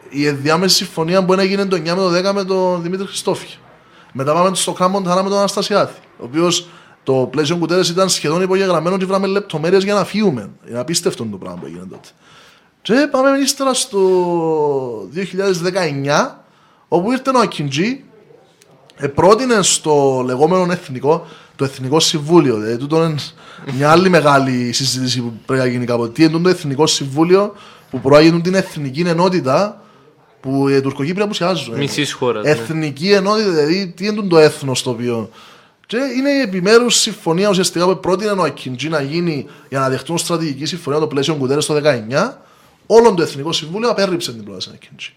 η 0.10 0.28
ενδιάμεση 0.28 0.76
συμφωνία 0.76 1.26
που 1.26 1.34
έγινε 1.34 1.66
το 1.66 1.76
9 1.76 1.80
με 1.80 1.96
το 1.96 2.30
10 2.30 2.34
με 2.34 2.44
τον 2.44 2.82
Δημήτρη 2.82 3.06
Χριστόφη. 3.06 3.48
Μετά 4.14 4.34
πάμε 4.34 4.56
στο 4.56 4.74
Κράμον 4.74 5.04
Ταρά 5.04 5.24
με 5.24 5.30
τον 5.30 5.38
Αναστασιάδη. 5.38 5.94
Ο 6.18 6.24
οποίος 6.24 6.70
το 7.04 7.28
πλαίσιο 7.32 7.58
κουτέρες 7.58 7.90
ήταν 7.90 8.10
σχεδόν 8.10 8.42
υπογεγραμμένο 8.42 8.98
και 8.98 9.06
βράμε 9.06 9.28
λεπτομέρειες 9.28 9.84
για 9.84 9.94
να 9.94 10.06
φύγουμε. 10.06 10.50
Είναι 10.70 10.80
απίστευτο 10.80 11.26
το 11.26 11.38
πράγμα 11.38 11.60
που 11.60 11.66
έγινε 11.66 11.86
τότε. 11.90 12.08
Και 12.82 13.08
πάμε 13.12 13.38
ύστερα 13.38 13.74
στο 13.74 15.10
2019, 15.16 16.44
όπου 16.88 17.12
ήρθε 17.12 17.30
ο 17.30 17.40
Ακιντζή, 17.40 18.04
ε, 18.96 19.08
πρότεινε 19.08 19.62
στο 19.62 20.24
λεγόμενο 20.26 20.72
εθνικό, 20.72 21.28
το 21.56 21.64
Εθνικό 21.64 22.00
Συμβούλιο. 22.00 22.56
Δηλαδή, 22.56 22.78
τούτο 22.78 23.04
είναι 23.04 23.16
μια 23.78 23.92
άλλη 23.92 24.10
μεγάλη 24.10 24.72
συζήτηση 24.72 25.22
που 25.22 25.34
πρέπει 25.46 25.62
να 25.62 25.68
γίνει 25.68 25.86
κάποτε. 25.86 26.12
Τι 26.12 26.24
είναι 26.24 26.40
το 26.40 26.50
Εθνικό 26.50 26.88
Συμβούλιο 26.88 27.56
που 27.90 28.00
προάγει 28.00 28.42
την 28.42 28.54
εθνική 28.54 29.02
ενότητα 29.02 29.82
που 30.40 30.70
οι 30.70 30.82
Τουρκοκύπροι 30.82 31.24
απουσιάζουν. 31.24 31.78
Μισής 31.78 32.14
χώρας, 32.14 32.44
ναι. 32.44 32.50
Εθνική 32.50 33.12
ενότητα, 33.12 33.50
δηλαδή 33.50 33.88
τι 33.88 34.06
είναι 34.06 34.22
το 34.22 34.38
έθνος 34.38 34.84
το 34.84 34.90
οποίο. 34.90 35.30
Και 35.86 35.98
είναι 36.18 36.30
η 36.30 36.42
επιμέρους 36.42 36.96
συμφωνία 36.96 37.50
ουσιαστικά 37.50 37.86
που 37.86 38.00
πρότεινε 38.00 38.32
ο 38.32 38.44
Ακιντζή 38.44 38.90
να 38.90 39.02
γίνει 39.02 39.46
για 39.70 39.80
να 39.80 39.90
δεχτούν 39.90 40.18
στρατηγική 40.18 40.66
συμφωνία 40.66 41.00
το 41.00 41.08
πλαίσιο 41.08 41.36
Κουτέρε 41.36 41.60
το 41.60 41.82
19. 41.84 42.32
Όλο 42.92 43.14
το 43.14 43.22
Εθνικό 43.22 43.52
Συμβούλιο 43.52 43.90
απέρριψε 43.90 44.34
την 44.34 44.44
πρόταση 44.44 44.70
Ακιντζή. 44.74 45.14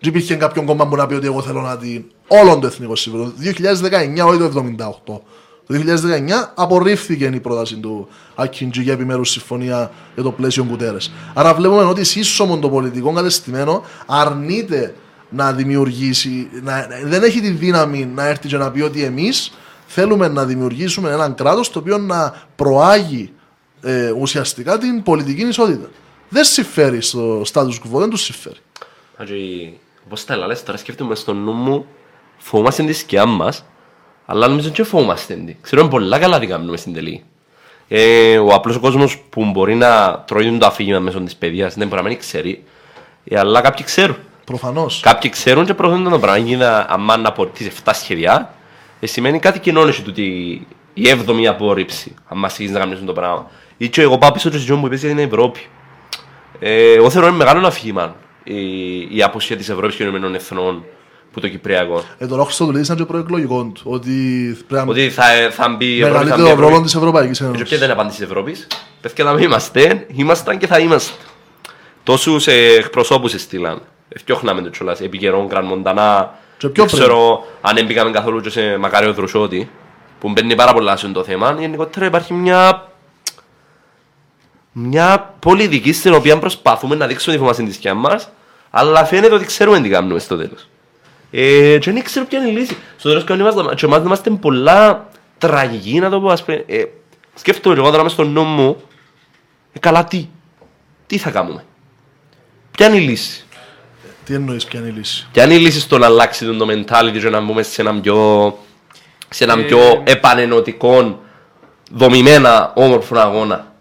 Δεν 0.00 0.10
υπήρχε 0.10 0.34
κάποιον 0.34 0.64
κόμμα 0.64 0.88
που 0.88 0.96
να 0.96 1.06
πει 1.06 1.14
ότι 1.14 1.26
εγώ 1.26 1.42
θέλω 1.42 1.60
να 1.60 1.76
την. 1.76 2.04
Όλο 2.26 2.58
το 2.58 2.66
Εθνικό 2.66 2.96
Συμβούλιο. 2.96 3.26
Το 3.26 3.42
2019, 4.22 4.26
όχι 4.26 4.38
το 4.38 4.64
1978. 5.06 5.20
Το 5.66 5.74
2019 5.74 6.52
απορρίφθηκε 6.54 7.24
η 7.24 7.40
πρόταση 7.40 7.76
του 7.76 8.08
Ακιντζή 8.34 8.82
για 8.82 8.92
επιμέρους 8.92 9.30
συμφωνία 9.30 9.90
για 10.14 10.22
το 10.22 10.32
πλαίσιο 10.32 10.64
Κουτέρες. 10.64 11.12
Άρα 11.34 11.54
βλέπουμε 11.54 11.82
ότι 11.82 12.04
σύσσωμο 12.04 12.58
το 12.58 12.68
πολιτικό 12.68 13.12
κατεστημένο 13.12 13.82
αρνείται 14.06 14.94
να 15.28 15.52
δημιουργήσει, 15.52 16.48
να, 16.62 16.86
δεν 17.04 17.22
έχει 17.22 17.40
τη 17.40 17.50
δύναμη 17.50 18.10
να 18.14 18.26
έρθει 18.26 18.48
και 18.48 18.56
να 18.56 18.70
πει 18.70 18.80
ότι 18.80 19.02
εμείς 19.02 19.52
θέλουμε 19.86 20.28
να 20.28 20.44
δημιουργήσουμε 20.44 21.10
έναν 21.10 21.34
κράτος 21.34 21.70
το 21.70 21.78
οποίο 21.78 21.98
να 21.98 22.42
προάγει 22.56 23.32
ε, 23.82 24.10
ουσιαστικά 24.10 24.78
την 24.78 25.02
πολιτική 25.02 25.42
ισότητα. 25.42 25.88
Δεν 26.28 26.44
συμφέρει 26.44 27.02
στο 27.02 27.42
status 27.52 27.62
quo, 27.62 27.98
δεν 27.98 28.10
του 28.10 28.16
συμφέρει. 28.16 28.56
Άτζι, 29.16 29.72
όπως 30.06 30.24
τα 30.24 30.36
λες, 30.36 30.62
τώρα 30.62 30.78
σκέφτομαι 30.78 31.14
στο 31.14 31.32
νου 31.34 31.52
μου, 31.52 31.86
φοβούμαστε 32.36 32.82
τη 32.82 32.92
σκιά 32.92 33.26
μας, 33.26 33.64
αλλά 34.26 34.48
νομίζω 34.48 34.70
και 34.70 34.82
φοβούμαστε 34.82 35.34
τη. 35.34 35.56
Ξέρουμε 35.60 35.88
πολλά 35.88 36.18
καλά 36.18 36.38
τι 36.38 36.46
κάνουμε 36.46 36.76
στην 36.76 36.92
τελή. 36.92 37.24
Ε, 37.88 38.38
ο 38.38 38.54
απλός 38.54 38.76
ο 38.76 38.80
κόσμος 38.80 39.18
που 39.18 39.44
μπορεί 39.44 39.74
να 39.74 40.22
τρώει 40.26 40.58
το 40.58 40.66
αφήγημα 40.66 40.98
μέσω 40.98 41.20
της 41.20 41.36
παιδείας, 41.36 41.74
δεν 41.74 41.88
μπορεί 41.88 42.02
να 42.02 42.08
μην 42.08 42.18
ξέρει, 42.18 42.64
ε, 43.24 43.38
αλλά 43.38 43.60
κάποιοι 43.60 43.84
ξέρουν. 43.84 44.16
Προφανώς. 44.44 45.00
Κάποιοι 45.00 45.30
ξέρουν 45.30 45.64
και 45.64 45.74
προωθούν 45.74 46.10
το 46.10 46.18
πράγμα. 46.18 46.44
Γίνα 46.46 46.86
αμάν 46.88 47.26
από 47.26 47.46
τις 47.46 47.66
7 47.66 47.92
σχεδιά, 47.94 48.54
ε, 49.00 49.06
σημαίνει 49.06 49.38
κάτι 49.38 49.58
κοινό 49.58 49.86
έχει 49.86 50.02
τούτη 50.02 50.22
η 50.94 51.08
έβδομη 51.08 51.46
απόρριψη, 51.46 52.14
αν 52.28 52.38
μας 52.38 52.58
έχεις 52.58 52.70
να 52.70 52.78
κάνεις 52.78 53.04
το 53.04 53.12
πράγμα. 53.12 53.50
Ή 53.76 53.88
και 53.88 54.02
εγώ 54.02 54.18
πάω 54.18 54.32
πίσω 54.32 54.50
και 54.50 54.58
στο 54.58 54.76
που 54.76 54.86
είπες 54.86 55.00
για 55.00 55.08
την 55.08 55.18
Ευρώπη. 55.18 55.60
Ε, 56.58 56.92
εγώ 56.92 57.10
θεωρώ 57.10 57.26
είναι 57.28 57.36
μεγάλο 57.36 57.66
αφήγημα 57.66 58.14
η, 58.44 59.16
η 59.16 59.22
αποσία 59.22 59.56
της 59.56 59.68
Ευρώπης 59.68 59.96
και 59.96 60.02
των 60.04 60.12
Ηνωμένων 60.12 60.34
Εθνών 60.36 60.84
που 61.32 61.40
το 61.40 61.48
Κυπριακό. 61.48 62.02
Ε, 62.18 62.26
τον 62.26 62.36
Ρόχστο 62.36 62.64
του 62.66 62.72
λέει 62.72 62.84
σαν 62.84 62.96
και 62.96 63.04
προεκλογικός 63.04 63.66
του. 63.74 63.82
Ότι 63.84 64.12
πρέπει 64.68 64.84
να 64.86 64.90
Ότι 64.92 65.10
θα, 65.10 65.24
θα 65.50 65.68
μπει 65.68 65.86
η 65.86 66.00
Ευρώπη, 66.00 66.14
θα 66.18 66.22
μπει 66.24 66.30
η 66.30 66.42
μεγαλύτερο 66.42 66.48
ρόλο 66.54 66.66
Ευρώπη. 66.66 66.82
της 66.84 66.94
Ευρωπαϊκής 66.94 67.38
Και 67.38 67.44
Ένωσης. 67.44 67.68
ποια 67.68 67.76
ήταν 67.76 67.88
η 67.88 67.92
απάντηση 67.92 68.16
της 68.18 68.26
Ευρώπης; 68.26 68.66
Παιδιά 69.00 69.24
να 69.24 69.32
μην 69.32 69.42
είμαστε, 69.42 70.06
ήμασταν 70.14 70.58
και 70.58 70.66
θα 70.66 70.78
είμαστε. 70.78 71.12
Τόσους 72.02 72.46
ε, 72.46 72.74
εκπροσώπους 72.78 73.32
στείλαν. 73.32 73.82
Φτιάχναμε 74.16 74.62
το 74.62 74.68
κιόλας, 74.68 75.00
επί 75.00 75.18
καιρών, 75.18 75.46
Γκραν 75.46 75.64
Μοντανά. 75.64 76.34
Και 76.58 76.68
πιο 76.68 76.84
Δεν 76.84 76.98
ξέρω 77.00 77.44
αν 77.60 77.76
έμπηκαμε 77.76 78.10
καθόλου 78.10 78.40
και 78.40 78.50
σε 78.50 78.76
Μακάριο 78.76 79.12
Δρουσότη, 79.12 79.70
που 80.20 80.28
μπαίνει 80.30 80.54
πάρα 80.54 80.72
πολλά 80.72 80.96
σε 80.96 81.08
το 81.08 81.24
θέμα. 81.24 81.56
Γενικότερα 81.58 82.06
υπάρχει 82.06 82.32
μια 82.34 82.85
μια 84.78 85.34
πολιτική 85.38 85.92
στην 85.92 86.14
οποία 86.14 86.38
προσπαθούμε 86.38 86.94
να 86.94 87.06
δείξουμε 87.06 87.34
τη 87.34 87.40
φοβάσαι 87.40 87.62
τη 87.62 87.72
σκιά 87.72 87.94
μας, 87.94 88.28
αλλά 88.70 89.04
φαίνεται 89.04 89.34
ότι 89.34 89.44
ξέρουμε 89.44 89.80
τι 89.80 89.88
κάνουμε 89.88 90.18
στο 90.18 90.36
τέλος. 90.36 90.68
Ε, 91.30 91.78
και 91.78 91.92
δεν 91.92 92.02
ξέρω 92.02 92.26
ποια 92.26 92.38
είναι 92.38 92.48
η 92.48 92.52
λύση. 92.52 92.76
Στο 92.96 93.08
τέλος 93.08 93.24
κανένα 93.24 93.62
μας, 93.62 93.74
και 93.74 93.86
εμάς 93.86 94.02
είμαστε 94.04 94.30
πολλά 94.30 95.08
τραγικοί, 95.38 95.98
να 95.98 96.10
το 96.10 96.20
πω, 96.20 96.28
ας 96.28 96.44
πούμε. 96.44 96.64
Ε, 96.66 96.82
σκέφτομαι 97.34 97.74
και 97.74 97.80
εγώ 97.80 97.90
τώρα 97.90 98.02
μες 98.02 98.12
στο 98.12 98.24
νου 98.24 98.42
μου, 98.42 98.82
ε, 99.72 99.78
καλά 99.78 100.04
τι, 100.04 100.28
τι 101.06 101.18
θα 101.18 101.30
κάνουμε; 101.30 101.64
Ποια 102.70 102.86
είναι 102.86 102.96
η 102.96 103.00
λύση; 103.00 103.44
Τι 104.24 104.34
εννοείς, 104.34 104.64
ποια 104.64 104.80
είναι 104.80 104.88
η 104.88 104.92
λύση; 104.92 105.26
Ποια 105.32 105.44
είναι 105.44 105.54
η 105.54 105.58
λύση 105.58 105.80
στο 105.80 105.98
να 105.98 106.06
αλλάξει 106.06 106.46
το 106.46 106.66
mentality 106.70 107.18
και 107.20 107.28
να 107.30 107.40
μπούμε 107.40 107.62
σε 107.62 107.80
έναν 107.80 108.00
πιο, 108.00 108.58
σε 109.28 109.44
έναν 109.44 109.60
Ε, 109.60 109.62
πιο 109.62 110.02
επανενωτικό 110.04 111.20
δομημένα 111.90 112.72
όμορφο 112.74 113.18
αγώνα; 113.18 113.74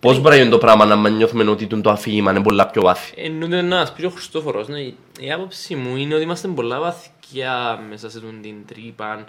Πώς 0.00 0.18
μπορεί 0.18 0.34
να 0.34 0.36
γίνει 0.36 0.50
το 0.50 0.58
πράγμα 0.58 0.84
να 0.84 0.96
μην 0.96 1.12
νιώθουμε 1.14 1.50
ότι 1.50 1.66
το 1.66 1.90
αφήγημα 1.90 2.30
είναι 2.30 2.42
πολλά 2.42 2.66
πιο 2.66 2.82
βάθη; 2.82 3.12
Εννοείται 3.16 3.62
να 3.62 3.76
μας 3.76 3.92
πει 3.92 4.04
ο 4.04 4.10
Χριστόφορος, 4.10 4.68
ναι, 4.68 4.80
η 5.20 5.32
άποψη 5.34 5.74
μου 5.74 5.96
είναι 5.96 6.14
ότι 6.14 6.22
είμαστε 6.22 6.48
πολλά 6.48 6.80
βαθιά 6.80 7.80
μέσα 7.90 8.10
σε 8.10 8.20
τον 8.20 8.38
την 8.42 8.54
τρύπα, 8.66 9.24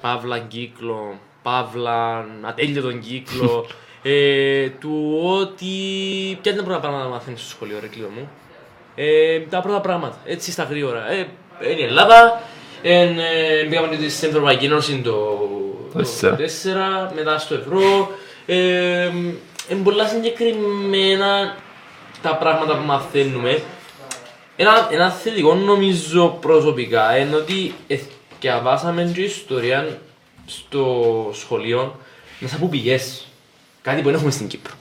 παύλα 0.00 0.38
κύκλο, 0.38 1.18
παύλα 1.42 2.26
ατέλειωτον 2.42 3.00
κύκλο, 3.00 3.66
ε, 4.02 4.68
του 4.68 5.20
ότι 5.22 5.66
ποια 6.42 6.52
είναι 6.52 6.60
τα 6.60 6.66
πρώτα 6.66 6.80
πράγματα 6.80 7.04
να 7.04 7.10
μαθαίνεις 7.10 7.40
στο 7.40 7.48
σχολείο 7.50 7.76
ρε 7.80 7.86
Κλείο 7.86 8.10
μου; 8.14 8.28
Ε, 8.94 9.40
τα 9.40 9.60
πρώτα 9.60 9.80
πράγματα, 9.80 10.18
έτσι 10.24 10.50
στα 10.50 10.62
γρήγορα. 10.62 11.10
Ε, 11.10 11.28
είναι 11.70 11.80
η 11.80 11.84
Ελλάδα, 11.84 12.42
εν, 12.82 13.18
ε, 13.18 13.66
πήγαμε 13.68 14.08
στην 14.08 14.28
Ευρωπαϊκή 14.28 14.64
Ένωση 14.64 15.00
το 15.04 15.48
Τέσσερα. 16.36 17.08
4, 17.10 17.14
μετά 17.14 17.38
στο 17.38 17.54
ευρώ. 17.54 18.10
Ε, 18.46 19.10
είναι 19.68 19.82
πολλά 19.82 20.06
συγκεκριμένα 20.06 21.54
τα 22.22 22.36
πράγματα 22.36 22.76
που 22.76 22.84
μαθαίνουμε. 22.86 23.62
Ένα, 24.56 24.88
ένα 24.90 25.10
θετικό 25.10 25.54
νομίζω 25.54 26.38
προσωπικά 26.40 27.16
είναι 27.18 27.36
ότι 27.36 27.74
διαβάσαμε 28.40 29.10
και 29.14 29.20
ιστορία 29.20 29.98
στο 30.46 31.04
σχολείο 31.32 31.96
μέσα 32.38 32.56
από 32.56 32.66
πηγές. 32.66 33.26
Κάτι 33.82 34.00
που 34.00 34.06
δεν 34.06 34.14
έχουμε 34.14 34.30
στην 34.30 34.46
Κύπρο. 34.46 34.72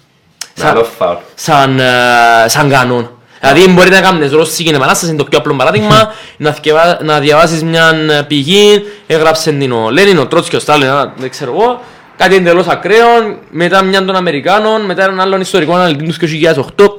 Άλλο 0.62 0.84
φάουλ. 0.84 1.18
σαν, 1.36 1.80
ε, 1.80 2.46
σαν 2.48 2.70
κανόν. 2.70 3.12
Δηλαδή 3.40 3.68
μπορεί 3.68 3.90
να 3.90 4.02
κάνεις 4.02 4.32
ρώσικη 4.32 4.70
επανάσταση, 4.70 5.08
είναι 5.08 5.18
το 5.18 5.26
πιο 5.30 5.38
απλό 5.38 5.56
παράδειγμα, 5.56 6.14
να, 6.38 6.52
θκευά- 6.52 7.04
να 7.04 7.20
διαβάσεις 7.20 7.64
μια 7.64 7.90
ε, 8.10 8.22
πηγή, 8.22 8.84
έγραψε 9.08 9.52
την 9.52 9.72
ο 9.72 9.90
Λένιν, 9.90 10.18
ο 10.18 10.28
Τρότσκι, 10.28 10.56
ο 10.56 10.60
Στάλιν, 10.60 10.88
ένα, 10.88 11.14
δεν 11.18 11.30
ξέρω 11.30 11.54
εγώ, 11.54 11.82
κάτι 12.18 12.36
εντελώς 12.36 12.68
ακραίο, 12.68 13.40
μετά 13.50 13.82
μια 13.84 14.06
των 14.06 14.16
Αμερικάνων, 14.16 14.82
μετά 14.86 15.04
έναν 15.04 15.20
άλλον 15.20 15.42
ιστορικό 15.42 15.74
αναλυτή 15.76 16.04
τους 16.06 16.18
2008. 16.18 16.90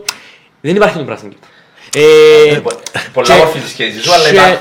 Δεν 0.61 0.77
υπάρχει 0.77 0.97
το 0.99 1.05
πράσινο 1.05 1.31
Κύπρο. 1.31 1.49
Ε, 1.95 2.61
Πολλά 3.13 3.27
και- 3.27 3.33
μορφή 3.35 3.59
της 3.59 3.71
σχέσης 3.71 4.03
σου, 4.05 4.13
αλλά 4.13 4.25
και- 4.29 4.35
υπάρχει. 4.35 4.57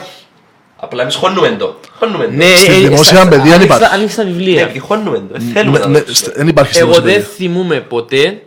Απλά 0.80 1.02
εμείς 1.02 1.16
χώνουμε 1.16 1.50
το. 1.60 1.80
Χώνουμε 2.00 2.26
το. 2.26 2.32
ναι, 2.32 2.56
Στη 2.56 2.72
ε, 2.72 2.76
δημόσια 2.78 3.04
στα- 3.04 3.28
παιδεία 3.28 3.44
δεν 3.44 3.54
ανοίξτε- 3.54 3.66
υπάρχει. 3.78 3.94
ανοίξτε 3.96 4.22
τα 4.22 4.28
Ναι, 4.28 4.34
βιβλία. 4.36 4.62
επειδή 4.62 4.80
χώνουμε 4.80 5.18
το. 5.18 5.36
Ε, 5.36 5.40
Θέλουμε 5.54 5.80
να 5.80 5.88
Ναι, 5.88 6.02
το 6.02 6.16
στε- 6.16 6.36
Δεν 6.36 6.48
υπάρχει 6.48 6.78
Εγώ 6.80 6.92
στην 6.94 7.04
δεν 7.04 7.14
παιδεία. 7.14 7.30
θυμούμαι 7.36 7.80
ποτέ 7.80 8.42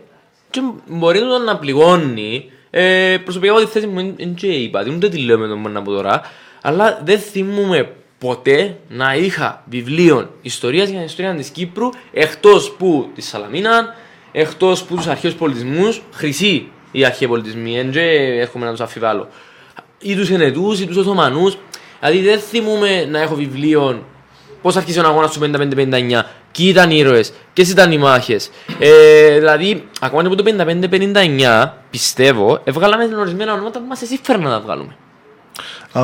και 0.49 0.59
μπορεί 0.87 1.19
το 1.19 1.37
να 1.37 1.57
πληγώνει. 1.57 2.51
Ε, 2.69 3.17
προσωπικά 3.23 3.51
από 3.53 3.61
τη 3.61 3.67
θέση 3.67 3.87
μου 3.87 4.13
δεν 4.17 4.33
και 4.33 4.47
είπα, 4.47 4.85
ούτε 4.95 5.09
τι 5.09 5.17
λέω 5.17 5.37
με 5.37 5.47
τον 5.47 5.57
μόνο 5.57 5.79
από 5.79 5.91
τώρα, 5.91 6.21
αλλά 6.61 7.01
δεν 7.03 7.19
θυμούμαι 7.19 7.89
ποτέ 8.21 8.77
να 8.87 9.15
είχα 9.15 9.63
βιβλίο 9.69 10.29
ιστορίας 10.41 10.89
για 10.89 10.97
την 10.97 11.05
ιστορία 11.05 11.35
της 11.35 11.49
Κύπρου 11.49 11.89
εκτός 12.13 12.71
που 12.71 13.09
της 13.15 13.27
Σαλαμίνα, 13.27 13.95
εκτός 14.31 14.83
που 14.83 14.95
τους 14.95 15.07
αρχαίους 15.07 15.33
πολιτισμούς, 15.33 16.01
χρυσοί 16.11 16.71
οι 16.91 17.05
αρχαίοι 17.05 17.27
πολιτισμοί, 17.27 17.75
δεν 17.75 17.91
και 17.91 17.99
έρχομαι 18.39 18.65
να 18.65 18.71
τους 18.71 18.81
αφιβάλλω. 18.81 19.27
Ή 19.99 20.15
τους 20.15 20.29
Ενετούς, 20.29 20.79
ή 20.79 20.85
τους 20.85 20.97
Οθωμανούς, 20.97 21.57
δηλαδή 21.99 22.21
δεν 22.21 22.39
θυμούμαι 22.39 23.05
να 23.09 23.21
έχω 23.21 23.35
βιβλίο 23.35 24.03
Πώς 24.61 24.75
άρχισε 24.75 24.99
ο 24.99 25.07
αγώνας 25.07 25.31
του 25.31 25.39
55-59, 25.39 26.23
ποιοι 26.51 26.65
ήταν 26.69 26.91
οι 26.91 26.95
ήρωες, 26.97 27.33
ποιες 27.53 27.69
ήταν 27.69 27.91
οι 27.91 27.97
μάχες. 27.97 28.49
Ε, 28.79 29.37
δηλαδή, 29.37 29.87
ακόμα 30.01 30.21
και 30.21 30.27
από 30.27 30.35
το 30.35 30.43
55-59, 30.43 31.73
πιστεύω, 31.89 32.61
έβγαλαμε 32.63 33.15
ορισμένα 33.15 33.53
ονόματα 33.53 33.79
που 33.79 33.85
μας 33.87 34.01
εσύφεραν 34.01 34.41
να 34.41 34.49
τα 34.49 34.59
βγάλουμε. 34.59 34.95
Α, 35.91 36.01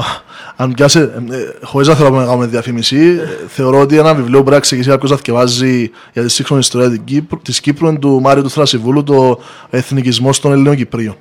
Αν 0.56 0.73
πιάσε, 0.73 1.00
ε, 1.30 1.65
χωρίς 1.65 1.88
να 1.88 1.95
θέλω 1.95 2.10
να 2.10 2.26
κάνουμε 2.26 2.45
διαφήμιση, 2.45 2.97
ε, 2.97 3.47
θεωρώ 3.47 3.80
ότι 3.80 3.97
ένα 3.97 4.13
βιβλίο 4.15 4.38
που 4.38 4.43
πρέπει 4.43 4.56
να 4.56 4.60
ξεκινήσει 4.60 4.89
κάποιος 4.89 5.12
να 5.12 5.17
θυκευάζει 5.17 5.91
για 6.13 6.23
τη 6.23 6.30
σύγχρονη 6.30 6.62
ιστορία 6.62 6.89
της 6.89 7.00
Κύπρου, 7.04 7.39
της 7.41 7.60
Κύπρου 7.60 7.88
είναι 7.88 8.00
του 8.00 8.21
Μάριου 8.21 8.43
του 8.43 8.50
Θρασιβούλου, 8.50 9.04
το 9.04 9.39
Εθνικισμός 9.69 10.39
των 10.39 10.52
Ελλήνων 10.52 10.76
Κυπρίων. 10.76 11.15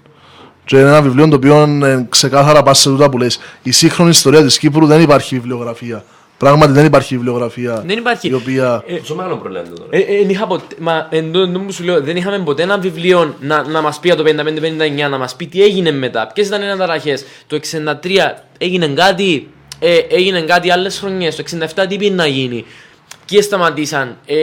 Και 0.65 0.77
είναι 0.77 0.89
ένα 0.89 1.03
βιβλίο 1.03 1.29
το 1.29 1.37
οποίο 1.37 1.63
ε, 1.85 2.07
ξεκάθαρα 2.09 2.63
πάσει 2.63 2.83
σε 2.83 2.89
τούτα 2.89 3.09
που 3.09 3.19
λες. 3.19 3.39
Η 3.63 3.71
σύγχρονη 3.71 4.11
ιστορία 4.11 4.43
της 4.43 4.59
Κύπρου 4.59 4.87
δεν 4.87 5.01
υπάρχει 5.01 5.35
βιβλιογραφία. 5.35 6.05
Πράγματι 6.38 6.72
δεν 6.72 6.85
υπάρχει 6.85 7.14
βιβλιογραφία 7.16 7.83
Δεν 7.87 7.99
υπάρχει. 7.99 8.29
η 8.29 8.33
οποία... 8.33 8.83
Ε, 8.87 8.94
Πόσο 8.96 9.14
μεγάλο 9.14 9.37
πρόβλημα 9.37 9.61
είναι 9.66 9.75
το 9.75 9.83
τώρα; 9.83 9.96
Ε, 9.96 10.01
ε, 10.01 10.16
εν 10.20 10.29
είχα 10.31 10.46
ποτέ, 10.46 10.75
μα 10.79 11.07
εν 11.11 11.33
τω- 11.33 11.40
εν 11.40 11.53
τω 11.53 11.59
που 11.59 11.72
σου 11.72 11.85
λέω, 11.85 12.01
δεν 12.03 12.16
είχαμε 12.16 12.38
ποτέ 12.38 12.62
ένα 12.62 12.79
βιβλίο 12.79 13.35
να, 13.40 13.62
να 13.68 13.81
μας 13.81 14.01
πει 14.01 14.09
για 14.09 14.16
το 14.16 14.25
55-59, 14.27 15.09
να 15.11 15.18
μας 15.18 15.37
πει 15.37 15.46
τι 15.46 15.62
έγινε 15.62 15.90
μετά, 15.90 16.31
ποιες 16.35 16.46
ήταν 16.46 16.61
οι 16.62 16.64
αναταραχές; 16.64 17.25
Το 17.46 17.57
63 17.57 18.42
έγινε 18.59 18.87
κάτι, 18.88 19.49
ε, 19.79 19.96
έγινε 19.96 20.40
κάτι 20.40 20.70
άλλες 20.70 20.99
χρονιές. 20.99 21.37
Το 21.37 21.42
67 21.42 21.87
τι 21.88 21.96
πήγε 21.96 22.11
να 22.14 22.27
γίνει; 22.27 22.64
Ποιοι 23.27 23.42
σταματήσαν; 23.42 24.16
Ε, 24.27 24.37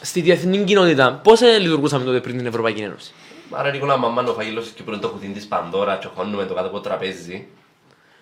στη 0.00 0.20
διεθνή 0.20 0.58
κοινότητα, 0.58 1.20
πώς 1.24 1.40
ε, 1.40 1.58
λειτουργούσαμε 1.58 2.04
τότε 2.04 2.20
πριν 2.20 2.36
την 2.36 2.46
Ευρωπαϊκή 2.46 2.80
Ένωση; 2.82 3.12
Άρα 3.50 3.70
Νικόλα, 3.70 3.96
μαμά 3.96 4.22
ο 4.28 4.32
φαγγελός 4.32 4.64
της 4.64 4.72
Κύπρου 4.72 4.92
είναι 4.92 5.02
το 5.02 5.08
κουτί 5.08 5.26
της 5.26 5.46
Πανδώρα 5.46 5.98
και 6.00 6.06
χώνουμε 6.14 6.44
το 6.44 6.54
κάτω 6.54 6.66
από 6.66 6.76
το 6.76 6.82
τραπέζι. 6.82 7.46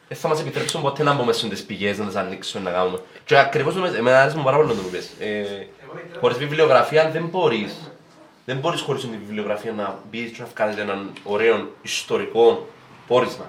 Δεν 0.09 0.19
θα 0.19 0.29
μας 0.29 0.41
επιτρέψουν 0.41 0.83
ποτέ 0.83 1.03
να 1.03 1.13
μπούμε 1.15 1.33
στις 1.33 1.63
πηγές, 1.63 1.99
να 1.99 2.05
τις 2.07 2.15
ανοίξουμε, 2.17 2.71
να 2.71 2.77
κάνουμε. 2.77 2.99
Και 3.25 3.39
ακριβώς 3.39 3.75
νομίζω, 3.75 3.95
εμένα 3.95 4.21
άρεσε 4.23 4.37
μου 4.37 4.43
πάρα 4.43 4.57
πολύ 4.57 4.69
να 4.69 4.75
το 4.75 4.81
μου 4.83 4.89
πεις. 4.91 5.11
Ε, 5.21 5.67
χωρίς 6.21 6.37
βιβλιογραφία 6.39 7.11
δεν 7.13 7.29
μπορείς. 7.31 7.73
Δεν 8.45 8.57
μπορείς 8.57 8.81
χωρίς 8.81 9.03
τη 9.03 9.09
βιβλιογραφία 9.27 9.73
να 9.73 9.99
μπεις 10.11 10.31
και 10.31 10.37
να 10.39 10.47
βγάλεις 10.57 10.77
έναν 10.79 11.11
ωραίο 11.23 11.69
ιστορικό 11.83 12.69
πόρισμα. 13.07 13.45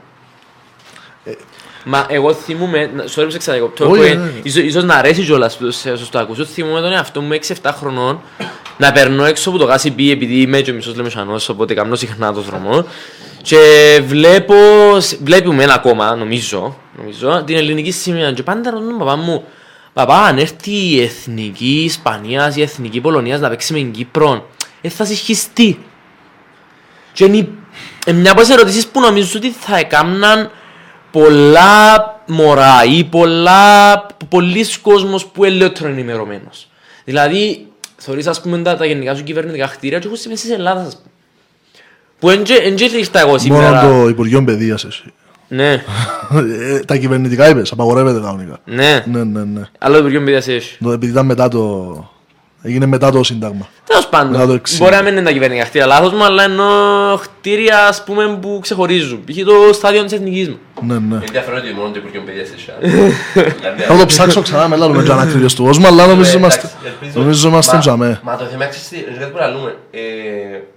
Μα 1.85 2.05
εγώ 2.09 2.33
θυμούμαι, 2.33 2.85
να- 2.95 3.03
sorry 3.03 3.23
που 3.23 3.29
σε 3.29 3.37
ξαδικοπτώ, 3.37 3.89
Όχι, 3.89 3.95
που, 3.95 4.01
ναι, 4.01 4.09
ε, 4.09 4.15
ναι. 4.15 4.31
ίσως, 4.43 4.63
ίσως 4.63 4.83
να 4.83 4.95
αρέσει 4.95 5.23
κιόλας 5.23 5.57
που 5.57 5.71
σε- 5.71 5.95
σου 5.97 6.09
το 6.09 6.19
ακούσω, 6.19 6.45
θυμούμαι 6.45 6.81
τον 6.81 6.91
εαυτό 6.91 7.21
μου 7.21 7.33
6-7 7.33 7.71
χρονών 7.73 8.21
να 8.77 8.91
περνώ 8.91 9.25
έξω 9.25 9.49
από 9.49 9.57
το 9.57 9.65
γάσι 9.65 9.91
μπι 9.91 10.11
επειδή 10.11 10.41
είμαι 10.41 10.61
και 10.61 10.71
ο 10.71 10.73
μισός 10.73 10.95
λεμεσανός, 10.95 11.49
οπότε 11.49 11.73
κάνω 11.73 11.95
συχνά 11.95 12.33
το 12.33 12.41
δρόμο 12.41 12.85
και 13.41 14.01
βλέπω, 14.05 14.53
βλέπουμε 15.23 15.63
ένα 15.63 15.73
ακόμα, 15.73 16.15
νομίζω, 16.15 16.77
νομίζω, 16.97 17.43
την 17.45 17.55
ελληνική 17.55 17.91
σημεία 17.91 18.31
και 18.31 18.43
πάντα 18.43 18.69
ρωτώ 18.71 18.85
τον 18.85 18.97
παπά 18.97 19.15
μου 19.15 19.43
Παπά, 19.93 20.21
αν 20.23 20.37
έρθει 20.37 20.71
η 20.71 21.01
εθνική 21.01 21.81
Ισπανίας, 21.83 22.55
η 22.55 22.61
εθνική 22.61 23.01
Πολωνίας 23.01 23.39
να 23.39 23.49
παίξει 23.49 23.73
με 23.73 23.79
την 23.79 23.91
Κύπρο, 23.91 24.47
ε, 24.81 24.89
θα 24.89 25.05
συγχυστεί. 25.05 25.79
Και 27.13 27.25
είναι 27.25 27.37
η- 27.37 27.49
ε, 28.05 28.11
μια 28.11 28.31
από 28.31 28.41
τις 28.41 28.49
ερωτήσεις 28.49 28.87
που 28.87 28.99
νομίζω 28.99 29.31
ότι 29.35 29.49
θα 29.49 29.77
έκαναν 29.77 30.51
πολλά 31.11 32.21
μωρά 32.27 32.83
ή 32.83 33.03
πολλά, 33.03 34.05
πολλοί 34.29 34.65
κόσμος 34.81 35.25
που 35.25 35.43
είναι 35.45 35.53
λιγότερο 35.55 35.89
ενημερωμένος. 35.89 36.67
Δηλαδή, 37.03 37.67
θεωρείς 37.95 38.27
ας 38.27 38.41
πούμε 38.41 38.57
τα, 38.61 38.77
τα 38.77 38.85
γενικά 38.85 39.15
σου 39.15 39.23
κυβερνητικά 39.23 39.67
χτίρια 39.67 39.99
και 39.99 40.05
έχουν 40.05 40.17
σημαίνει 40.17 40.39
της 40.39 40.49
Ελλάδας 40.51 40.87
ας 40.87 40.95
πούμε. 40.97 41.08
Που 42.19 42.29
εν 42.29 42.43
και 42.43 42.53
ήρθα 42.97 43.19
εγώ 43.19 43.37
σήμερα. 43.37 43.83
Μόνο 43.83 44.01
το 44.03 44.07
Υπουργείο 44.09 44.43
Παιδείας 44.43 44.83
εσύ. 44.83 45.03
Ναι, 45.47 45.71
Ε, 46.33 46.79
Τα 46.79 46.97
κυβερνητικά 46.97 47.49
είπες, 47.49 47.71
απαγορεύεται 47.71 48.19
κανονικά. 48.19 48.57
ναι. 48.65 49.03
Ναι, 49.11 49.23
ναι, 49.23 49.43
ναι. 49.43 49.61
Αλλά 49.79 49.93
το 49.93 49.99
Υπουργείο 49.99 50.19
Παιδείας 50.19 50.47
έχεις. 50.47 50.77
Το- 50.83 50.91
Επειδή 50.91 51.11
ήταν 51.11 51.25
μετά 51.25 51.47
το... 51.47 51.93
Έγινε 52.61 52.85
μετά 52.85 53.11
το 53.11 53.23
Σύνταγμα. 53.23 53.67
Τέλος 53.85 54.09
Να 54.11 54.19
το 54.21 54.27
πάντων, 54.33 54.55
εξηγήσω. 54.55 54.83
μπορεί 54.83 54.95
να 54.95 55.01
μην 55.01 55.13
είναι 55.13 55.21
τα 55.25 55.31
κυβερνητικά 55.31 55.65
χτίρια 55.67 55.87
λάθος 55.87 56.13
μου, 56.13 56.23
αλλά 56.23 56.43
ενώ 56.43 56.65
χτίρια 57.21 57.87
ας 57.87 58.03
πούμε 58.03 58.37
που 58.41 58.59
ξεχωρίζουν. 58.61 59.23
Π.χ. 59.23 59.43
το 59.45 59.73
στάδιο 59.73 60.03
της 60.03 60.13
εθνικής 60.13 60.49
μου. 60.49 60.57
Ναι, 60.81 60.93
ναι. 60.93 61.15
Ενδιαφέρον 61.15 61.59
ότι 61.59 61.73
μόνο 61.73 61.89
το 61.89 61.95
Υπουργείο 61.97 62.21
Παιδείας 62.25 62.47
έχει. 62.49 62.71
Δηλαδή, 63.59 63.81
Θα 63.81 63.97
το 63.97 64.05
ψάξω 64.05 64.41
ξανά 64.41 64.67
με 64.67 64.75
λάλο 64.75 64.93
με 64.93 65.03
το 65.03 65.13
ανακρίβιος 65.13 65.55
του 65.55 65.63
κόσμου, 65.63 65.87
αλλά 65.87 66.07
νομίζω 66.07 66.31
Ε, 66.31 66.37
είμαστε, 66.37 66.59
εντάξει, 66.67 66.77
ελπίζω. 67.01 67.19
νομίζω 67.19 67.47
είμαστε 67.47 67.73
Μα- 67.75 67.81
τζαμέ. 67.81 68.19
Μα 68.23 68.35
το 68.37 68.45
θέμα 68.45 68.65
ξέρεις 68.65 68.87
τι, 68.89 68.95
είναι 68.97 69.17
κάτι 69.19 69.31
που 69.31 69.37
λαλούμε. 69.37 69.75
Ε, 69.91 69.99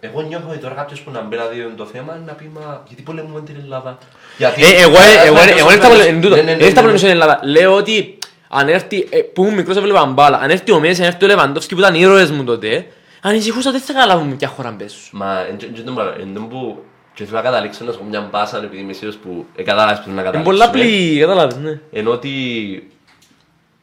Εγώ 0.06 0.20
νιώθω 0.28 0.46
ότι 0.48 0.58
τώρα 0.58 0.74
κάποιος 0.74 1.00
που 1.00 1.10
να 1.10 1.20
μπει 1.20 1.36
να 1.36 1.44
δει 1.44 1.72
το 1.76 1.86
θέμα 1.92 2.12
είναι 2.16 2.24
να 2.26 2.32
πει 2.32 2.50
μα 2.54 2.82
γιατί 2.88 3.02
πολεμούμε 3.02 3.40
την 3.40 3.56
Ελλάδα. 3.64 3.98
Γιατί... 4.38 4.62
Ε, 4.62 4.66
εγώ 4.66 4.96
Ε, 4.96 5.26
εγώ- 5.26 5.36
ε, 5.36 5.58
εγώ 5.60 5.70
ε, 5.70 5.74
ήρθα 5.74 5.86
ε, 5.86 5.90
πολε- 5.90 6.06
εν 6.08 6.20
τούτο, 6.20 6.34
ναι, 6.36 6.42
ναι, 6.42 6.50
ναι, 6.50 6.56
δεν 6.56 6.66
ήρθα 6.66 6.74
ναι, 6.74 6.80
πολεμήσω 6.86 7.06
στην 7.06 7.16
Ελλάδα. 7.20 7.40
Λέω 7.42 7.72
ότι 7.74 8.18
αν 8.54 8.68
έρθει, 8.68 9.06
ε, 9.10 9.18
που 9.20 9.42
ήμουν 9.42 9.54
μικρός 9.54 9.76
έβλεπα 9.76 10.04
μπάλα, 10.06 10.38
αν 10.38 10.50
έρθει 10.50 10.72
ο 10.72 10.80
Μέση, 10.80 11.00
αν 11.02 11.06
έρθει 11.06 11.24
ο 11.24 11.26
Λεβαντόφσκι 11.26 11.74
που 11.74 11.80
ήταν 11.80 11.94
ήρωες 11.94 12.30
μου 12.30 12.44
τότε, 12.44 12.86
ανησυχούσα 13.22 13.68
ότι 13.68 13.78
δεν 13.78 13.86
θα 13.86 13.92
καταλάβουμε 13.92 14.34
ποια 14.34 14.48
χώρα 14.48 14.70
μπέσουν. 14.70 15.00
Μα 15.12 15.40
εν 15.40 15.58
τω- 15.58 15.66
εν 15.76 15.84
τω 15.84 15.92
πράγμα, 15.92 16.14
εν 16.20 16.34
τω 16.34 16.40
που 16.40 16.82
και 17.14 17.24
θέλω 17.24 17.36
να 17.36 17.42
καταλήξω 17.42 17.84
να 17.84 17.92
σου 17.92 17.98
πω 17.98 18.04
μια 18.04 18.28
μπάσα 18.32 18.56
επειδή 18.58 18.82
είμαι 18.82 18.92
σίγουρος 18.92 19.16
που 19.20 19.46
ε, 19.56 19.62
κατάλαβες 19.62 19.98
που 19.98 20.04
θέλω 20.04 20.14
να 20.16 20.20
Είναι 20.22 20.30
καταλήξουμε. 20.30 20.58
πολλά 20.58 20.70
πλή, 20.70 21.18
κατάλαβες, 21.20 21.56
ναι. 21.56 21.80
Ενώ 21.92 22.10
ότι 22.10 22.28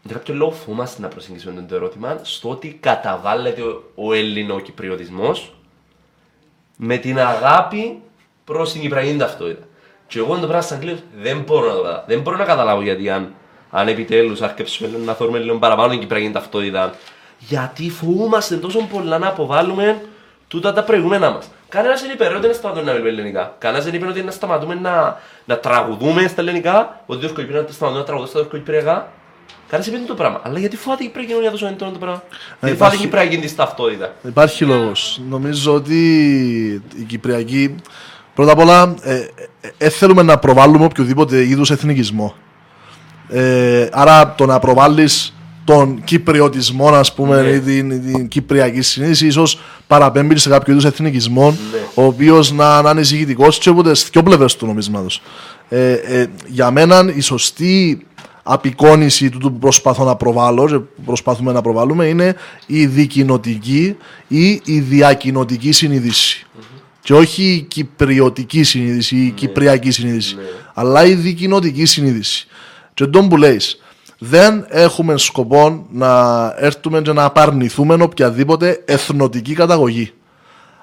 για 0.02 0.14
κάποιο 0.16 0.34
λόγο 0.34 0.52
φοβούμαστε 0.52 1.02
να 1.02 1.08
προσεγγίσουμε 1.08 1.66
το 1.70 1.76
ερώτημα 1.76 2.20
στο 2.22 2.50
ότι 2.50 2.78
καταβάλλεται 2.80 3.62
ο, 3.62 3.84
ο 3.96 4.14
ελληνοκυπριωτισμός 4.14 5.54
με 6.76 6.98
την 6.98 7.20
αγάπη 7.20 8.02
προς 8.44 8.72
την 8.72 8.82
Κυπριακή 8.82 9.18
ταυτότητα. 9.18 9.64
Και 10.08 10.20
εγώ 10.20 10.34
το 10.34 10.40
πράγμα 10.48 10.62
σαν 10.62 10.78
Αγγλίος 10.78 11.00
δεν 11.22 11.40
μπορώ 11.40 11.68
να 11.68 11.74
το 11.74 11.82
καταλάβω. 11.82 12.04
Δεν 12.08 12.20
μπορώ 12.22 12.38
να 12.38 12.44
καταλάβω 12.44 12.82
γιατί 12.82 13.10
αν, 13.10 13.34
αν 13.70 13.88
επιτέλους 13.88 14.42
αρκεψουμε 14.42 14.90
να 15.06 15.14
θεωρούμε 15.14 15.40
λίγο 15.40 15.58
παραπάνω 15.58 15.90
την 15.90 16.00
Κυπριακή 16.00 16.32
ταυτότητα. 16.32 16.94
Γιατί 17.40 17.90
φοβούμαστε 17.90 18.56
τόσο 18.56 18.88
πολλά 18.92 19.18
να 19.18 19.28
αποβάλουμε 19.28 20.02
τούτα 20.48 20.74
τα 20.74 20.84
προηγούμενα 20.84 21.30
μας. 21.30 21.50
Κανένας 21.70 22.02
δεν 22.02 22.12
είπε 22.14 22.28
ρε, 22.28 22.36
ότι 22.36 22.48
να 22.48 22.54
σταματούμε 22.54 22.86
να 22.86 22.92
μιλούμε 22.92 23.10
ελληνικά. 23.10 23.56
Κανένας 23.58 23.86
δεν 23.86 23.94
είπε 23.94 24.08
ότι 24.08 24.22
να 24.22 24.32
σταματούμε 24.32 24.76
να, 24.76 25.20
να 25.46 25.58
τραγουδούμε 25.58 26.28
στα 26.28 26.42
ελληνικά. 26.42 27.02
Ότι 27.06 27.28
δεν 27.28 27.48
να 27.50 27.66
σταματούμε 27.72 28.00
να 28.00 28.06
τραγουδούμε 28.06 28.30
στα 28.30 28.40
τουρκοκυπριακά. 28.40 29.12
Κανένας 29.70 29.94
είπε 29.94 30.06
το 30.08 30.14
πράγμα. 30.14 30.40
Αλλά 30.44 30.60
γιατί 30.60 30.78
φοβάται 30.78 31.04
η 31.04 31.06
Κυπριακή 31.06 31.30
κοινωνία 31.30 31.52
τόσο 31.52 31.68
έντονο 31.68 31.92
το 31.92 31.98
πράγμα; 31.98 32.24
Γιατί 32.30 32.58
φοβάται 32.60 32.70
η 32.70 32.74
υπάρχει- 32.74 33.02
Κυπριακή 33.02 33.38
της 33.38 33.56
ταυτότητα. 33.56 34.14
Υπάρχει 34.24 34.66
λόγος. 34.66 35.22
Νομίζω 35.30 35.74
ότι 35.74 35.98
η 37.00 37.04
Κυπριακή. 37.08 37.76
Πρώτα 38.36 38.52
απ' 38.52 38.60
όλα, 38.60 38.96
ε, 39.02 39.16
ε, 39.16 39.70
ε, 39.78 39.90
θέλουμε 39.90 40.22
να 40.24 40.38
προβάλλουμε 40.40 40.86
οποιοδήποτε 40.86 41.48
είδους 41.48 41.72
εθνικισμό. 41.72 42.36
Ε, 43.30 43.88
άρα 43.92 44.36
το 44.38 44.46
να 44.46 44.60
προβάλλεις 44.60 45.34
τον 45.64 46.04
Κυπριωτισμό, 46.04 46.88
α 46.88 47.04
πούμε, 47.16 47.42
Ναι. 47.42 47.50
ή 47.50 47.60
την, 47.60 47.90
την 48.14 48.28
Κυπριακή 48.28 48.82
συνείδηση, 48.82 49.28
ίσως 49.28 49.60
παραπέμπει 49.88 50.38
σε 50.38 50.50
κάποιο 50.50 50.74
είδους 50.74 50.86
εθνικισμό, 50.86 51.50
Ναι. 51.52 51.58
ο 51.94 52.04
οποίος 52.06 52.52
να, 52.52 52.82
να 52.82 52.90
είναι 52.90 53.04
ζυγητικό 53.04 53.48
και 53.50 53.70
από 53.70 53.84
τις 53.84 54.10
δύο 54.12 54.24
πλευρές 54.24 54.56
του 54.56 54.66
νομίσματος. 54.66 55.22
Ε, 55.70 55.92
ε, 55.92 56.26
για 56.48 56.72
μένα 56.72 57.12
η 57.16 57.20
σωστή 57.22 58.06
απεικόνηση 58.44 59.30
του 59.30 59.40
που 59.40 59.58
προσπαθώ 59.60 60.04
να 60.04 60.16
προβάλλω 60.16 60.68
και 60.68 60.78
που 60.78 61.02
προσπαθούμε 61.06 61.52
να 61.52 61.62
προβάλλουμε 61.62 62.06
είναι 62.06 62.36
η 62.66 62.86
δικοινοτική 62.86 63.96
ή 64.28 64.62
η 64.66 64.80
διακοινοτική 64.80 65.72
συνείδηση. 65.72 66.46
Και 67.02 67.14
όχι 67.14 67.44
η 67.44 67.62
κυπριωτική 67.62 68.64
συνείδηση 68.64 69.16
ή 69.16 69.26
η 69.26 69.32
κυπριακή 69.32 69.92
συνείδηση. 69.92 70.38
Αλλά 70.74 71.06
η 71.06 71.14
δικοινοτική 71.14 71.86
συνείδηση. 71.86 72.48
Και 73.00 73.08
τον 73.08 73.30
που 73.30 73.38
λέει, 73.38 73.62
δεν 74.18 74.66
έχουμε 74.70 75.18
σκοπό 75.18 75.86
να 75.92 76.54
έρθουμε 76.58 77.02
και 77.02 77.14
να 77.14 77.24
απαρνηθούμε 77.24 77.98
οποιαδήποτε 78.02 78.84
εθνοτική 78.86 79.54
καταγωγή. 79.54 80.14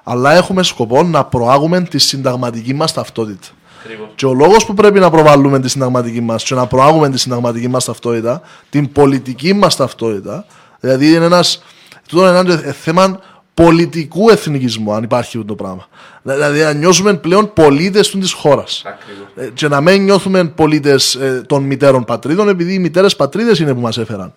Αλλά 0.03 0.33
έχουμε 0.35 0.63
σκοπό 0.63 1.03
να 1.03 1.25
προάγουμε 1.25 1.81
τη 1.81 1.99
συνταγματική 1.99 2.75
μας 2.75 2.93
ταυτότητα. 2.93 3.47
Ακριβώς. 3.85 4.09
Και 4.15 4.27
ο 4.27 4.35
λόγος 4.35 4.67
που 4.67 4.75
πρέπει 4.75 4.99
να 4.99 5.11
προβάλλουμε 5.11 5.61
τη 5.61 5.69
συνταγματική 5.69 6.21
μας 6.21 6.45
και 6.45 6.55
να 6.55 6.67
προάγουμε 6.67 7.11
τη 7.11 7.19
συνταγματική 7.19 7.69
μας 7.69 7.85
ταυτότητα, 7.85 8.41
την 8.71 8.93
πολιτική 8.93 9.53
μας 9.53 9.77
ταυτότητα, 9.77 10.45
δηλαδή 10.81 11.15
είναι 11.15 11.25
ένας. 11.25 11.63
Τούτο 12.09 12.29
είναι 12.29 12.39
ένα 12.39 12.57
θέμα 12.57 13.21
πολιτικού 13.57 14.31
εθνικισμού, 14.31 14.93
αν 14.93 15.03
υπάρχει 15.03 15.37
αυτό 15.37 15.49
το 15.49 15.55
πράγμα. 15.55 15.87
Δηλαδή 16.23 16.61
να 16.61 16.73
νιώσουμε 16.73 17.15
πλέον 17.15 17.53
πολίτες 17.53 18.11
της 18.11 18.33
χώρας. 18.33 18.83
Ακριβώς. 18.87 19.53
Και 19.55 19.69
να 19.69 19.81
μην 19.81 20.03
νιώθουμε 20.03 20.45
πολίτες 20.45 21.19
των 21.47 21.63
μητέρων 21.63 22.05
πατρίδων, 22.05 22.49
επειδή 22.49 22.75
οι 22.75 22.79
μητέρες 22.79 23.17
πατρίδες 23.17 23.59
είναι 23.59 23.75
που 23.75 23.81
μας 23.81 23.99
έφεραν 23.99 24.33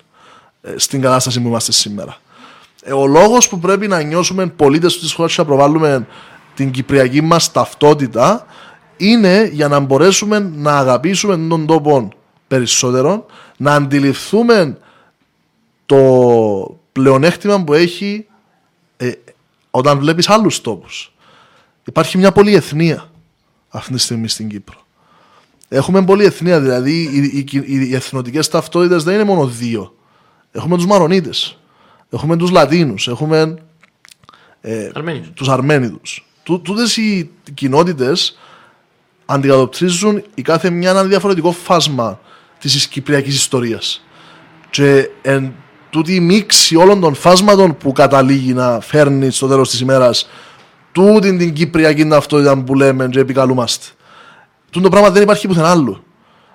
ε, 0.61 0.73
στην 0.75 1.01
κατάσταση 1.01 1.41
που 1.41 1.47
είμαστε 1.47 1.71
σήμερα. 1.71 2.17
Ε, 2.83 2.93
ο 2.93 3.07
λόγος 3.07 3.49
που 3.49 3.59
πρέπει 3.59 3.87
να 3.87 4.01
νιώσουμε 4.01 4.47
πολίτες 4.47 4.99
της 4.99 5.13
χώρας 5.13 5.35
και 5.35 5.41
να 5.41 5.47
προβάλλουμε 5.47 6.07
την 6.55 6.71
κυπριακή 6.71 7.21
μας 7.21 7.51
ταυτότητα 7.51 8.45
είναι 8.97 9.49
για 9.53 9.67
να 9.67 9.79
μπορέσουμε 9.79 10.39
να 10.55 10.77
αγαπήσουμε 10.77 11.47
τον 11.49 11.65
τόπο 11.65 12.09
περισσότερο, 12.47 13.25
να 13.57 13.73
αντιληφθούμε 13.73 14.77
το 15.85 16.79
πλεονέκτημα 16.91 17.63
που 17.63 17.73
έχει 17.73 18.25
ε, 18.25 18.38
όταν 19.71 19.99
βλέπεις 19.99 20.29
άλλους 20.29 20.61
τόπους. 20.61 21.13
Υπάρχει 21.85 22.17
μια 22.17 22.31
πολυεθνία 22.31 23.11
αυτή 23.69 23.93
τη 23.93 23.99
στιγμή 23.99 24.27
στην 24.27 24.49
Κύπρο. 24.49 24.87
Έχουμε 25.67 26.05
πολυεθνία, 26.05 26.59
δηλαδή 26.59 26.91
οι, 26.91 27.17
οι, 27.17 27.47
οι, 27.51 27.87
οι 27.89 27.95
εθνοτικές 27.95 28.47
ταυτότητες 28.47 29.03
δεν 29.03 29.13
είναι 29.13 29.23
μόνο 29.23 29.47
δύο. 29.47 29.95
Έχουμε 30.51 30.75
τους 30.75 30.85
Μαρονίτες, 30.85 31.59
έχουμε 32.09 32.37
τους 32.37 32.49
Λατίνους, 32.51 33.07
έχουμε 33.07 33.57
ε, 34.61 34.89
Αρμένιος. 34.93 35.31
τους 35.33 35.49
Αρμένιδους. 35.49 36.25
Τού, 36.43 36.61
τούτες 36.61 36.97
οι 36.97 37.29
κοινότητες 37.53 38.37
αντικατοπτρίζουν 39.25 40.23
η 40.35 40.41
κάθε 40.41 40.69
μια 40.69 40.89
ένα 40.89 41.03
διαφορετικό 41.03 41.51
φάσμα 41.51 42.19
της 42.59 42.87
κυπριακής 42.87 43.35
ιστορίας. 43.35 44.05
Και 44.69 45.09
εν 45.21 45.53
τούτη 45.89 46.15
η 46.15 46.19
μίξη 46.19 46.75
όλων 46.75 46.99
των 46.99 47.15
φάσματων 47.15 47.77
που 47.77 47.91
καταλήγει 47.91 48.53
να 48.53 48.79
φέρνει 48.79 49.31
στο 49.31 49.47
τέλος 49.47 49.69
της 49.69 49.79
ημέρας 49.79 50.29
τούτη 50.91 51.37
την 51.37 51.53
κυπριακή 51.53 52.07
ταυτότητα 52.07 52.63
που 52.63 52.75
λέμε 52.75 53.07
και 53.07 53.19
επικαλούμαστε. 53.19 53.85
Τούτο 54.69 54.83
το 54.83 54.89
πράγμα 54.89 55.09
δεν 55.09 55.23
υπάρχει 55.23 55.47
πουθενά 55.47 55.69
άλλου. 55.69 56.03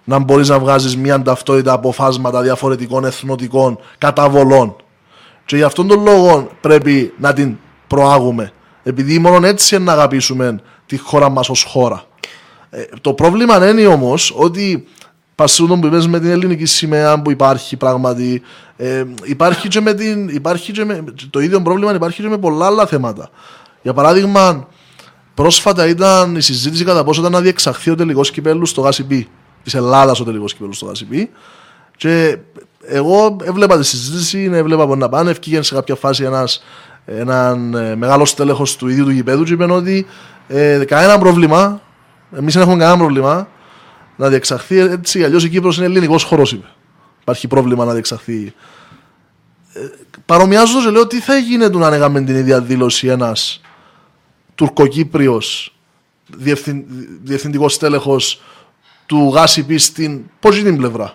Να 0.05 0.19
μπορείς 0.19 0.49
να 0.49 0.59
βγάζεις 0.59 0.97
μια 0.97 1.23
ταυτότητα 1.23 1.73
από 1.73 1.93
φάσματα 1.93 2.43
διαφορετικών 2.43 3.05
εθνοτικών 3.05 3.79
καταβολών. 3.99 4.77
Και 5.45 5.57
γι' 5.57 5.63
αυτόν 5.63 5.87
τον 5.87 6.03
λόγο 6.03 6.49
πρέπει 6.61 7.15
να 7.19 7.33
την 7.33 7.57
προάγουμε. 7.87 8.53
Επειδή 8.83 9.19
μόνο 9.19 9.47
έτσι 9.47 9.75
είναι 9.75 9.85
να 9.85 9.93
αγαπήσουμε 9.93 10.61
τη 10.87 10.97
χώρα 10.99 11.29
μας 11.29 11.49
ως 11.49 11.63
χώρα. 11.63 12.05
Ε, 12.71 12.83
το 13.01 13.13
πρόβλημα 13.13 13.71
είναι 13.71 13.87
όμως 13.87 14.35
ότι 14.37 14.87
πασούτον 15.35 15.81
που 15.81 15.87
είπες 15.87 16.07
με 16.07 16.21
την 16.21 16.31
ελληνική 16.31 16.65
σημαία 16.65 17.23
που 17.23 17.31
υπάρχει 17.31 17.77
πράγματι, 17.77 18.43
ε, 18.77 19.05
υπάρχει 19.25 19.69
και 19.69 19.81
με 19.81 19.95
την, 19.95 20.29
υπάρχει 20.29 20.73
και 20.73 20.85
με, 20.85 21.05
το 21.31 21.41
ίδιο 21.41 21.63
πρόβλημα 21.63 21.95
υπάρχει 21.95 22.23
και 22.23 22.29
με 22.29 22.39
πολλά 22.39 22.67
άλλα 22.67 22.87
θέματα. 22.87 23.31
Για 23.83 23.93
παράδειγμα, 23.93 24.69
πρόσφατα 25.35 25.87
ήταν 25.87 26.37
η 26.37 26.41
συζήτηση 26.41 26.85
κατά 26.85 27.05
πόσο 27.05 27.21
ήταν 27.21 27.33
να 27.33 27.41
διεξαχθεί 27.41 27.91
ο 27.91 27.95
τελικός 27.95 28.31
κυπέλους 28.31 28.71
στο 28.71 28.81
ΓΑΣΥΠΗ. 28.81 29.29
Της 29.63 29.75
Ελλάδας 29.75 30.21
ο 30.21 30.25
τελικός 30.25 30.53
κυπέλους 30.53 30.77
στο 30.77 30.87
ΓΑΣΥΠΗ. 30.87 31.31
Και 31.97 32.39
εγώ 32.87 33.37
έβλεπα 33.43 33.79
τη 33.79 33.85
συζήτηση, 33.85 34.51
έβλεπα 34.53 34.87
που 34.87 34.97
να 34.97 35.09
πάνε. 35.09 35.31
Ευκήγε 35.31 35.63
σε 35.63 35.75
κάποια 35.75 35.95
φάση 35.95 36.25
ένας 36.25 36.63
έναν 37.07 37.75
ε, 37.75 37.97
μεγάλος 37.97 38.31
στέλεχος 38.31 38.77
του 38.77 38.89
ίδιου 38.89 39.05
του 39.05 39.11
γηπέδου 39.11 39.45
και 39.45 39.53
είπε 39.53 39.73
ότι 39.73 40.07
ε, 40.49 40.85
κανένα 40.87 41.19
πρόβλημα, 41.19 41.81
εμείς 42.37 42.53
δεν 42.53 42.63
έχουμε 42.63 42.79
κανένα 42.79 42.99
πρόβλημα 42.99 43.49
να 44.17 44.29
διεξαχθεί 44.29 44.79
έτσι. 44.79 45.25
Αλλιώς 45.25 45.45
η 45.45 45.49
Κύπρος 45.49 45.77
είναι 45.77 45.87
ελληνικός 45.87 46.23
χώρος, 46.23 46.53
είπε. 46.53 46.67
Υπάρχει 47.21 47.47
πρόβλημα 47.47 47.85
να 47.85 47.93
διεξαχθεί. 47.93 48.55
Ε, 49.73 49.81
παρομοιάζω 50.27 50.83
και 50.83 50.91
λέω 50.91 51.07
τι 51.07 51.21
θα 51.21 51.37
γίνεται 51.37 51.85
αν 51.85 51.93
έκαμε 51.93 52.23
την 52.23 52.37
ίδια 52.37 52.61
δήλωση 52.61 53.07
ένας 53.07 53.61
τουρκοκύπριος 54.55 55.77
διευθυν, 56.37 56.85
διευθυντικός 57.23 57.75
στέλεχος 57.75 58.43
του 59.07 59.31
ΓΑΣΥΠΗ 59.35 59.79
στην 59.79 60.23
πώς 60.41 60.63
την 60.63 60.77
πλευρά, 60.77 61.15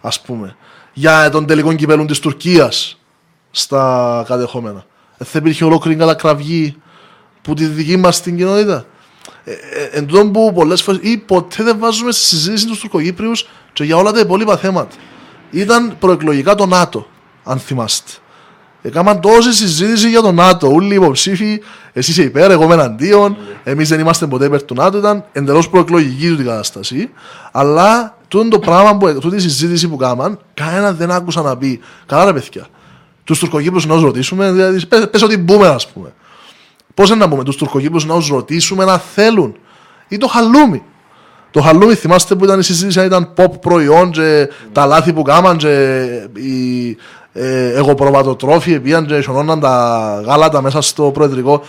ας 0.00 0.20
πούμε, 0.20 0.56
για 0.92 1.30
τον 1.30 1.46
τελικό 1.46 1.74
κυπέλο 1.74 2.04
της 2.04 2.18
Τουρκίας 2.18 3.00
στα 3.50 4.24
κατεχόμενα. 4.26 4.86
Δεν 5.16 5.26
θα 5.26 5.38
υπήρχε 5.38 5.64
ολόκληρη 5.64 5.98
κατακραυγή 5.98 6.76
που 7.42 7.54
τη 7.54 7.66
δική 7.66 7.96
μας 7.96 8.20
την 8.20 8.36
κοινότητα. 8.36 8.86
Ε, 9.44 9.52
ε, 9.52 9.88
εν 9.92 10.06
τούτον 10.06 10.32
που 10.32 10.52
πολλές 10.54 10.82
φορέ 10.82 10.98
ή 11.00 11.16
ποτέ 11.16 11.62
δεν 11.62 11.78
βάζουμε 11.78 12.12
στη 12.12 12.24
συζήτηση 12.24 12.66
τους 12.66 12.78
Τουρκοκύπριους 12.78 13.48
και 13.72 13.84
για 13.84 13.96
όλα 13.96 14.12
τα 14.12 14.18
υπόλοιπα 14.18 14.56
θέματα. 14.56 14.96
Ήταν 15.50 15.96
προεκλογικά 15.98 16.54
το 16.54 16.66
ΝΑΤΟ, 16.66 17.06
αν 17.44 17.58
θυμάστε. 17.58 18.10
Έκαναν 18.86 19.20
τόση 19.20 19.52
συζήτηση 19.52 20.08
για 20.08 20.20
το 20.20 20.32
ΝΑΤΟ. 20.32 20.68
Όλοι 20.72 20.92
οι 20.92 20.96
υποψήφοι, 20.96 21.62
εσύ 21.92 22.10
είσαι 22.10 22.22
υπέρ, 22.22 22.50
εγώ 22.50 22.64
είμαι 22.64 22.74
εναντίον. 22.74 23.36
Εμείς 23.64 23.88
δεν 23.88 24.00
είμαστε 24.00 24.26
ποτέ 24.26 24.44
υπέρ 24.44 24.62
του 24.62 24.74
ΝΑΤΟ. 24.74 24.98
Ήταν 24.98 25.24
εντελώς 25.32 25.68
προεκλογική 25.68 26.28
του 26.28 26.36
την 26.36 26.44
κατάσταση. 26.44 27.10
Αλλά 27.52 28.18
τούτο 28.28 28.48
το 28.48 28.58
πράγμα, 28.58 28.96
που, 28.96 29.18
τούτη 29.20 29.36
η 29.36 29.40
συζήτηση 29.40 29.88
που 29.88 29.96
κάμαν, 29.96 30.38
κανένα 30.54 30.92
δεν 30.92 31.10
άκουσα 31.10 31.42
να 31.42 31.56
πει. 31.56 31.80
Καλά, 32.06 32.24
ρε 32.24 32.32
παιδιά. 32.32 32.66
Τους 33.24 33.38
Τουρκοκύπρου 33.38 33.80
να 33.86 33.94
τους 33.94 34.02
ρωτήσουμε, 34.02 34.52
δηλαδή, 34.52 34.86
πες 34.86 35.08
πες 35.10 35.22
ότι 35.22 35.36
μπούμε, 35.36 35.66
ας 35.66 35.88
πούμε. 35.88 36.12
Πώς 36.94 37.16
να 37.16 37.28
πούμε, 37.28 37.44
τους 37.44 37.56
Τουρκοκύπρου 37.56 38.06
να 38.06 38.14
τους 38.14 38.28
ρωτήσουμε 38.28 38.84
να 38.84 38.98
θέλουν. 38.98 39.56
Ή 40.08 40.16
το 40.16 40.26
χαλούμι. 40.26 40.82
Το 41.50 41.60
χαλούμι 41.60 41.94
θυμάστε 41.94 42.34
που 42.34 42.44
ήταν 42.44 42.60
η 42.60 42.62
συζήτηση, 42.62 43.00
αν 43.00 43.06
ήταν 43.06 43.32
pop 43.36 43.60
προϊόν 43.60 44.10
και 44.10 44.48
τα 44.72 44.86
λάθη 44.86 45.12
που 45.12 45.22
κάμαν 45.22 45.56
και 45.56 46.04
οι 46.34 46.96
ε, 47.32 47.72
εγωπροβατοτρόφοι 47.74 48.80
πήγαν 48.80 49.06
και 49.06 49.20
σωνώναν 49.20 49.60
τα 49.60 50.22
γάλατα 50.26 50.62
μέσα 50.62 50.80
στο 50.80 51.10
προεδρικό. 51.10 51.62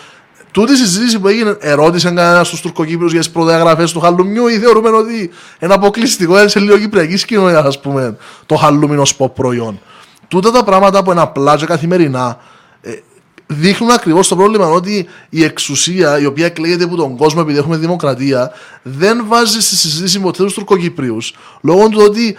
Τούτη 0.52 0.72
η 0.72 0.76
συζήτηση 0.76 1.20
που 1.20 1.28
έγινε, 1.28 1.58
ερώτησε 1.60 2.08
κανένας 2.08 2.48
στους 2.48 2.62
Τουρκοκύπριου 2.62 3.08
για 3.08 3.20
τις 3.20 3.30
προδιαγραφές 3.30 3.92
του 3.92 4.00
χαλουμιού 4.00 4.48
ή 4.48 4.58
θεωρούμε 4.58 4.90
ότι 4.90 5.32
είναι 5.60 5.74
αποκλειστικό, 5.74 6.40
είναι 6.40 6.48
σε 6.48 6.60
λίγο 6.60 6.78
κυπριακή 6.78 7.26
κοινωνία, 7.26 7.60
ας 7.60 7.80
πούμε, 7.80 8.18
το 8.46 8.56
χαλούμι 8.56 8.98
ως 8.98 9.18
pop 9.18 9.32
προϊόν. 9.34 9.80
Τούτα 10.28 10.52
τα 10.52 10.64
πράγματα 10.64 11.04
που 11.04 11.12
είναι 11.12 11.22
απλά 11.22 11.56
και 11.56 11.66
καθημερινά 11.66 12.38
ε, 12.82 12.92
δείχνουν 13.48 13.92
ακριβώς 13.92 14.28
το 14.28 14.36
πρόβλημα 14.36 14.68
ότι 14.68 15.08
η 15.30 15.44
εξουσία, 15.44 16.20
η 16.20 16.26
οποία 16.26 16.46
εκλέγεται 16.46 16.84
από 16.84 16.96
τον 16.96 17.18
κόσμο 17.18 17.40
επειδή 17.44 17.58
έχουμε 17.58 17.78
δημοκρατία, 17.78 18.52
δεν 18.84 19.26
βάζει 19.28 19.62
στη 19.62 19.76
συζήτηση 19.76 20.20
ποτέ 20.20 20.44
του 20.44 20.54
Τουρκοκυπρίους 20.54 21.36
λόγω 21.62 21.90
του 21.90 22.02
ότι 22.04 22.38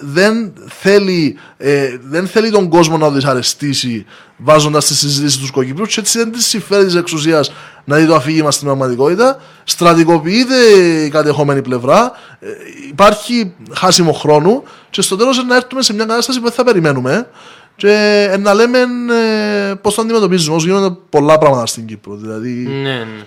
δεν 0.00 0.52
θέλει, 0.68 1.38
ε, 1.56 1.96
δεν 2.02 2.26
θέλει 2.26 2.50
τον 2.50 2.68
κόσμο 2.68 2.96
να 2.96 3.10
δυσαρεστήσει 3.10 4.06
βάζοντας 4.36 4.84
στη 4.84 4.94
συζήτηση 4.94 5.38
τους 5.38 5.46
Τουρκοκυπρίους 5.46 5.94
και 5.94 6.00
έτσι 6.00 6.18
δεν 6.18 6.32
της 6.32 6.46
συμφέρει 6.46 6.84
της 6.84 6.94
εξουσίας 6.94 7.52
να 7.84 7.96
δει 7.96 8.06
το 8.06 8.14
αφήγημα 8.14 8.50
στην 8.50 8.66
πραγματικότητα. 8.66 9.40
Στρατικοποιείται 9.64 10.56
η 11.04 11.08
κατεχόμενη 11.08 11.62
πλευρά, 11.62 12.12
ε, 12.40 12.46
υπάρχει 12.88 13.54
χάσιμο 13.72 14.12
χρόνου 14.12 14.62
και 14.90 15.02
στο 15.02 15.16
τέλος 15.16 15.44
να 15.44 15.56
έρθουμε 15.56 15.82
σε 15.82 15.94
μια 15.94 16.04
κατάσταση 16.04 16.38
που 16.38 16.44
δεν 16.44 16.54
θα 16.54 16.64
περιμένουμε 16.64 17.28
και 17.76 18.28
ε, 18.32 18.36
να 18.36 18.54
λέμε 18.54 18.78
ε, 18.78 19.74
πώς 19.74 19.94
το 19.94 20.02
αντιμετωπίζουμε. 20.02 20.56
Όσο 20.56 20.66
γίνονται 20.66 20.96
πολλά 21.08 21.38
πράγματα 21.38 21.66
στην 21.66 21.86
Κύπρο. 21.86 22.14
Δηλαδή, 22.14 22.50
Ναι, 22.50 22.98
ναι. 22.98 23.24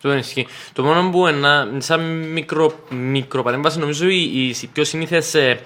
Το 0.00 0.10
δεν 0.10 0.18
ισχύει. 0.18 0.46
Το 0.72 0.82
μόνο 0.82 1.10
που 1.10 1.26
ένα, 1.26 1.68
σαν 1.78 2.00
μικρο, 2.32 2.72
μικροπαρέμβαση 2.90 3.78
νομίζω 3.78 4.08
η, 4.08 4.48
η 4.62 4.66
πιο 4.72 4.84
συνήθες 4.84 5.34
ε, 5.34 5.60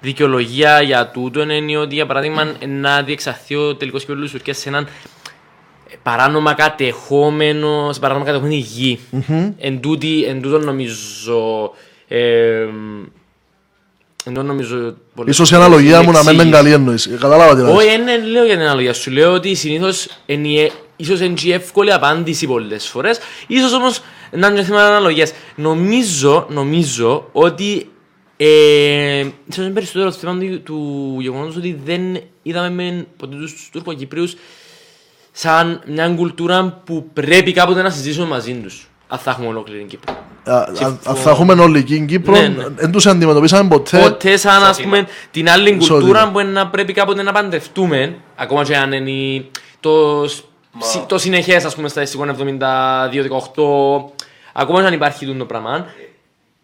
δικαιολογία 0.00 0.82
για 0.82 1.08
τούτο 1.08 1.42
είναι 1.42 1.76
ότι 1.76 1.94
για 1.94 2.06
παράδειγμα 2.06 2.52
να 2.66 3.02
διεξαχθεί 3.02 3.54
ο 3.54 3.76
τελικός 3.76 4.04
κύπελο 4.04 4.24
τη 4.24 4.30
Τουρκία 4.30 4.54
σε 4.54 4.68
έναν 4.68 4.88
παράνομα 6.02 6.54
κατεχόμενο, 6.54 7.92
σε 7.92 8.00
παράνομα 8.00 8.24
κατεχόμενη 8.24 8.56
γη. 8.56 8.98
Εν, 9.58 9.80
τούτη, 9.80 10.24
εν 10.24 10.42
τούτο 10.42 10.58
νομίζω. 10.58 11.72
Ε, 12.08 12.66
εν 14.24 14.34
τούτο 14.34 14.46
νομίζω 14.46 14.94
πολύ- 15.14 15.30
Ίσως 15.30 15.50
η 15.50 15.54
αναλογία 15.54 16.02
μου 16.02 16.10
να 16.10 16.18
μην 16.18 16.22
είναι 16.22 16.30
εξήγηση. 16.42 16.50
καλή 16.50 16.72
εννοήση. 16.72 17.10
Κατάλαβα 17.10 17.56
τι 17.56 17.62
να 17.62 17.68
Όχι, 17.70 17.86
δεν 18.04 18.26
λέω 18.26 18.44
για 18.44 18.54
την 18.54 18.62
αναλογία 18.62 18.92
σου. 18.94 19.10
Λέω 19.10 19.32
ότι 19.32 19.54
συνήθως 19.54 20.08
ίσως 20.96 21.20
είναι 21.20 21.34
και 21.34 21.48
η 21.48 21.52
εύκολη 21.52 21.92
απάντηση 21.92 22.46
πολλές 22.46 22.86
φορές. 22.86 23.18
Ίσως 23.46 23.72
όμως 23.72 24.00
να 24.30 24.46
είναι 24.46 24.62
θέμα 24.62 24.84
αναλογία. 24.86 25.28
Νομίζω, 25.56 26.46
νομίζω 26.50 27.28
ότι. 27.32 27.88
Ε, 28.36 29.18
ίσως 29.46 29.64
είναι 29.64 29.70
περισσότερο 29.74 30.10
το 30.10 30.16
θέμα 30.16 30.38
του, 30.38 30.62
του 30.62 31.16
γεγονότος 31.20 31.56
ότι 31.56 31.78
δεν 31.84 32.20
είδαμε 32.42 32.70
με 32.70 33.06
ποτέ 33.16 33.36
τους 33.36 33.68
Τούρκο-Κυπρίους 33.72 34.34
σαν 35.32 35.82
μια 35.86 36.08
κουλτούρα 36.08 36.82
που 36.84 37.08
πρέπει 37.12 37.52
κάποτε 37.52 37.82
να 37.82 37.90
συζητήσουμε 37.90 38.26
μαζί 38.26 38.52
τους. 38.54 38.88
Αν 39.08 39.18
θα 39.18 39.30
έχουμε 39.30 39.46
ολόκληρη 39.46 39.78
την 39.80 39.88
Κύπρο. 39.88 40.14
Α, 40.46 40.56
αν- 40.84 40.98
Αν 41.04 41.14
θα 41.14 41.30
έχουμε 41.30 41.52
όλη 41.52 41.82
την 41.82 42.06
Κύπρο, 42.06 42.32
Ναι, 42.32 42.48
ναι. 42.48 42.64
δεν 42.76 42.90
τους 42.92 43.06
αντιμετωπίσαμε 43.06 43.68
ποτέ. 43.68 43.98
Ποτέ 44.02 44.36
σαν 44.36 44.64
ας 44.64 44.80
πούμε 44.80 45.06
την 45.30 45.50
άλλη 45.50 45.70
Εισόδημα. 45.70 45.98
κουλτούρα 45.98 46.30
που 46.30 46.40
είναι 46.40 46.50
να 46.50 46.66
πρέπει 46.66 46.92
κάποτε 46.92 47.22
να 47.22 47.32
παντρευτούμε 47.32 48.14
ακόμα 48.36 48.64
και 48.64 48.76
αν 48.76 48.92
είναι 48.92 49.10
η- 49.10 49.50
το, 49.80 50.24
συ- 50.78 51.06
το 51.06 51.18
συνεχές 51.18 51.64
ας 51.64 51.74
πούμε 51.74 51.88
στα 51.88 52.02
εισηγών 52.02 52.28
72-18 52.28 54.12
ακόμα 54.52 54.80
και 54.80 54.86
αν 54.86 54.92
υπάρχει 54.92 55.24
τούτο 55.26 55.38
το 55.38 55.44
πράγμα 55.44 55.86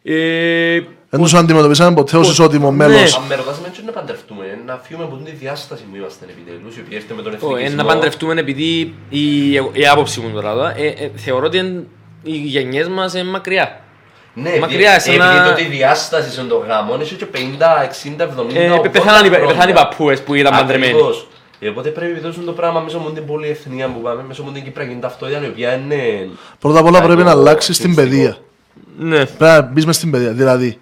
ε, 0.02 0.80
Δεν 1.10 1.20
τους 1.20 1.34
αντιμετωπίσαμε 1.34 1.94
ποτέ 1.94 2.16
ως 2.16 2.26
Πο- 2.26 2.32
ισότιμο 2.32 2.70
Ναι. 2.70 2.76
μέλος. 2.86 3.16
Αν 3.16 3.22
με 3.28 3.34
ρωτάς 3.34 3.58
εμένα 3.58 3.72
και 3.74 3.80
να 3.86 3.92
παντρευτούμε, 3.92 4.44
να 4.66 4.80
φύγουμε 4.82 5.04
από 5.06 5.16
τη 5.24 5.30
διάσταση 5.30 5.82
που 5.90 5.96
είμαστε 5.96 6.24
επιτέλους, 6.30 6.76
η 6.76 6.80
οποία 6.80 6.96
έρχεται 6.96 7.14
με 7.14 7.22
τον 7.22 7.32
ο, 7.32 7.34
εθνικισμό. 7.36 7.66
ε, 7.72 7.74
να 7.74 7.84
παντρευτούμε 7.84 8.40
επειδή 8.40 8.94
η, 9.08 9.50
η 9.52 9.86
άποψη 9.92 10.20
μου 10.20 10.30
τώρα 10.30 10.74
ε, 10.78 10.86
ε, 10.86 11.10
θεωρώ 11.14 11.46
ότι 11.46 11.58
εν- 11.58 11.86
οι 12.22 12.36
γενιές 12.36 12.88
μας 12.88 13.14
είναι 13.14 13.30
μακριά 13.30 13.80
Ναι, 14.34 14.58
μακριά, 14.60 14.90
επειδή, 14.92 15.10
σαν 15.10 15.16
να- 15.18 15.32
επειδή 15.32 15.48
τότε 15.48 15.62
η 15.62 15.66
διάσταση 15.76 16.30
στον 16.30 16.48
το 16.48 16.64
γάμο 16.68 16.94
είναι 16.94 17.04
και 17.04 17.26
50, 17.26 17.82
60, 17.82 18.22
70, 18.24 18.58
ε, 18.60 18.70
80 18.70 18.88
πεθάναν 18.90 19.24
οι- 19.24 19.28
χρόνια. 19.28 19.46
πεθάναν 19.46 19.68
οι 19.68 19.72
παππούες 19.72 20.22
που 20.22 20.34
ήταν 20.34 20.52
παντρεμένοι 20.52 20.92
Ακριβώς. 20.92 21.26
Ε, 21.60 21.68
Οπότε 21.68 21.88
πρέπει 21.88 22.12
να 22.14 22.20
δώσουν 22.20 22.44
το 22.44 22.52
πράγμα 22.52 22.80
μέσα 22.80 22.96
από 22.96 23.10
την 23.10 23.26
πολυεθνία 23.26 23.88
που 23.88 24.00
πάμε, 24.00 24.22
μέσα 24.28 24.40
από 24.42 24.50
την 24.50 24.62
κυπριακή 24.64 24.98
ταυτότητα, 25.00 25.44
η 25.44 25.48
οποία 25.48 25.74
είναι... 25.74 26.28
Πρώτα 26.58 26.78
απ' 26.78 26.86
όλα 26.86 27.02
πρέπει 27.02 27.22
να 27.22 27.32
το 27.32 27.38
αλλάξεις 27.38 27.78
την 27.78 27.88
μυστικό. 27.88 28.08
παιδεία. 28.08 28.36
ναι. 28.98 29.16
Πρέπει 29.16 29.36
να 29.40 29.60
μπεις 29.62 29.86
μες 29.86 29.96
στην 29.96 30.10
παιδεία. 30.10 30.32
Δηλαδή, 30.32 30.78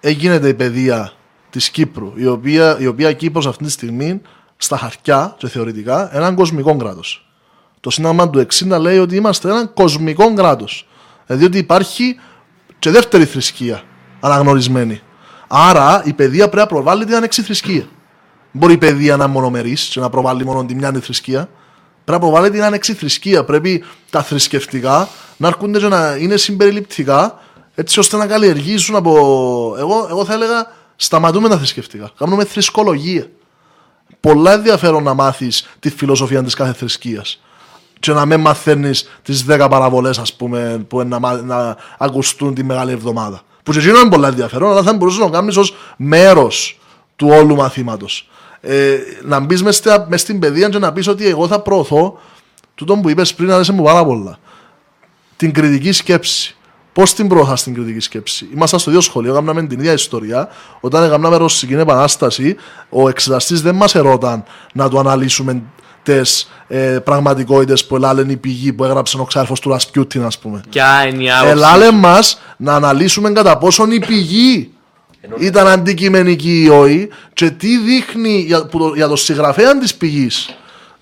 έγινε 0.00 0.34
η 0.48 0.54
παιδεία 0.54 1.12
της 1.50 1.70
Κύπρου, 1.70 2.12
η 2.14 2.26
οποία, 2.26 2.76
η 2.80 2.86
οποία 2.86 3.12
Κύπρος 3.12 3.46
αυτή 3.46 3.64
τη 3.64 3.70
στιγμή, 3.70 4.20
στα 4.56 4.76
χαρτιά 4.76 5.34
και 5.38 5.48
θεωρητικά, 5.48 6.16
έναν 6.16 6.34
κοσμικό 6.34 6.76
κράτος. 6.76 7.27
Το 7.80 7.90
Σύνταγμα 7.90 8.30
του 8.30 8.46
60 8.70 8.78
λέει 8.80 8.98
ότι 8.98 9.16
είμαστε 9.16 9.48
έναν 9.48 9.72
κοσμικό 9.74 10.34
κράτος. 10.34 10.88
Δηλαδή 11.26 11.44
ότι 11.44 11.58
υπάρχει 11.58 12.16
και 12.78 12.90
δεύτερη 12.90 13.24
θρησκεία 13.24 13.82
αναγνωρισμένη. 14.20 15.00
Άρα 15.48 16.02
η 16.04 16.12
παιδεία 16.12 16.44
πρέπει 16.48 16.56
να 16.56 16.66
προβάλλει 16.66 17.04
την 17.04 17.14
ανεξιθρησκεία. 17.14 17.88
Μπορεί 18.52 18.72
η 18.72 18.78
παιδεία 18.78 19.16
να 19.16 19.24
είναι 19.24 19.32
μονομερής 19.32 19.84
και 19.84 20.00
να 20.00 20.10
προβάλλει 20.10 20.44
μόνο 20.44 20.64
τη 20.64 20.74
μια 20.74 20.92
θρησκεία. 20.92 21.48
Πρέπει 22.04 22.24
να 22.24 22.30
προβάλλει 22.30 22.50
την 22.50 22.62
ανεξιθρησκεία. 22.62 23.44
Πρέπει 23.44 23.84
τα 24.10 24.22
θρησκευτικά 24.22 25.08
να 25.36 25.48
έρχονται 25.48 25.78
και 25.78 25.88
να 25.88 26.16
είναι 26.16 26.36
συμπεριληπτικά 26.36 27.38
έτσι 27.74 27.98
ώστε 27.98 28.16
να 28.16 28.26
καλλιεργήσουν 28.26 28.96
από. 28.96 29.10
Εγώ, 29.78 30.06
εγώ 30.10 30.24
θα 30.24 30.32
έλεγα 30.32 30.66
σταματούμε 30.96 31.48
τα 31.48 31.56
θρησκευτικά. 31.56 32.10
Κάνουμε 32.18 32.44
θρησκολογία. 32.44 33.26
Πολλά 34.20 34.52
ενδιαφέρον 34.52 35.02
να 35.02 35.14
μάθεις 35.14 35.68
τη 35.78 35.90
φιλοσοφία 35.90 36.42
της 36.42 36.54
κάθε 36.54 36.72
θρησκείας. 36.72 37.42
Και 38.00 38.12
να 38.12 38.26
μην 38.26 38.40
μαθαίνεις 38.40 39.08
τις 39.22 39.44
10 39.48 39.66
παραβολές, 39.70 40.18
ας 40.18 40.34
πούμε, 40.34 40.84
που 40.88 41.00
είναι 41.00 41.08
να, 41.08 41.18
μα- 41.18 41.42
να 41.42 41.76
ακουστούν 41.98 42.54
τη 42.54 42.64
μεγάλη 42.64 42.92
εβδομάδα. 42.92 43.40
Που 43.62 43.72
και 43.72 43.78
εκείνο 43.78 43.98
είναι 43.98 44.10
πολλά 44.10 44.28
ενδιαφέρον, 44.28 44.70
αλλά 44.70 44.82
θα 44.82 44.92
μπορούσες 44.94 45.18
να 45.20 45.26
το 45.26 45.30
κάνεις 45.32 45.56
ως 45.56 45.74
μέρος 45.96 46.78
του 47.16 47.28
όλου 47.30 47.54
μαθήματος. 47.56 48.28
Ε, 48.60 48.96
να 49.22 49.40
μπεις 49.40 49.62
μες 49.62 49.82
στην 50.14 50.38
παιδεία 50.38 50.68
και 50.68 50.78
να 50.78 50.92
πεις 50.92 51.08
ότι 51.08 51.26
εγώ 51.28 51.46
θα 51.46 51.60
προωθώ 51.60 52.18
τούτο 52.74 52.96
που 52.96 53.08
είπες 53.08 53.34
πριν, 53.34 53.50
άρεσε 53.52 53.72
μου 53.72 53.82
πάρα 53.82 54.04
πολλά. 54.04 54.38
Την 55.36 55.52
κριτική 55.52 55.92
σκέψη. 55.92 56.56
Πώς 56.92 57.14
την 57.14 57.28
προωθάς 57.28 57.62
την 57.62 57.74
κριτική 57.74 58.00
σκέψη. 58.00 58.48
Ήμασταν 58.54 58.80
στο 58.80 58.90
ίδιο 58.90 59.02
σχολείο, 59.02 59.32
έκαναμε 59.32 59.66
την 59.66 59.78
ίδια 59.78 59.92
ιστορία. 59.92 60.48
Όταν 60.80 61.04
έκαναμε 61.04 61.36
Ρωσική 61.36 61.74
Επανάσταση, 61.74 62.56
ο 62.88 63.08
εξεταστής 63.08 63.62
δεν 63.62 63.74
μας 63.74 63.94
ερώταν 63.94 64.44
να 64.72 64.88
του 64.88 64.98
αναλύσουμε 64.98 65.52
τι 65.52 65.62
ε, 66.68 66.98
πραγματικότητες 67.04 67.86
που 67.86 67.96
ελάλεν 67.96 68.30
η 68.30 68.36
πηγή 68.36 68.72
που 68.72 68.84
έγραψε 68.84 69.18
ο 69.20 69.24
ξάρφος 69.24 69.60
του 69.60 69.68
Ρασπιούτιν, 69.68 70.24
ας 70.24 70.38
πούμε. 70.38 70.60
Ποια 70.70 71.06
είναι 71.06 71.22
η 71.22 71.30
άποψη 71.30 71.50
Ελάλε 71.50 71.92
μας 71.92 72.40
να 72.56 72.74
αναλύσουμε 72.74 73.30
κατά 73.30 73.58
πόσον 73.58 73.90
η 73.90 73.98
πηγή 74.06 74.72
ήταν 75.38 75.66
αντικειμενική 75.66 76.62
ή 76.62 76.68
όχι 76.68 77.08
και 77.32 77.50
τι 77.50 77.78
δείχνει 77.78 78.44
για, 78.46 78.66
που 78.66 78.78
το, 78.78 78.92
για 78.94 79.08
το 79.08 79.16
συγγραφέα 79.16 79.78
της 79.78 79.94
πηγής 79.94 80.48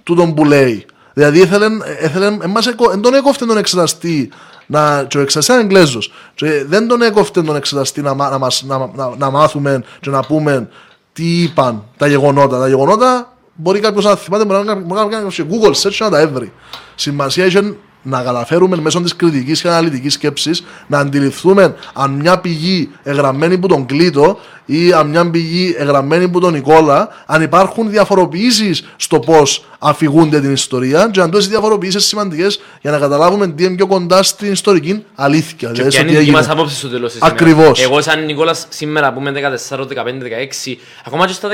τούτον 0.03 0.35
που 0.35 0.45
λέει. 0.45 0.87
Δηλαδή 1.13 1.39
ήθελε, 1.39 1.67
ήθελε 2.05 2.27
εμάς, 2.27 2.67
εκο- 2.67 2.91
δεν 2.91 3.01
τον 3.01 3.15
έκοφτε 3.15 3.45
τον 3.47 3.57
εξεταστή 3.59 4.29
να, 4.67 5.05
και 5.09 5.19
ο 5.19 5.21
εξεταστής 5.21 5.55
είναι 5.55 5.65
Εγγλέζος 5.65 6.13
και 6.35 6.65
δεν 6.67 6.89
τον 6.89 7.03
έκοφτε 7.03 7.43
τον 7.43 7.57
εξεταστή 7.57 8.03
να, 8.03 8.15
μα- 8.15 8.31
να, 8.31 8.39
μας, 8.39 8.63
να, 8.67 8.79
να, 8.95 9.11
να 9.19 9.31
μάθουμε 9.31 9.83
και 10.01 10.11
να 10.11 10.21
πούμε 10.23 10.69
τι 11.13 11.43
είπαν 11.43 11.83
τα 11.97 12.07
γεγονότα. 12.07 12.59
Τα 12.59 12.69
γεγονότα 12.69 13.36
μπορεί 13.57 13.81
κάποιος 13.81 14.05
να 14.05 14.17
θυμάται, 14.17 14.45
μπορεί 14.45 14.65
να 14.65 14.75
μπορεί 14.75 15.01
να 15.01 15.07
κάνει 15.07 15.31
και 15.31 15.45
Google 15.51 15.75
search 15.83 15.97
να 15.99 16.11
τα 16.11 16.21
έβρει. 16.21 16.53
Σημασία 16.95 17.47
είχε 17.47 17.77
να 18.07 18.23
καταφέρουμε 18.23 18.77
μέσω 18.77 19.01
της 19.01 19.17
κριτικής 19.17 19.61
και 19.61 19.69
αναλυτικής 19.69 20.13
σκέψης 20.13 20.65
να 20.87 20.99
αντιληφθούμε 20.99 21.75
αν 21.95 22.11
μια 22.11 22.39
πηγή 22.39 22.91
εγγραμμένη 23.03 23.59
που 23.59 23.67
τον 23.67 23.87
Κλήτο 23.87 24.39
ή 24.67 24.93
αν 24.93 25.09
μια 25.09 25.31
πηγή 25.31 25.75
εγγραμμένη 25.79 26.29
που 26.29 26.41
τον 26.41 26.53
Νικόλα, 26.53 27.09
αν 27.27 27.43
υπάρχουν 27.43 27.91
διαφοροποιήσεις 27.91 28.85
στο 28.97 29.19
πώς 29.19 29.65
αφηγούνται 29.79 30.41
την 30.41 30.53
ιστορία 30.53 31.09
και 31.13 31.21
αν 31.21 31.31
τόσε 31.31 31.49
διαφοροποιήσεις 31.49 32.05
σημαντικές 32.05 32.61
για 32.81 32.91
να 32.91 32.99
καταλάβουμε 32.99 33.49
τι 33.49 33.65
είναι 33.65 33.75
πιο 33.75 33.87
κοντά 33.87 34.23
στην 34.23 34.53
ιστορική 34.53 35.05
αλήθεια. 35.15 35.55
Και 35.57 35.67
δηλαδή 35.67 35.89
ποια 35.89 35.99
στο 35.99 36.01
είναι 36.01 36.11
η 36.11 36.15
τι 36.15 36.21
δική 36.21 36.31
μας 36.31 36.41
έγινε. 36.41 36.61
άποψη 36.61 36.77
στο 36.77 36.89
τέλος 36.89 37.13
της 37.13 37.21
ημέρας. 37.21 37.41
Ακριβώς. 37.41 37.83
Εγώ 37.83 38.01
σαν 38.01 38.25
Νικόλας 38.25 38.67
σήμερα 38.69 39.13
που 39.13 39.21
είμαι 39.21 39.33
14, 39.69 39.87
15, 39.87 40.23
16, 40.23 40.77
ακόμα 41.05 41.27
και 41.27 41.33
στα 41.33 41.49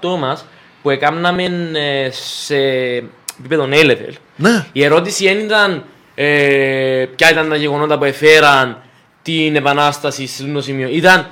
17-18 0.00 0.18
μας 0.18 0.44
που 0.86 0.92
έκαναμε 0.92 1.42
ε, 1.72 2.08
σε 2.10 2.56
επίπεδο 3.38 3.68
A-level, 3.72 4.12
Ναι, 4.36 4.66
η 4.72 4.84
ερώτηση 4.84 5.24
δεν 5.24 5.38
ήταν 5.38 5.84
ε, 6.14 7.04
ποια 7.16 7.30
ήταν 7.30 7.48
τα 7.48 7.56
γεγονότα 7.56 7.98
που 7.98 8.04
εφέραν 8.04 8.82
την 9.22 9.56
επανάσταση 9.56 10.26
σε 10.26 10.42
αυτό 10.42 10.54
το 10.54 10.62
σημείο. 10.62 10.88
Ήταν 10.92 11.26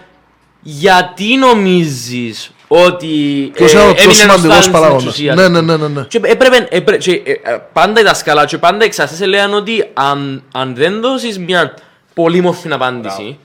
γιατί 0.61 1.37
νομίζεις 1.37 2.51
ότι 2.69 3.07
ποιο 3.55 3.69
είναι 3.69 3.81
ο 3.81 3.93
πιο 3.95 4.03
έμεινε 4.03 4.13
σημαντικός 4.13 4.43
νοστάλιν 4.43 4.61
στην 4.61 4.73
παράγοντας. 4.73 5.03
εξουσία. 5.05 5.35
Ναι, 5.35 5.49
ναι, 5.49 5.61
ναι, 5.61 5.77
ναι, 5.77 5.89
ναι. 5.89 6.05
Και 6.09 6.21
έπρεπε, 6.23 6.57
έπρεπε 6.71 6.97
και, 6.97 7.23
ε, 7.25 7.31
ε, 7.31 7.63
πάντα 7.73 8.01
οι 8.01 8.05
δασκαλά 8.05 8.45
και 8.45 8.59
πάντα 8.59 8.85
οι 8.85 8.87
εξαστές 8.87 9.21
έλεγαν 9.21 9.55
ότι 9.55 9.85
αν, 9.95 10.43
αν 10.53 10.75
δεν 10.75 11.01
δώσεις 11.01 11.39
μια 11.39 11.75
πολύ 12.15 12.41
μορφή 12.41 12.73
απάντηση 12.73 13.39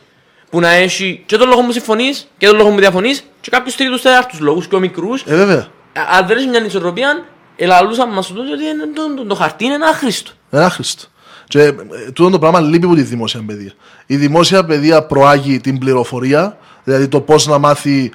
που 0.49 0.59
να 0.59 0.69
έχει 0.69 1.23
και 1.25 1.37
τον 1.37 1.47
λόγο 1.47 1.61
που 1.61 1.71
συμφωνείς 1.71 2.27
και 2.37 2.47
τον 2.47 2.55
λόγο 2.55 2.69
που 2.69 2.79
διαφωνείς 2.79 3.23
και 3.41 3.49
κάποιους 3.49 3.75
τρίτους 3.75 4.01
τέταρτους 4.01 4.39
λόγους 4.39 4.67
και 4.67 4.75
ο 4.75 4.79
μικρούς 4.79 5.21
Ε, 5.21 5.35
βέβαια. 5.35 5.67
Α- 5.93 6.17
αν 6.17 6.27
δεν 6.27 6.37
έχει 6.37 6.47
μια 6.47 6.65
ισορροπία 6.65 7.25
ελαλούσαν 7.55 8.09
μας 8.09 8.27
τότε 8.27 8.39
ότι 8.51 8.63
είναι- 8.63 8.93
το, 8.93 9.13
το, 9.15 9.25
το 9.25 9.35
χαρτί 9.35 9.65
είναι 9.65 9.75
άχρηστο. 9.89 10.31
Είναι 10.51 10.63
άχρηστο. 10.63 11.03
Και 11.47 11.61
ε, 11.61 11.73
τούτο 12.13 12.29
το 12.29 12.39
πράγμα 12.39 12.59
λείπει 12.59 12.85
από 12.85 12.95
τη 12.95 13.01
δημόσια 13.01 13.43
παιδεία. 13.45 13.71
Η 14.05 14.15
δημόσια 14.15 14.65
παιδεία 14.65 15.03
προάγει 15.03 15.59
την 15.59 15.77
πληροφορία, 15.77 16.57
δηλαδή 16.83 17.07
το 17.07 17.21
πώς 17.21 17.47
να 17.47 17.57
μάθει 17.57 18.11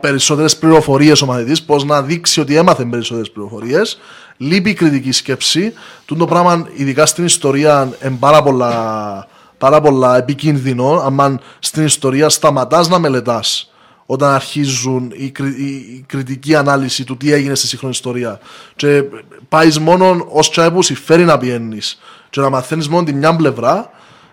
περισσότερες 0.00 0.56
πληροφορίες 0.56 1.22
ο 1.22 1.26
μαθητής, 1.26 1.62
πώς 1.62 1.84
να 1.84 2.02
δείξει 2.02 2.40
ότι 2.40 2.56
έμαθε 2.56 2.84
περισσότερες 2.84 3.30
πληροφορίες. 3.30 3.98
Λείπει 4.36 4.70
η 4.70 4.74
κριτική 4.74 5.12
σκέψη. 5.12 5.72
Τούτο 6.04 6.20
το 6.20 6.26
πράγμα, 6.26 6.68
ειδικά 6.74 7.06
στην 7.06 7.24
ιστορία, 7.24 7.92
είναι 8.04 8.16
πάρα 8.20 8.42
πολλά, 8.42 9.26
πάρα 9.58 9.80
πολλά 9.80 10.16
επικίνδυνο. 10.16 11.12
Αν 11.18 11.40
στην 11.58 11.84
ιστορία 11.84 12.28
σταματάς 12.28 12.88
να 12.88 12.98
μελετάς 12.98 13.71
όταν 14.12 14.30
αρχίζουν 14.30 15.12
η, 15.16 15.30
κρι- 15.30 15.58
η- 15.58 15.62
η 15.74 16.04
κριτική 16.06 16.54
ανάλυση 16.54 17.04
του 17.04 17.16
τι 17.16 17.32
έγινε 17.32 17.54
στη 17.54 17.66
σύγχρονη 17.66 17.94
ιστορία. 17.94 18.40
Και 18.76 19.04
πάεις 19.48 19.78
μόνο 19.78 20.26
ως 20.28 20.50
τσάι 20.50 20.70
που 20.70 20.82
συμφέρει 20.82 21.24
να 21.24 21.38
πιένεις 21.38 22.00
και 22.30 22.40
να 22.40 22.50
μαθαίνεις 22.50 22.88
μόνο 22.88 23.04
τη 23.04 23.12
μια 23.12 23.36
πλευρά. 23.36 23.90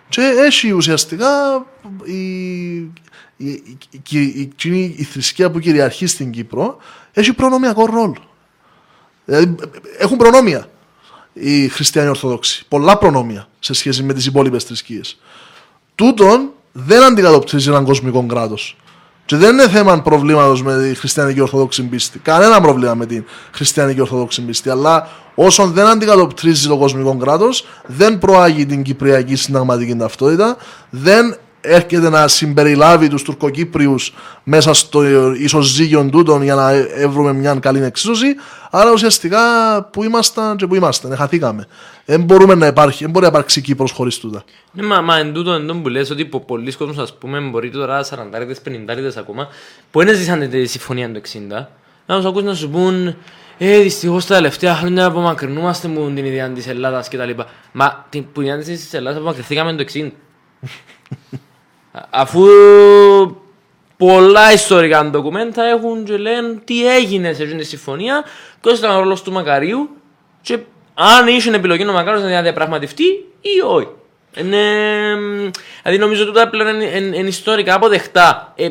Και 0.08 0.20
έχει 0.46 0.70
ουσιαστικά 0.72 1.28
η, 2.04 2.76
η, 2.76 2.92
η, 3.36 3.62
η, 3.90 4.52
η, 4.62 4.70
η- 4.70 4.94
η 4.96 5.02
θρησκεία 5.04 5.50
που 5.50 5.58
κυριαρχεί 5.58 6.06
στην 6.06 6.30
Κύπρο 6.30 6.76
έχει 7.12 7.32
προνομιακό 7.32 7.84
ρόλο. 7.86 8.16
Δηλαδή, 9.24 9.54
έχουν 9.98 10.16
προνόμια 10.16 10.70
οι 11.32 11.68
χριστιανοί 11.68 12.08
Ορθόδοξοι. 12.08 12.64
Πολλά 12.68 12.98
προνόμια 12.98 13.48
σε 13.58 13.72
σχέση 13.74 14.02
με 14.02 14.12
τις 14.14 14.26
υπόλοιπες 14.26 14.64
θρησκείες. 14.64 15.18
Τούτον 15.94 16.50
δεν 16.72 17.02
αντικατοπτρίζει 17.02 17.68
έναν 17.68 17.84
κοσμικό 17.84 18.26
κράτος. 18.26 18.76
Και 19.30 19.36
δεν 19.36 19.52
είναι 19.52 19.68
θέμα 19.68 20.02
προβλήματος 20.02 20.62
με 20.62 20.82
τη 20.82 20.94
χριστιανική 20.94 21.40
ορθόδοξη 21.40 21.82
πίστη. 21.82 22.18
Κανένα 22.18 22.60
πρόβλημα 22.60 22.94
με 22.94 23.06
την 23.06 23.24
χριστιανική 23.52 24.00
ορθόδοξη 24.00 24.42
πίστη. 24.42 24.70
Αλλά 24.70 25.08
όσον 25.34 25.72
δεν 25.72 25.86
αντικατοπτρίζει 25.86 26.68
το 26.68 26.76
κοσμικό 26.76 27.16
κράτος, 27.16 27.66
δεν 27.86 28.18
προάγει 28.18 28.66
την 28.66 28.82
κυπριακή 28.82 29.36
συνταγματική 29.36 29.96
ταυτότητα, 29.96 30.56
δεν 30.90 31.36
έρχεται 31.60 32.08
να 32.08 32.28
συμπεριλάβει 32.28 33.08
τους 33.08 33.22
Τουρκοκύπριους 33.22 34.14
μέσα 34.42 34.74
στο 34.74 35.32
ισοζύγιο 35.34 36.08
τούτων 36.10 36.42
για 36.42 36.54
να 36.54 36.72
βρούμε 37.08 37.32
μια 37.32 37.54
καλή 37.54 37.82
εξίσωση 37.82 38.26
άρα 38.70 38.92
ουσιαστικά 38.92 39.38
που 39.92 40.04
ήμασταν 40.04 40.56
και 40.56 40.66
που 40.66 40.74
είμαστε, 40.74 41.16
χαθήκαμε 41.16 41.66
δεν 42.04 42.22
μπορούμε 42.22 42.54
να 42.54 42.66
υπάρχει, 42.66 43.02
δεν 43.02 43.10
μπορεί 43.10 43.24
να 43.24 43.30
υπάρξει 43.30 43.60
Κύπρος 43.60 43.90
χωρίς 43.92 44.18
τούτα 44.18 44.44
Ναι, 44.72 44.82
μα, 44.82 45.00
μα 45.00 45.16
εν 45.16 45.32
τούτο, 45.32 45.52
εν 45.52 45.60
τούτο 45.66 45.74
που 45.74 45.88
λες 45.88 46.10
ότι 46.10 46.24
πο- 46.24 46.40
πολλοί 46.40 46.72
κόσμος, 46.72 46.98
ας 46.98 47.14
πούμε, 47.18 47.40
μπορεί 47.40 47.70
τώρα 47.70 48.04
40-50 48.04 49.16
ακόμα, 49.16 49.48
που 49.90 50.04
δεν 50.04 50.16
ζήσαν 50.16 50.50
τη 50.50 50.66
συμφωνία 50.66 51.12
του 51.12 51.20
60, 51.50 51.68
να 52.06 52.16
τους 52.16 52.24
ακούς 52.24 52.42
να 52.42 52.54
σου 52.54 52.70
πούν 52.70 53.16
«Ε, 53.58 53.78
δυστυχώς 53.78 54.26
τα 54.26 54.34
τελευταία 54.34 54.74
χρόνια 54.74 55.04
απομακρυνούμαστε 55.06 55.88
μου 55.88 56.12
την 56.14 56.24
ιδέα 56.24 56.50
της 56.50 56.66
Ελλάδας 56.66 57.08
και 57.08 57.16
τα 57.16 57.24
λοιπά». 57.24 57.46
Μα 57.72 58.06
την 58.08 58.32
που 58.32 58.40
ιδέα 58.40 58.58
της 58.58 58.94
Ελλάδας 58.94 59.18
απομακρυνθήκαμε 59.18 59.72
το 59.72 59.82
60. 59.82 60.12
Α- 61.92 62.06
Αφού 62.10 62.44
πολλά 63.96 64.52
ιστορικά 64.52 65.04
ντοκουμέντα 65.04 65.64
έχουν 65.64 66.04
και 66.04 66.16
λένε 66.16 66.58
τι 66.64 66.86
έγινε 66.94 67.32
σε 67.32 67.42
αυτή 67.42 67.56
τη 67.56 67.64
συμφωνία, 67.64 68.24
ποιος 68.60 68.78
ήταν 68.78 68.90
ο 68.96 68.98
ρόλος 68.98 69.22
του 69.22 69.32
Μακαρίου 69.32 69.88
και 70.42 70.58
αν 70.94 71.26
είχε 71.28 71.50
επιλογή 71.54 71.88
ο 71.88 71.92
Μακάριος 71.92 72.22
να 72.22 72.42
διαπραγματευτεί 72.42 73.04
ή 73.40 73.60
όχι. 73.66 73.88
Είναι, 74.36 74.58
μ, 75.16 75.50
δηλαδή 75.82 75.98
νομίζω 76.00 76.22
ότι 76.22 76.32
τούτα 76.32 76.48
πλέον 76.48 76.74
είναι, 76.74 76.84
είναι, 76.84 77.16
είναι 77.16 77.28
ιστορικά 77.28 77.74
αποδεκτά. 77.74 78.52
Ε, 78.56 78.68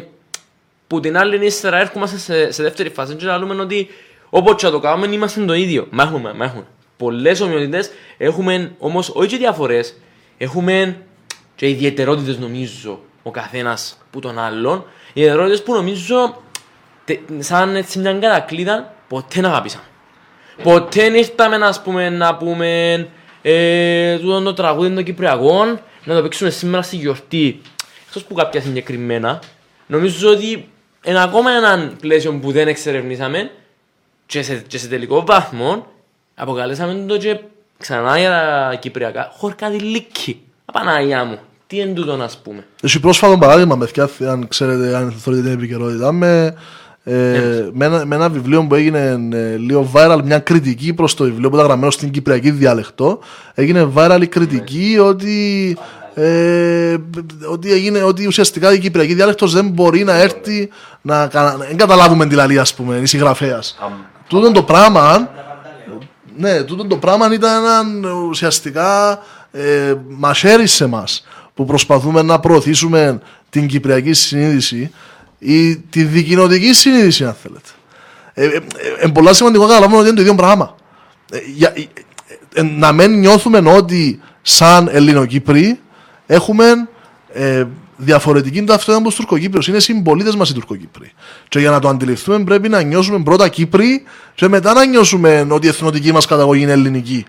που 0.88 1.00
την 1.00 1.18
άλλη 1.18 1.46
ύστερα 1.46 1.78
έρχομαστε 1.80 2.18
σε, 2.18 2.52
σε 2.52 2.64
δεύτερη 2.64 2.90
φάση 2.90 3.16
και 3.16 3.26
λέμε 3.26 3.62
ότι 3.62 3.88
όποτε 4.30 4.56
και 4.56 4.66
να 4.66 4.72
το 4.72 4.80
κάνουμε 4.80 5.16
είμαστε 5.16 5.46
το 5.46 5.54
ίδιο. 5.54 5.88
Μα 5.90 6.04
έχουμε, 6.04 6.34
μα 6.34 6.46
έχουμε. 6.46 6.66
Πολλές 6.98 7.42
ομοιότητες 7.42 7.92
έχουμε 8.18 8.72
όμως 8.80 9.10
όχι 9.16 9.28
και 9.28 9.38
διαφορές, 9.38 9.96
έχουμε 10.38 10.98
και 11.56 11.70
ιδιαιτερότητες 11.70 12.38
νομίζω 12.38 13.00
ο 13.30 13.32
καθένας 13.32 13.98
που 14.12 14.20
τον 14.20 14.40
άλλον. 14.40 14.86
Ιδιαιτερότητες 15.14 15.64
που 15.64 15.74
νομίζω 15.74 16.42
τε- 17.06 17.20
σαν 17.40 17.76
έτσι 17.76 18.00
μια 18.00 18.14
κατακλείδα 18.14 18.94
ποτέ 19.08 19.42
δεν 19.42 19.46
αγαπήσαμε. 19.46 19.84
Ποτέ 20.64 21.02
δεν 21.02 21.16
ήρθαμε 21.16 21.58
να, 21.58 21.82
πούμε, 21.84 22.10
να 22.10 22.36
πούμε 22.36 23.08
ε, 23.42 24.18
τούτο 24.18 24.42
το 24.42 24.54
τραγούδι 24.54 24.94
των 24.94 25.04
Κυπριακών 25.04 25.80
να 26.04 26.16
το 26.16 26.22
παίξουμε 26.22 26.50
σήμερα 26.50 26.82
στη 26.82 26.96
γιορτή. 26.96 27.62
Εκτός 28.08 28.24
που 28.24 28.34
κάποια 28.34 28.62
συγκεκριμένα, 28.62 29.40
νομίζω 29.88 30.30
ότι 30.30 30.70
είναι 31.04 31.22
ακόμα 31.24 31.52
ένα 31.52 31.92
πλαίσιο 32.00 32.34
που 32.42 32.52
δεν 32.52 32.68
εξερευνήσαμε 32.68 33.52
και 34.26 34.42
σε, 34.42 34.56
και 34.68 34.78
σε 34.78 34.88
τελικό 34.88 35.26
βαθμό 35.26 35.86
αποκαλέσαμε 36.36 37.06
το 37.08 37.18
και 37.18 37.40
ξανά 37.78 38.20
για 38.20 38.30
τα 38.30 38.76
Κυπριακά 38.76 39.32
χορκαδιλίκι. 39.38 40.42
Απαναγιά 40.66 41.24
μου, 41.24 41.40
τι 41.70 41.78
είναι 41.78 41.94
τούτο 41.94 42.16
να 42.16 42.30
πούμε. 42.44 42.66
Έχει 42.82 43.00
πρόσφατο 43.00 43.38
παράδειγμα, 43.38 43.78
παιδιά, 43.78 44.10
αν 44.30 44.48
ξέρετε, 44.48 44.96
αν 44.96 45.12
θεωρείτε 45.18 45.48
την 45.48 45.58
επικαιρότητα, 45.58 46.12
με, 46.12 46.56
ε, 47.04 47.14
με, 47.74 47.86
ένα, 47.86 48.06
με 48.06 48.16
ένα 48.16 48.30
βιβλίο 48.30 48.68
που 48.68 48.76
έγινε 48.76 49.30
ε, 49.34 49.56
λίγο 49.58 49.92
viral, 49.94 50.20
μια 50.24 50.40
κριτική 50.40 50.94
προς 50.94 51.14
το 51.16 51.24
βιβλίο 51.24 51.50
που 51.50 51.56
ήταν 51.56 51.68
γραμμένο 51.68 51.92
στην 51.92 52.12
κυπριακή 52.12 52.52
διάλεκτο. 52.52 53.20
Έγινε 53.54 53.92
viral 53.96 54.18
η 54.22 54.28
κριτική 54.28 54.98
ότι, 55.02 55.78
ε, 56.14 56.96
ότι, 57.52 57.72
έγινε, 57.72 58.04
ότι 58.04 58.28
ουσιαστικά 58.28 58.74
η 58.74 58.80
κυπριακή 58.80 59.14
διάλεκτος 59.14 59.54
δεν 59.54 59.68
μπορεί 59.70 60.04
να 60.04 60.14
έρθει 60.22 60.70
να, 61.02 61.28
κα- 61.28 61.44
να 61.44 61.66
δεν 61.66 61.78
καταλάβουμε 61.78 62.26
τη 62.26 62.36
λαλή, 62.36 62.60
ας 62.60 62.74
πούμε, 62.74 62.96
η 62.96 63.06
συγγραφέας. 63.06 63.78
Αμ, 63.82 63.92
Τούτον 64.28 64.54
το 64.54 64.64
πράγμα, 64.64 65.30
ναι, 66.38 66.64
τούτο 66.64 66.86
το 66.86 66.98
πράγμα 66.98 67.34
ήταν 67.34 67.64
ένα 67.64 68.12
ουσιαστικά 68.30 69.20
ε, 69.52 69.94
μαχαίρι 70.08 70.68
σε 70.68 70.86
μας 70.86 71.24
που 71.60 71.66
προσπαθούμε 71.66 72.22
να 72.22 72.40
προωθήσουμε 72.40 73.20
την 73.50 73.68
κυπριακή 73.68 74.14
συνείδηση 74.14 74.92
ή 75.40 75.78
τη 75.78 76.04
δικοινοτική 76.04 76.74
συνείδηση 76.74 77.24
αν 77.24 77.36
θέλετε. 77.42 77.70
Ε, 78.34 78.46
ε, 78.46 78.48
ε, 78.48 78.62
ε, 79.00 79.08
πολλά 79.08 79.34
σημαντικό 79.34 79.64
να 79.64 79.70
καταλάβουμε 79.70 80.00
ότι 80.00 80.08
είναι 80.08 80.16
το 80.16 80.22
ίδιο 80.22 80.36
πράγμα. 80.36 80.76
Ε, 81.32 81.38
για- 81.56 81.74
ε, 81.76 81.84
ε, 82.54 82.62
να 82.64 82.92
μην 82.92 83.20
νιώθουμε 83.20 83.58
ότι 83.70 84.20
σαν 84.42 84.90
Ελληνοκύπροι 84.92 85.80
έχουμε 86.26 86.66
ε, 87.34 87.64
διαφορετική 87.98 88.64
ταυτότητα 88.64 88.98
από 88.98 89.10
του 89.10 89.16
Τουρκοκύπριου. 89.16 89.62
Είναι 89.68 89.80
συμπολίτες 89.80 90.36
μας 90.36 90.50
οι 90.50 90.54
Τουρκοκύπροι. 90.54 91.12
Και 91.48 91.60
για 91.60 91.70
να 91.70 91.80
το 91.80 91.88
αντιληφθούμε 91.88 92.44
πρέπει 92.44 92.70
να 92.70 92.82
νιώσουμε 92.82 93.24
πρώτα 93.24 93.48
Κύπροι 93.48 94.04
και 94.36 94.48
μετά 94.48 94.74
να 94.74 94.86
νιώσουμε 94.86 95.48
ότι 95.50 95.66
η 95.66 95.70
εθνοτική 95.70 96.12
μας 96.12 96.26
καταγωγή 96.26 96.62
είναι 96.62 96.72
ελληνική. 96.72 97.26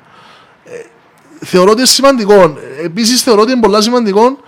Ε, 1.41 1.47
θεωρώ 1.47 1.71
ότι 1.71 1.79
είναι 1.79 1.89
σημαντικό. 1.89 2.55
Επίσης 2.83 3.23
θεωρώ 3.23 3.41
ότι 3.41 3.53
είναι 3.53 3.61
πολύ 3.61 3.83
σημαντικό 3.83 4.39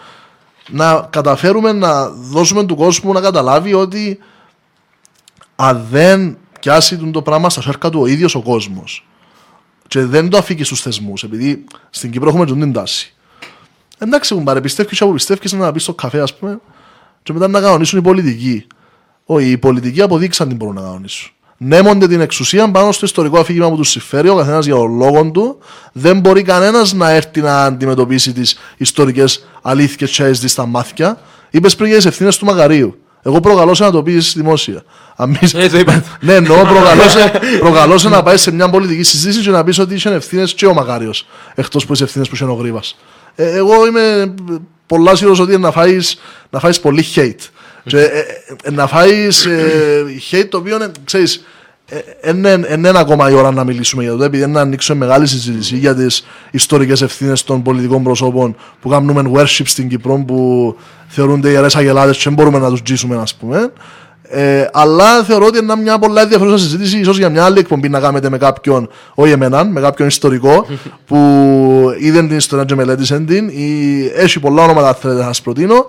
να 0.69 1.09
καταφέρουμε 1.11 1.73
να 1.73 2.09
δώσουμε 2.09 2.65
του 2.65 2.77
κόσμου 2.77 3.13
να 3.13 3.21
καταλάβει 3.21 3.75
ότι 3.75 4.19
αν 5.57 5.87
δεν 5.91 6.39
πιάσει 6.61 6.97
τον 6.97 7.13
το 7.13 7.23
πράγμα 7.23 7.51
στα 7.51 7.63
σέρκα 7.63 7.91
του 7.91 8.01
ο 8.01 8.07
ίδιος 8.07 8.35
ο 8.35 8.43
κόσμος 8.43 9.07
και 9.89 10.05
δεν 10.05 10.29
το 10.29 10.37
αφήκει 10.37 10.65
στους 10.65 10.81
θεσμούς, 10.81 11.23
επειδή 11.23 11.65
στην 11.91 12.11
Κύπρο 12.11 12.29
έχουμε 12.29 12.47
τον 12.47 12.61
την 12.61 12.73
τάση. 12.73 13.15
Εντάξει, 13.99 14.35
κουμπάρε, 14.35 14.61
πιστεύει 14.61 14.97
και 14.97 15.07
πιστεύει 15.07 15.57
να 15.57 15.73
πεις 15.73 15.83
στο 15.83 15.95
καφέ, 15.95 16.21
ας 16.21 16.37
πούμε, 16.37 16.61
και 17.23 17.33
μετά 17.33 17.49
να 17.49 17.61
κανονίσουν 17.61 17.99
οι 17.99 18.03
πολιτικοί. 18.03 18.67
Όχι, 19.25 19.51
οι 19.51 19.59
πολιτικοί 19.59 20.03
αποδείξαν 20.03 20.49
τι 20.49 20.55
μπορούν 20.55 20.75
να 20.75 20.81
κανονίσουν. 20.81 21.33
Νέμονται 21.65 22.09
την 22.09 22.21
εξουσία 22.21 22.71
πάνω 22.71 22.93
στο 22.93 23.07
ιστορικό 23.07 23.39
αφήγημα 23.39 23.71
που 23.71 23.77
τους 23.77 23.91
συμφέρει, 23.91 24.29
ο 24.29 24.35
καθένας 24.35 24.67
για 24.67 24.75
τον 24.75 24.97
λόγο 24.97 25.31
του. 25.31 25.59
Δεν 25.93 26.19
μπορεί 26.21 26.43
κανένας 26.43 26.93
να 26.93 27.11
έρθει 27.11 27.41
να 27.41 27.65
αντιμετωπίσει 27.65 28.33
τις 28.33 28.59
ιστορικές 28.77 29.47
αλήθειες 29.63 30.11
και 30.11 30.23
έζησει 30.23 30.49
στα 30.49 30.67
μάτια. 30.67 31.19
Είπες 31.51 31.75
πριν 31.77 31.87
για 31.89 31.97
τις 31.97 32.07
ευθύνες 32.07 32.37
του 32.39 32.45
Μαγαρίου. 32.45 32.97
Εγώ 33.23 33.41
προκαλώσα 33.41 33.85
να 33.85 33.91
το 33.91 34.03
πεις 34.03 34.33
δημόσια. 34.37 34.83
Αν 35.17 35.29
μη- 35.29 35.39
Ε, 35.55 35.69
το 35.69 35.79
είπα. 35.79 36.05
ναι, 36.21 36.35
εννοώ 36.35 36.57
προκαλώσε, 36.65 37.33
προκαλώσε 37.59 38.09
να 38.09 38.23
πάει 38.23 38.37
σε 38.37 38.51
μια 38.53 38.71
πολιτική 38.71 39.03
συζήτηση 39.03 39.41
και 39.41 39.51
να 39.51 39.65
πεις 39.65 39.79
ότι 39.79 39.95
είχε 39.95 40.11
ευθύνες 40.11 40.55
και 40.55 40.67
ο 40.67 40.75
Μακάριος. 40.75 41.27
Εκτός 41.55 41.87
που 41.87 41.93
τι 41.95 42.03
ευθύνες 42.03 42.29
που 42.29 42.35
είχε 42.35 42.45
ο 42.45 42.53
Γρήβα. 42.55 42.81
Ε, 43.35 43.57
εγώ 43.57 43.87
είμαι 43.87 44.35
πολλά 44.87 45.15
σίγουρος 45.17 45.39
ότι 45.41 45.53
είναι 45.53 45.61
να 45.61 45.71
φάει 45.71 45.99
να 46.51 46.59
φάεις 46.59 46.81
πολύ 46.81 47.05
hate. 47.15 47.37
Και, 47.85 47.99
ε, 47.99 48.19
ε, 48.65 48.71
να 48.71 48.87
φάεις 48.87 49.47
hate 50.31 50.47
το 50.49 50.57
οποίο 50.57 50.79
ξέρεις. 51.05 51.45
Δεν 52.23 52.67
είναι 52.85 52.99
ακόμα 52.99 53.31
η 53.31 53.35
ώρα 53.35 53.51
να 53.51 53.65
μιλήσουμε 53.65 54.03
για 54.03 54.17
το 54.17 54.25
επειδή 54.25 54.43
είναι 54.43 54.53
να 54.53 54.61
ανοίξουμε 54.61 55.07
μεγάλη 55.07 55.27
συζήτηση 55.27 55.77
για 55.77 55.95
τις 55.95 56.27
ιστορικές 56.51 57.03
ευθύνες 57.03 57.45
των 57.45 57.63
πολιτικών 57.63 58.03
προσώπων 58.03 58.57
που 58.81 58.89
κάνουμε 58.89 59.31
worship 59.35 59.63
στην 59.65 59.89
Κύπρο 59.89 60.25
που 60.27 60.77
θεωρούνται 61.09 61.51
ιερές 61.51 61.77
αγελάδες 61.77 62.17
και 62.17 62.23
δεν 62.25 62.33
μπορούμε 62.33 62.59
να 62.59 62.71
τους 62.71 62.83
τζήσουμε, 62.83 63.17
ας 63.17 63.35
πούμε. 63.35 63.73
Ε, 64.35 64.69
αλλά 64.73 65.23
θεωρώ 65.23 65.47
ότι 65.47 65.59
είναι 65.59 65.77
μια 65.77 65.99
πολλά 65.99 66.23
ενδιαφέρουσα 66.23 66.59
συζήτηση, 66.59 66.99
ίσως 66.99 67.19
για 67.19 67.29
μια 67.29 67.45
άλλη 67.45 67.59
εκπομπή 67.59 67.89
να 67.89 68.01
κάνετε 68.01 68.31
με 68.31 68.39
κάποιον, 68.39 68.89
όχι 69.15 69.31
εμένα, 69.31 69.65
με 69.65 69.81
κάποιον 69.81 70.09
ιστορικό 70.09 70.67
που 71.07 71.17
είδε 71.99 72.27
την 72.27 72.37
ιστορία 72.37 72.65
και 72.65 72.75
μελέτησε 72.75 73.19
την, 73.19 73.49
ή 73.49 74.11
έχει 74.15 74.41
πολλά 74.41 74.63
ονόματα 74.63 74.95
θέλετε 74.95 75.21
να 75.21 75.27
σας 75.27 75.43
προτείνω, 75.43 75.87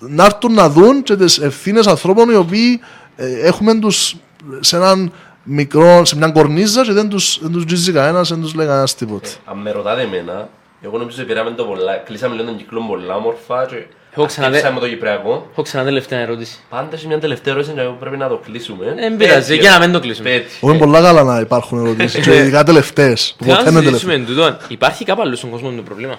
να 0.00 0.24
έρθουν 0.24 0.52
να 0.54 0.68
δουν 0.68 1.02
και 1.02 1.16
τις 1.16 1.38
ευθύνες 1.38 1.86
ανθρώπων 1.86 2.30
οι 2.30 2.34
οποίοι 2.34 2.80
ε, 3.16 3.46
έχουμε 3.46 3.78
τους 3.78 4.16
σε 4.60 4.76
έναν 4.76 5.12
μικρό, 5.42 6.04
σε 6.04 6.16
μια 6.16 6.30
κορνίζα 6.30 6.82
και 6.84 6.92
δεν 6.92 7.08
τους, 7.08 7.38
δεν 7.42 7.52
τους 7.52 7.64
τζίζει 7.64 7.92
κανένας, 7.92 8.28
δεν 8.28 8.40
τους 8.40 8.54
λέει 8.54 8.66
κανένας 8.66 8.94
τίποτα. 8.94 9.28
Αν 9.44 9.58
με 9.58 9.70
ρωτάτε 9.70 10.02
εμένα, 10.02 10.48
εγώ 10.80 10.98
νομίζω 10.98 11.16
ότι 11.18 11.26
πήραμε 11.32 11.50
το 11.50 11.64
πολλά, 11.64 11.96
κλείσαμε 11.96 12.34
λίγο 12.34 12.46
τον 12.46 12.56
κύκλο 12.56 12.80
πολλά 12.88 13.14
όμορφα 13.14 13.66
και 13.66 13.86
Εγώ 14.16 14.26
ξαναδε- 14.26 14.54
αρχίσαμε 14.56 14.80
το 14.80 14.88
Κυπριακό. 14.88 15.48
Έχω 15.52 15.62
ξανά 15.62 15.84
τελευταία 15.84 16.18
ερώτηση. 16.18 16.58
Πάντα 16.70 16.88
έχει 16.92 17.06
μια 17.06 17.18
τελευταία 17.20 17.52
ερώτηση 17.54 17.74
και 17.74 17.80
πρέπει 18.00 18.16
να 18.16 18.28
το 18.28 18.36
κλείσουμε. 18.44 18.94
Δεν 18.98 19.16
πειράζει, 19.16 19.38
Πέτυχε. 19.48 19.60
για 19.60 19.70
να 19.70 19.78
μην 19.78 19.92
το 19.92 20.00
κλείσουμε. 20.00 20.28
Πέτυχε. 20.30 20.66
Όχι 20.66 20.78
πολλά 20.78 21.00
καλά 21.00 21.22
να 21.22 21.40
υπάρχουν 21.40 21.78
ερωτήσεις 21.86 22.24
και 22.24 22.36
ειδικά 22.36 22.62
τελευταίες, 22.64 23.34
που 23.38 23.44
Θέλω 23.44 23.56
ποτέ 23.56 23.70
να 23.70 23.78
είναι 23.78 23.88
τελευταίες. 23.88 24.16
συζητήσουμε 24.16 24.48
τούτο. 24.56 24.64
Υπάρχει 24.68 25.04
κάπου 25.04 25.22
άλλο 25.22 25.36
στον 25.36 25.50
κόσμο 25.50 25.70
το 25.70 25.82
πρόβλημα; 25.82 26.14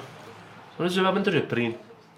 Νομίζω 0.77 1.01
είπαμε 1.01 1.19
το 1.19 1.31
και 1.31 1.39
πριν. 1.39 1.71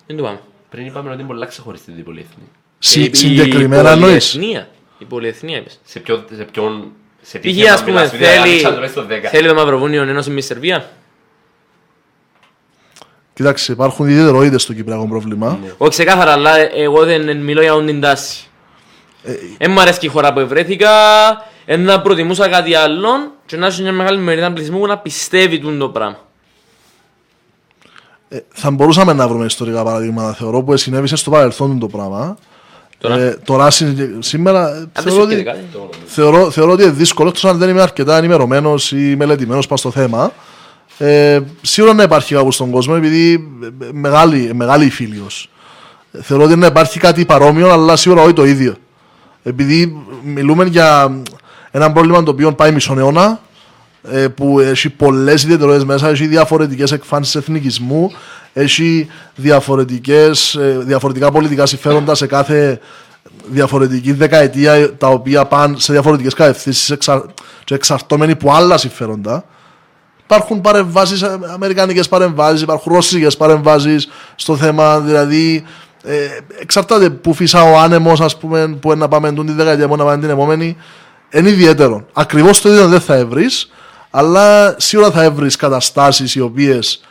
Δεν 0.08 0.18
το 0.18 0.24
πάμε. 0.24 0.40
Πριν 0.70 0.86
είπαμε 0.86 1.10
ότι 1.10 1.20
είναι 1.20 1.28
πολλά 1.28 1.46
ξεχωριστή 1.46 1.92
την 1.92 2.04
πολυεθνή. 2.04 2.44
Συ- 2.80 3.14
Η- 3.14 3.16
Συγκεκριμένα 3.18 3.90
η 3.90 3.94
εννοείς; 3.94 4.32
πολυεθνία. 4.32 4.68
Η 4.98 5.06
πολυεθνία 5.06 5.58
είπες. 5.58 5.80
Σε 5.84 6.00
ποιον, 6.00 6.26
σε 6.36 6.44
ποιον, 6.44 6.92
σε 7.22 7.38
τι 7.38 7.50
Π.χ. 7.52 7.56
θέμα 7.58 7.72
ας 7.74 7.80
πούμε 7.80 7.92
μιλάς, 7.92 8.08
επειδή 8.08 8.24
θέλει, 8.26 8.38
Αλέξανδρο 8.40 8.84
είσαι 8.84 8.92
στο 8.92 9.06
10. 9.10 9.28
θέλει 9.30 9.48
το 9.48 9.54
Μαυροβούνιο 9.54 10.04
να 10.06 10.10
ενώσει 10.12 10.30
με 10.30 10.36
τη 10.40 10.46
Σερβία; 10.46 10.90
Κοιτάξτε, 13.34 13.72
υπάρχουν 13.74 14.08
ιδιαιτεροίδες 14.08 14.62
στο 14.62 14.74
κυπριακό 14.74 15.08
πρόβλημα. 15.08 15.60
Όχι 15.78 15.90
ξεκάθαρα, 15.90 16.32
αλλά 16.32 16.76
εγώ 16.76 17.06
δεν 17.06 17.38
μιλώ 17.38 17.62
για 17.62 17.84
την 17.86 18.02
τάση. 18.02 18.44
Δεν 19.58 19.72
μου 19.72 19.80
αρέσει 19.80 20.06
η 20.06 20.08
χώρα 20.08 20.34
που 20.34 20.40
ευρέθηκα, 20.40 20.90
εν 21.66 21.82
να 21.82 22.02
προτιμούσα 22.02 22.50
κάτι 22.50 22.76
άλλο 22.76 23.10
και 23.46 23.58
να 23.58 23.68
έχει 23.68 23.82
μια 23.82 23.92
μεγάλη 23.92 24.18
μερίδα 24.18 24.52
πληθυσμού 24.52 24.80
που 24.80 24.88
να 24.88 24.98
πιστεύει 24.98 25.60
τούτο 25.60 25.78
το 25.78 25.90
πράγμα. 25.90 26.18
Ε, 28.30 28.38
θα 28.54 28.72
μπορούσαμε 28.72 29.14
να 29.14 29.28
βρούμε 29.28 29.46
ιστορικά 29.46 29.84
παραδείγματα, 29.84 30.34
θεωρώ, 30.34 30.64
που 30.64 30.78
συνέβησε 30.78 31.16
στο 31.16 31.32
παρελθόν 31.32 31.80
το 31.80 31.88
πράγμα. 31.88 32.38
Τώρα; 32.98 33.20
Ε, 33.20 33.38
το 33.44 33.66
Racing 33.66 33.96
σήμερα 34.20 34.70
ε, 34.70 34.74
Αν 34.74 34.90
δεν 34.94 35.04
θεωρώ 35.04 35.16
σου 35.16 35.22
ότι, 35.22 35.34
έρχεται 35.34 35.52
κάτι. 35.52 35.66
Το 35.72 35.78
νομίζω. 35.78 36.00
θεωρώ, 36.06 36.52
θεωρώ 36.52 36.72
ότι 36.72 36.84
είναι 36.84 36.92
δύσκολο, 36.92 37.28
εκτός 37.30 37.46
αν 37.46 37.58
δεν 37.58 37.70
είμαι 37.70 37.82
αρκετά 37.82 38.18
ενημερωμένος 38.18 38.92
ή 38.92 39.16
μελετημένος 39.16 39.66
πάνω 39.68 39.78
στο 39.78 39.92
θέμα. 39.92 40.32
Ε, 40.98 41.40
σίγουρα 41.62 41.94
να 41.94 42.04
υπάρχει 42.04 42.36
κάπου 42.36 42.52
στον 42.52 42.72
κόσμο, 42.72 42.94
επειδή 42.98 43.50
ε, 43.64 43.68
μεγάλη, 43.92 44.52
μεγάλη 44.54 44.86
η 44.86 44.90
φίλιος. 44.90 45.50
Ε, 46.12 46.22
Θεωρώ 46.22 46.44
ότι 46.44 46.56
να 46.56 46.66
υπάρχει 46.66 47.00
κάτι 47.00 47.26
παρόμοιο, 47.26 47.72
αλλά 47.72 47.96
σίγουρα 47.96 48.22
όχι 48.22 48.34
το 48.34 48.46
ίδιο. 48.46 48.76
Επειδή 49.44 50.04
μιλούμε 50.24 50.66
για 50.66 51.22
ένα 51.72 51.92
πρόβλημα 51.92 52.24
το 52.24 52.32
οποίο 52.32 52.54
πάει 52.54 52.72
μισόν 52.72 52.98
αιώνα, 52.98 53.26
ε, 53.32 53.38
που 54.36 54.60
έχει 54.60 54.90
πολλές 54.90 55.44
ιδιαιτερότητες 55.44 55.86
μέσα, 55.86 56.10
έχει 56.10 56.28
διαφορετικές 56.28 56.92
εκφάνσεις 56.92 57.36
εθνικισμού, 57.36 58.12
έχει 58.54 59.08
διαφορετικές, 59.36 60.56
ε, 60.56 60.78
διαφορετικά 60.82 61.32
πολιτικά 61.32 61.66
συμφέροντα 61.66 62.16
σε 62.16 62.28
κάθε 62.28 62.80
διαφορετική 63.46 64.12
δεκαετία, 64.12 64.96
τα 64.98 65.08
οποία 65.08 65.46
πάνε 65.46 65.76
σε 65.80 65.92
διαφορετικές 65.92 66.34
κατευθύνσεις 66.34 66.90
εξα... 66.90 67.26
και 67.64 67.74
εξαρτώμενοι 67.74 68.32
από 68.32 68.52
άλλα 68.52 68.78
συμφέροντα. 68.78 69.44
Υπάρχουν 70.24 70.62
παρεμβάσεις, 70.62 71.24
αμερικανικές 71.54 72.08
παρεμβάσεις, 72.08 72.62
υπάρχουν 72.62 72.94
ρωσικές 72.94 73.38
παρεμβάσεις 73.38 74.10
στο 74.36 74.56
θέμα. 74.56 75.00
Δηλαδή, 75.00 75.64
ε, 76.04 76.16
εξαρτάται 76.62 77.10
που 77.10 77.34
φύσα 77.34 77.64
ο 77.64 77.80
άνεμος, 77.80 78.22
ας 78.22 78.38
πούμε, 78.38 78.78
που 78.82 78.92
είναι 78.92 79.00
να 79.00 79.08
πάμε 79.08 79.34
την 79.34 79.56
δεκαετία, 79.56 79.88
που 79.88 79.96
να 79.96 80.04
πάμε 80.04 80.22
την 80.22 80.30
επόμενη. 80.30 80.78
Είναι 81.32 81.50
ιδιαίτερο. 81.50 82.06
Ακριβώς 82.14 82.62
το 82.62 82.70
ίδιο 82.70 82.88
δεν 82.88 83.02
θα 83.02 83.16
έβρει, 83.16 83.46
αλλά 84.10 84.76
σίγουρα 84.80 85.12
θα 85.12 85.24
έβρεις 85.24 85.56
καταστάσεις 85.56 86.36
οι 86.36 86.40
οποίες 86.40 87.02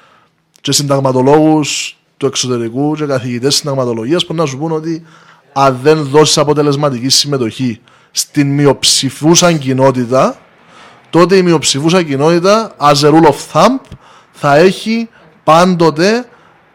και 0.60 0.72
συνταγματολόγους 0.72 1.98
του 2.16 2.26
εξωτερικού 2.26 2.94
και 2.94 3.04
καθηγητές 3.04 3.54
συνταγματολογίας 3.54 4.26
που 4.26 4.34
να 4.34 4.46
σου 4.46 4.58
πούν 4.58 4.72
ότι 4.72 5.04
αν 5.52 5.78
δεν 5.82 6.02
δώσεις 6.02 6.38
αποτελεσματική 6.38 7.08
συμμετοχή 7.08 7.80
στην 8.10 8.54
μειοψηφούσα 8.54 9.52
κοινότητα, 9.52 10.38
τότε 11.10 11.36
η 11.36 11.42
μειοψηφούσα 11.42 12.02
κοινότητα, 12.02 12.74
as 12.78 12.94
a 12.94 13.10
rule 13.10 13.26
of 13.26 13.36
thumb, 13.52 13.80
θα 14.32 14.56
έχει 14.56 15.08
πάντοτε 15.44 16.28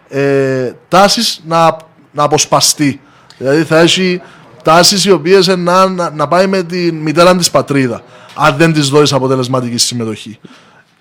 ε, 0.10 0.72
τάσεις 0.88 1.42
να, 1.46 1.78
να 2.12 2.24
αποσπαστεί. 2.24 3.02
Δηλαδή 3.38 3.64
θα 3.64 3.80
έχει 3.80 4.22
τάσεις 4.64 5.06
οι 5.06 5.12
οποίες 5.12 5.48
να, 5.48 5.90
να, 5.90 6.10
να 6.10 6.28
πάει 6.28 6.48
με 6.48 6.64
τη 6.64 6.92
μητέρα 6.92 7.36
της 7.36 7.52
πατρίδα, 7.52 8.02
αν 8.36 8.56
δεν 8.58 8.74
της 8.74 8.90
δώσεις 8.90 9.14
αποτελεσματική 9.14 9.78
συμμετοχή. 9.78 10.40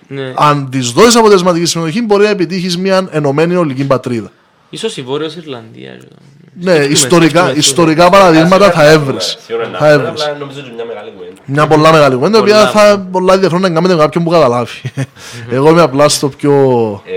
Ναι. 0.09 0.33
Αν 0.37 0.69
της 0.71 0.91
δώσεις 0.93 1.17
αποτελεσματική 1.17 1.65
συμμετοχή, 1.67 2.03
μπορεί 2.03 2.23
να 2.25 2.31
επιτύχεις 2.31 2.79
μια 2.79 3.09
ενωμένη 3.11 3.55
ολική 3.55 3.85
πατρίδα. 3.85 4.31
Ίσως 4.71 4.97
η 4.97 5.03
Βόρειος 5.03 5.37
Ιρλανδία. 5.37 5.91
Ναι, 6.55 6.71
Σκέφτομαι, 6.73 6.93
ιστορικά, 6.93 7.29
σκέφτομαι, 7.39 7.59
ιστορικά 7.59 8.11
παραδείγματα 8.11 8.71
θα 8.71 8.91
έβρεις. 8.91 9.37
Σίγουρα 9.47 9.69
να 9.69 9.79
Θα 9.79 9.89
έχουμε, 9.89 10.09
έβρεις. 10.09 10.23
απλά 10.23 10.39
νομίζω 10.39 10.59
ότι 10.61 10.67
είναι 10.69 10.75
μια 10.77 10.85
μεγάλη 10.85 11.11
κουβέντα. 11.17 11.41
Μια 11.45 11.67
πολλά 11.67 11.93
μεγάλη 11.93 12.15
κουβέντα, 12.15 12.39
η 12.39 12.41
οποία 12.41 12.55
Πολλά. 12.55 12.69
θα 12.71 12.99
πολλά 13.13 13.35
ενδιαφέρον 13.35 13.63
να 13.63 13.71
κάνετε 13.71 13.95
με 13.95 14.01
κάποιον 14.01 14.25
που 14.25 14.31
καταλάβει. 14.31 14.81
Εγώ 15.57 15.69
είμαι 15.71 15.81
απλά 15.83 16.09
στο 16.09 16.29
πιο 16.29 16.53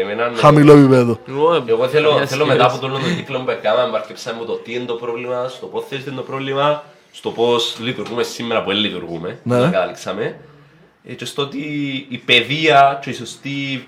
Εμένα, 0.02 0.30
ναι. 0.30 0.38
χαμηλό 0.38 0.74
επίπεδο. 0.74 1.20
Εγώ 1.68 1.88
θέλω, 1.88 2.14
Μια 2.14 2.26
θέλω 2.26 2.46
μετά 2.46 2.64
από 2.66 2.74
συγκρίση. 2.74 2.80
τον 2.80 2.90
όλο 2.90 3.00
τον 3.00 3.16
κύκλο 3.16 3.40
που 3.40 3.50
έκαναμε, 3.52 3.92
να 3.92 3.98
αρκεψάμε 3.98 4.46
το 4.46 4.54
τι 4.54 4.74
είναι 4.74 4.86
το 4.86 4.94
πρόβλημα, 4.94 5.48
στο 5.48 5.66
πώς 5.66 5.84
θες 5.90 6.00
είναι 6.06 6.16
το 6.16 6.22
πρόβλημα, 6.22 6.84
στο 7.18 7.30
πώς 7.32 7.78
λειτουργούμε 7.80 8.24
σήμερα 8.24 8.64
που 8.64 8.70
δεν 8.70 8.78
λειτουργούμε, 8.80 9.40
Ναι. 9.44 9.60
να 9.60 9.70
καταλήξαμε. 9.70 10.40
Ε, 11.04 11.14
Και 11.14 11.26
στο 11.26 11.42
ότι 11.42 11.60
η 12.10 12.18
παιδεία 12.18 13.00
και 13.04 13.10
η 13.10 13.14
σωστή 13.14 13.88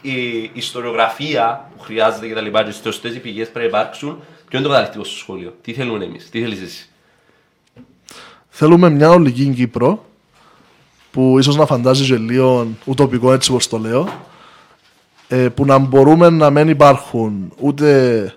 η 0.00 0.50
ιστοριογραφία 0.52 1.70
που 1.76 1.82
χρειάζεται 1.82 2.26
και 2.26 2.34
τα 2.34 2.40
λοιπά 2.40 2.62
και 2.62 2.68
οι 2.68 2.72
σωστές 2.72 3.14
οι 3.14 3.18
πηγές 3.18 3.50
πρέπει 3.50 3.72
να 3.72 3.78
υπάρξουν, 3.78 4.18
ποιο 4.48 4.58
είναι 4.58 4.66
το 4.66 4.72
καταληκτικό 4.72 5.04
στο 5.04 5.16
σχολείο, 5.16 5.54
τι 5.62 5.72
θέλουμε 5.72 6.04
εμείς, 6.04 6.30
τι 6.30 6.40
θέλεις 6.40 6.60
εσύ; 6.60 6.88
Θέλουμε 8.48 8.90
μια 8.90 9.10
ολική 9.10 9.52
Κύπρο 9.56 10.04
που 11.10 11.38
ίσως 11.38 11.56
να 11.56 11.66
φαντάζει 11.66 12.06
και 12.06 12.16
λίγο 12.16 12.66
ουτοπικό 12.84 13.32
έτσι 13.32 13.50
όπως 13.50 13.68
το 13.68 13.78
λέω 13.78 14.08
ε, 15.28 15.48
που 15.48 15.64
να 15.64 15.78
μπορούμε 15.78 16.30
να 16.30 16.50
μην 16.50 16.68
υπάρχουν 16.68 17.52
ούτε 17.60 18.34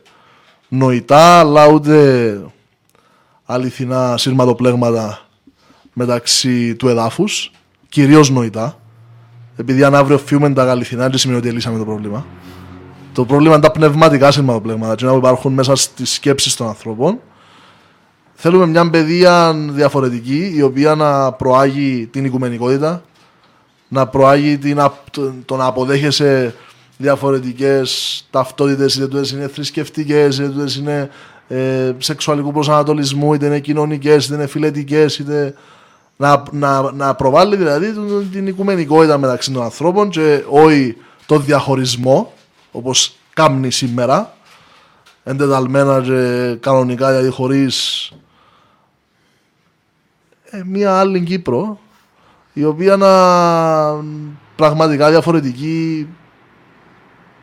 νοητά 0.68 1.40
αλλά 1.40 1.68
ούτε 1.68 2.42
αληθινά 3.52 4.18
σύρματοπλέγματα 4.18 5.20
μεταξύ 5.94 6.76
του 6.76 6.88
εδάφους 6.88 7.52
κυρίως 7.90 8.30
νοητά 8.30 8.80
επειδή 9.56 9.84
αν 9.84 9.96
αύριο 9.96 10.18
φύγουμε 10.18 10.54
τα 10.54 10.72
αληθινά 10.72 11.10
δεν 11.10 11.18
σημαίνει 11.18 11.40
ότι 11.40 11.50
λύσαμε 11.50 11.78
το 11.78 11.86
πρόβλημα. 11.86 12.26
Το 13.14 13.26
πρόβλημα 13.26 13.54
είναι 13.54 13.64
τα 13.64 13.72
πνευματικά 13.72 14.32
σύρματοπλέγματα 14.32 14.94
εκείνα 14.94 15.12
που 15.12 15.18
υπάρχουν 15.18 15.54
μέσα 15.54 15.76
στις 15.76 16.12
σκέψεις 16.12 16.56
των 16.56 16.68
ανθρώπων. 16.68 17.20
Θέλουμε 18.34 18.66
μια 18.66 18.90
παιδεία 18.90 19.54
διαφορετική, 19.54 20.54
η 20.56 20.62
οποία 20.62 20.96
να 20.96 21.32
προάγει 21.32 22.08
την 22.12 22.26
οικουμενικότητα, 22.26 23.04
να 23.88 24.08
προάγει 24.08 24.58
την, 24.58 24.80
απ- 24.80 25.10
το, 25.12 25.34
το 25.46 25.56
να 25.56 25.66
αποδέχεσαι 25.66 26.56
διαφορετικές 26.98 28.28
ταυτότητες, 28.32 28.96
είτε 28.96 29.08
τούτες 29.08 29.32
είναι 29.32 29.48
θρησκευτικές, 29.48 30.38
είτε 30.38 30.50
τούτες 30.50 30.76
είναι 30.76 31.10
ε, 31.52 31.94
σεξουαλικού 31.98 32.52
προσανατολισμού, 32.52 33.34
είτε 33.34 33.46
είναι 33.46 33.60
κοινωνικές, 33.60 34.26
είτε 34.26 34.36
είναι 34.36 34.48
φιλετικές, 34.48 35.20
είτε 35.20 35.54
να, 36.18 36.44
να, 36.52 36.92
να 36.92 37.16
προβάλλει 37.16 37.56
δηλαδή 37.56 37.92
την- 37.92 38.32
την 38.32 38.48
οικουμενικότητα 38.48 39.18
μεταξύ 39.18 39.52
των 39.52 39.64
ανθρώπων 39.64 40.10
και 40.10 40.44
όχι 40.50 40.98
το 41.26 41.40
διαχωρισμό, 41.40 42.34
όπως 42.72 43.16
κάμνει 43.34 43.72
σήμερα, 43.72 44.34
εντεταλμένα 45.24 46.02
και 46.02 46.56
κανονικά 46.60 47.10
δηλαδή 47.10 47.30
χωρίς 47.30 48.08
ε, 50.44 50.62
μια 50.66 51.00
άλλη 51.00 51.22
Κύπρο 51.24 51.80
η 52.54 52.64
οποία 52.64 52.98
να 52.98 53.10
πραγματικά 54.56 55.10
διαφορετική 55.10 56.08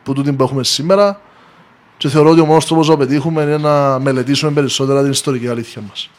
που 0.03 0.13
τούτη 0.13 0.33
που 0.33 0.43
έχουμε 0.43 0.63
σήμερα 0.63 1.21
και 1.97 2.09
θεωρώ 2.09 2.29
ότι 2.29 2.39
ο 2.39 2.45
μόνος 2.45 2.65
τρόπος 2.65 2.87
να 2.87 2.93
το 2.93 2.99
πετύχουμε 2.99 3.41
είναι 3.41 3.57
να 3.57 3.99
μελετήσουμε 3.99 4.51
περισσότερα 4.51 5.01
την 5.01 5.11
ιστορική 5.11 5.47
αλήθεια 5.47 5.81
μας. 5.89 6.09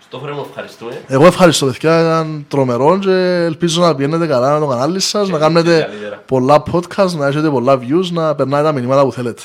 Στο 0.00 0.18
χρόνο 0.18 0.46
ευχαριστούμε. 0.48 1.00
Εγώ 1.06 1.26
ευχαριστώ 1.26 1.66
παιδιά, 1.66 2.00
ήταν 2.00 2.44
τρομερό 2.48 2.98
και 2.98 3.10
ελπίζω 3.44 3.82
να 3.82 3.94
πηγαίνετε 3.94 4.26
καλά 4.26 4.52
με 4.54 4.58
το 4.60 4.66
κανάλι 4.66 5.00
σας, 5.00 5.26
Και 5.26 5.32
να 5.32 5.44
εμείς 5.44 5.54
κάνετε 5.54 5.80
καλύτερα. 5.80 6.22
πολλά 6.26 6.62
podcast, 6.72 7.10
να 7.10 7.26
έχετε 7.26 7.50
πολλά 7.50 7.78
views, 7.78 8.06
να 8.12 8.34
περνάτε 8.34 8.62
τα 8.64 8.72
μηνύματα 8.72 9.04
που 9.04 9.12
θέλετε. 9.12 9.42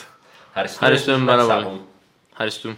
Ευχαριστούμε. 0.50 0.88
Ευχαριστούμε 0.92 1.26
πάρα 1.26 1.42
Να 1.44 1.48
πολύ. 1.48 1.60
ξαπούμε. 1.60 1.82
Ευχαριστούμε. 2.32 2.74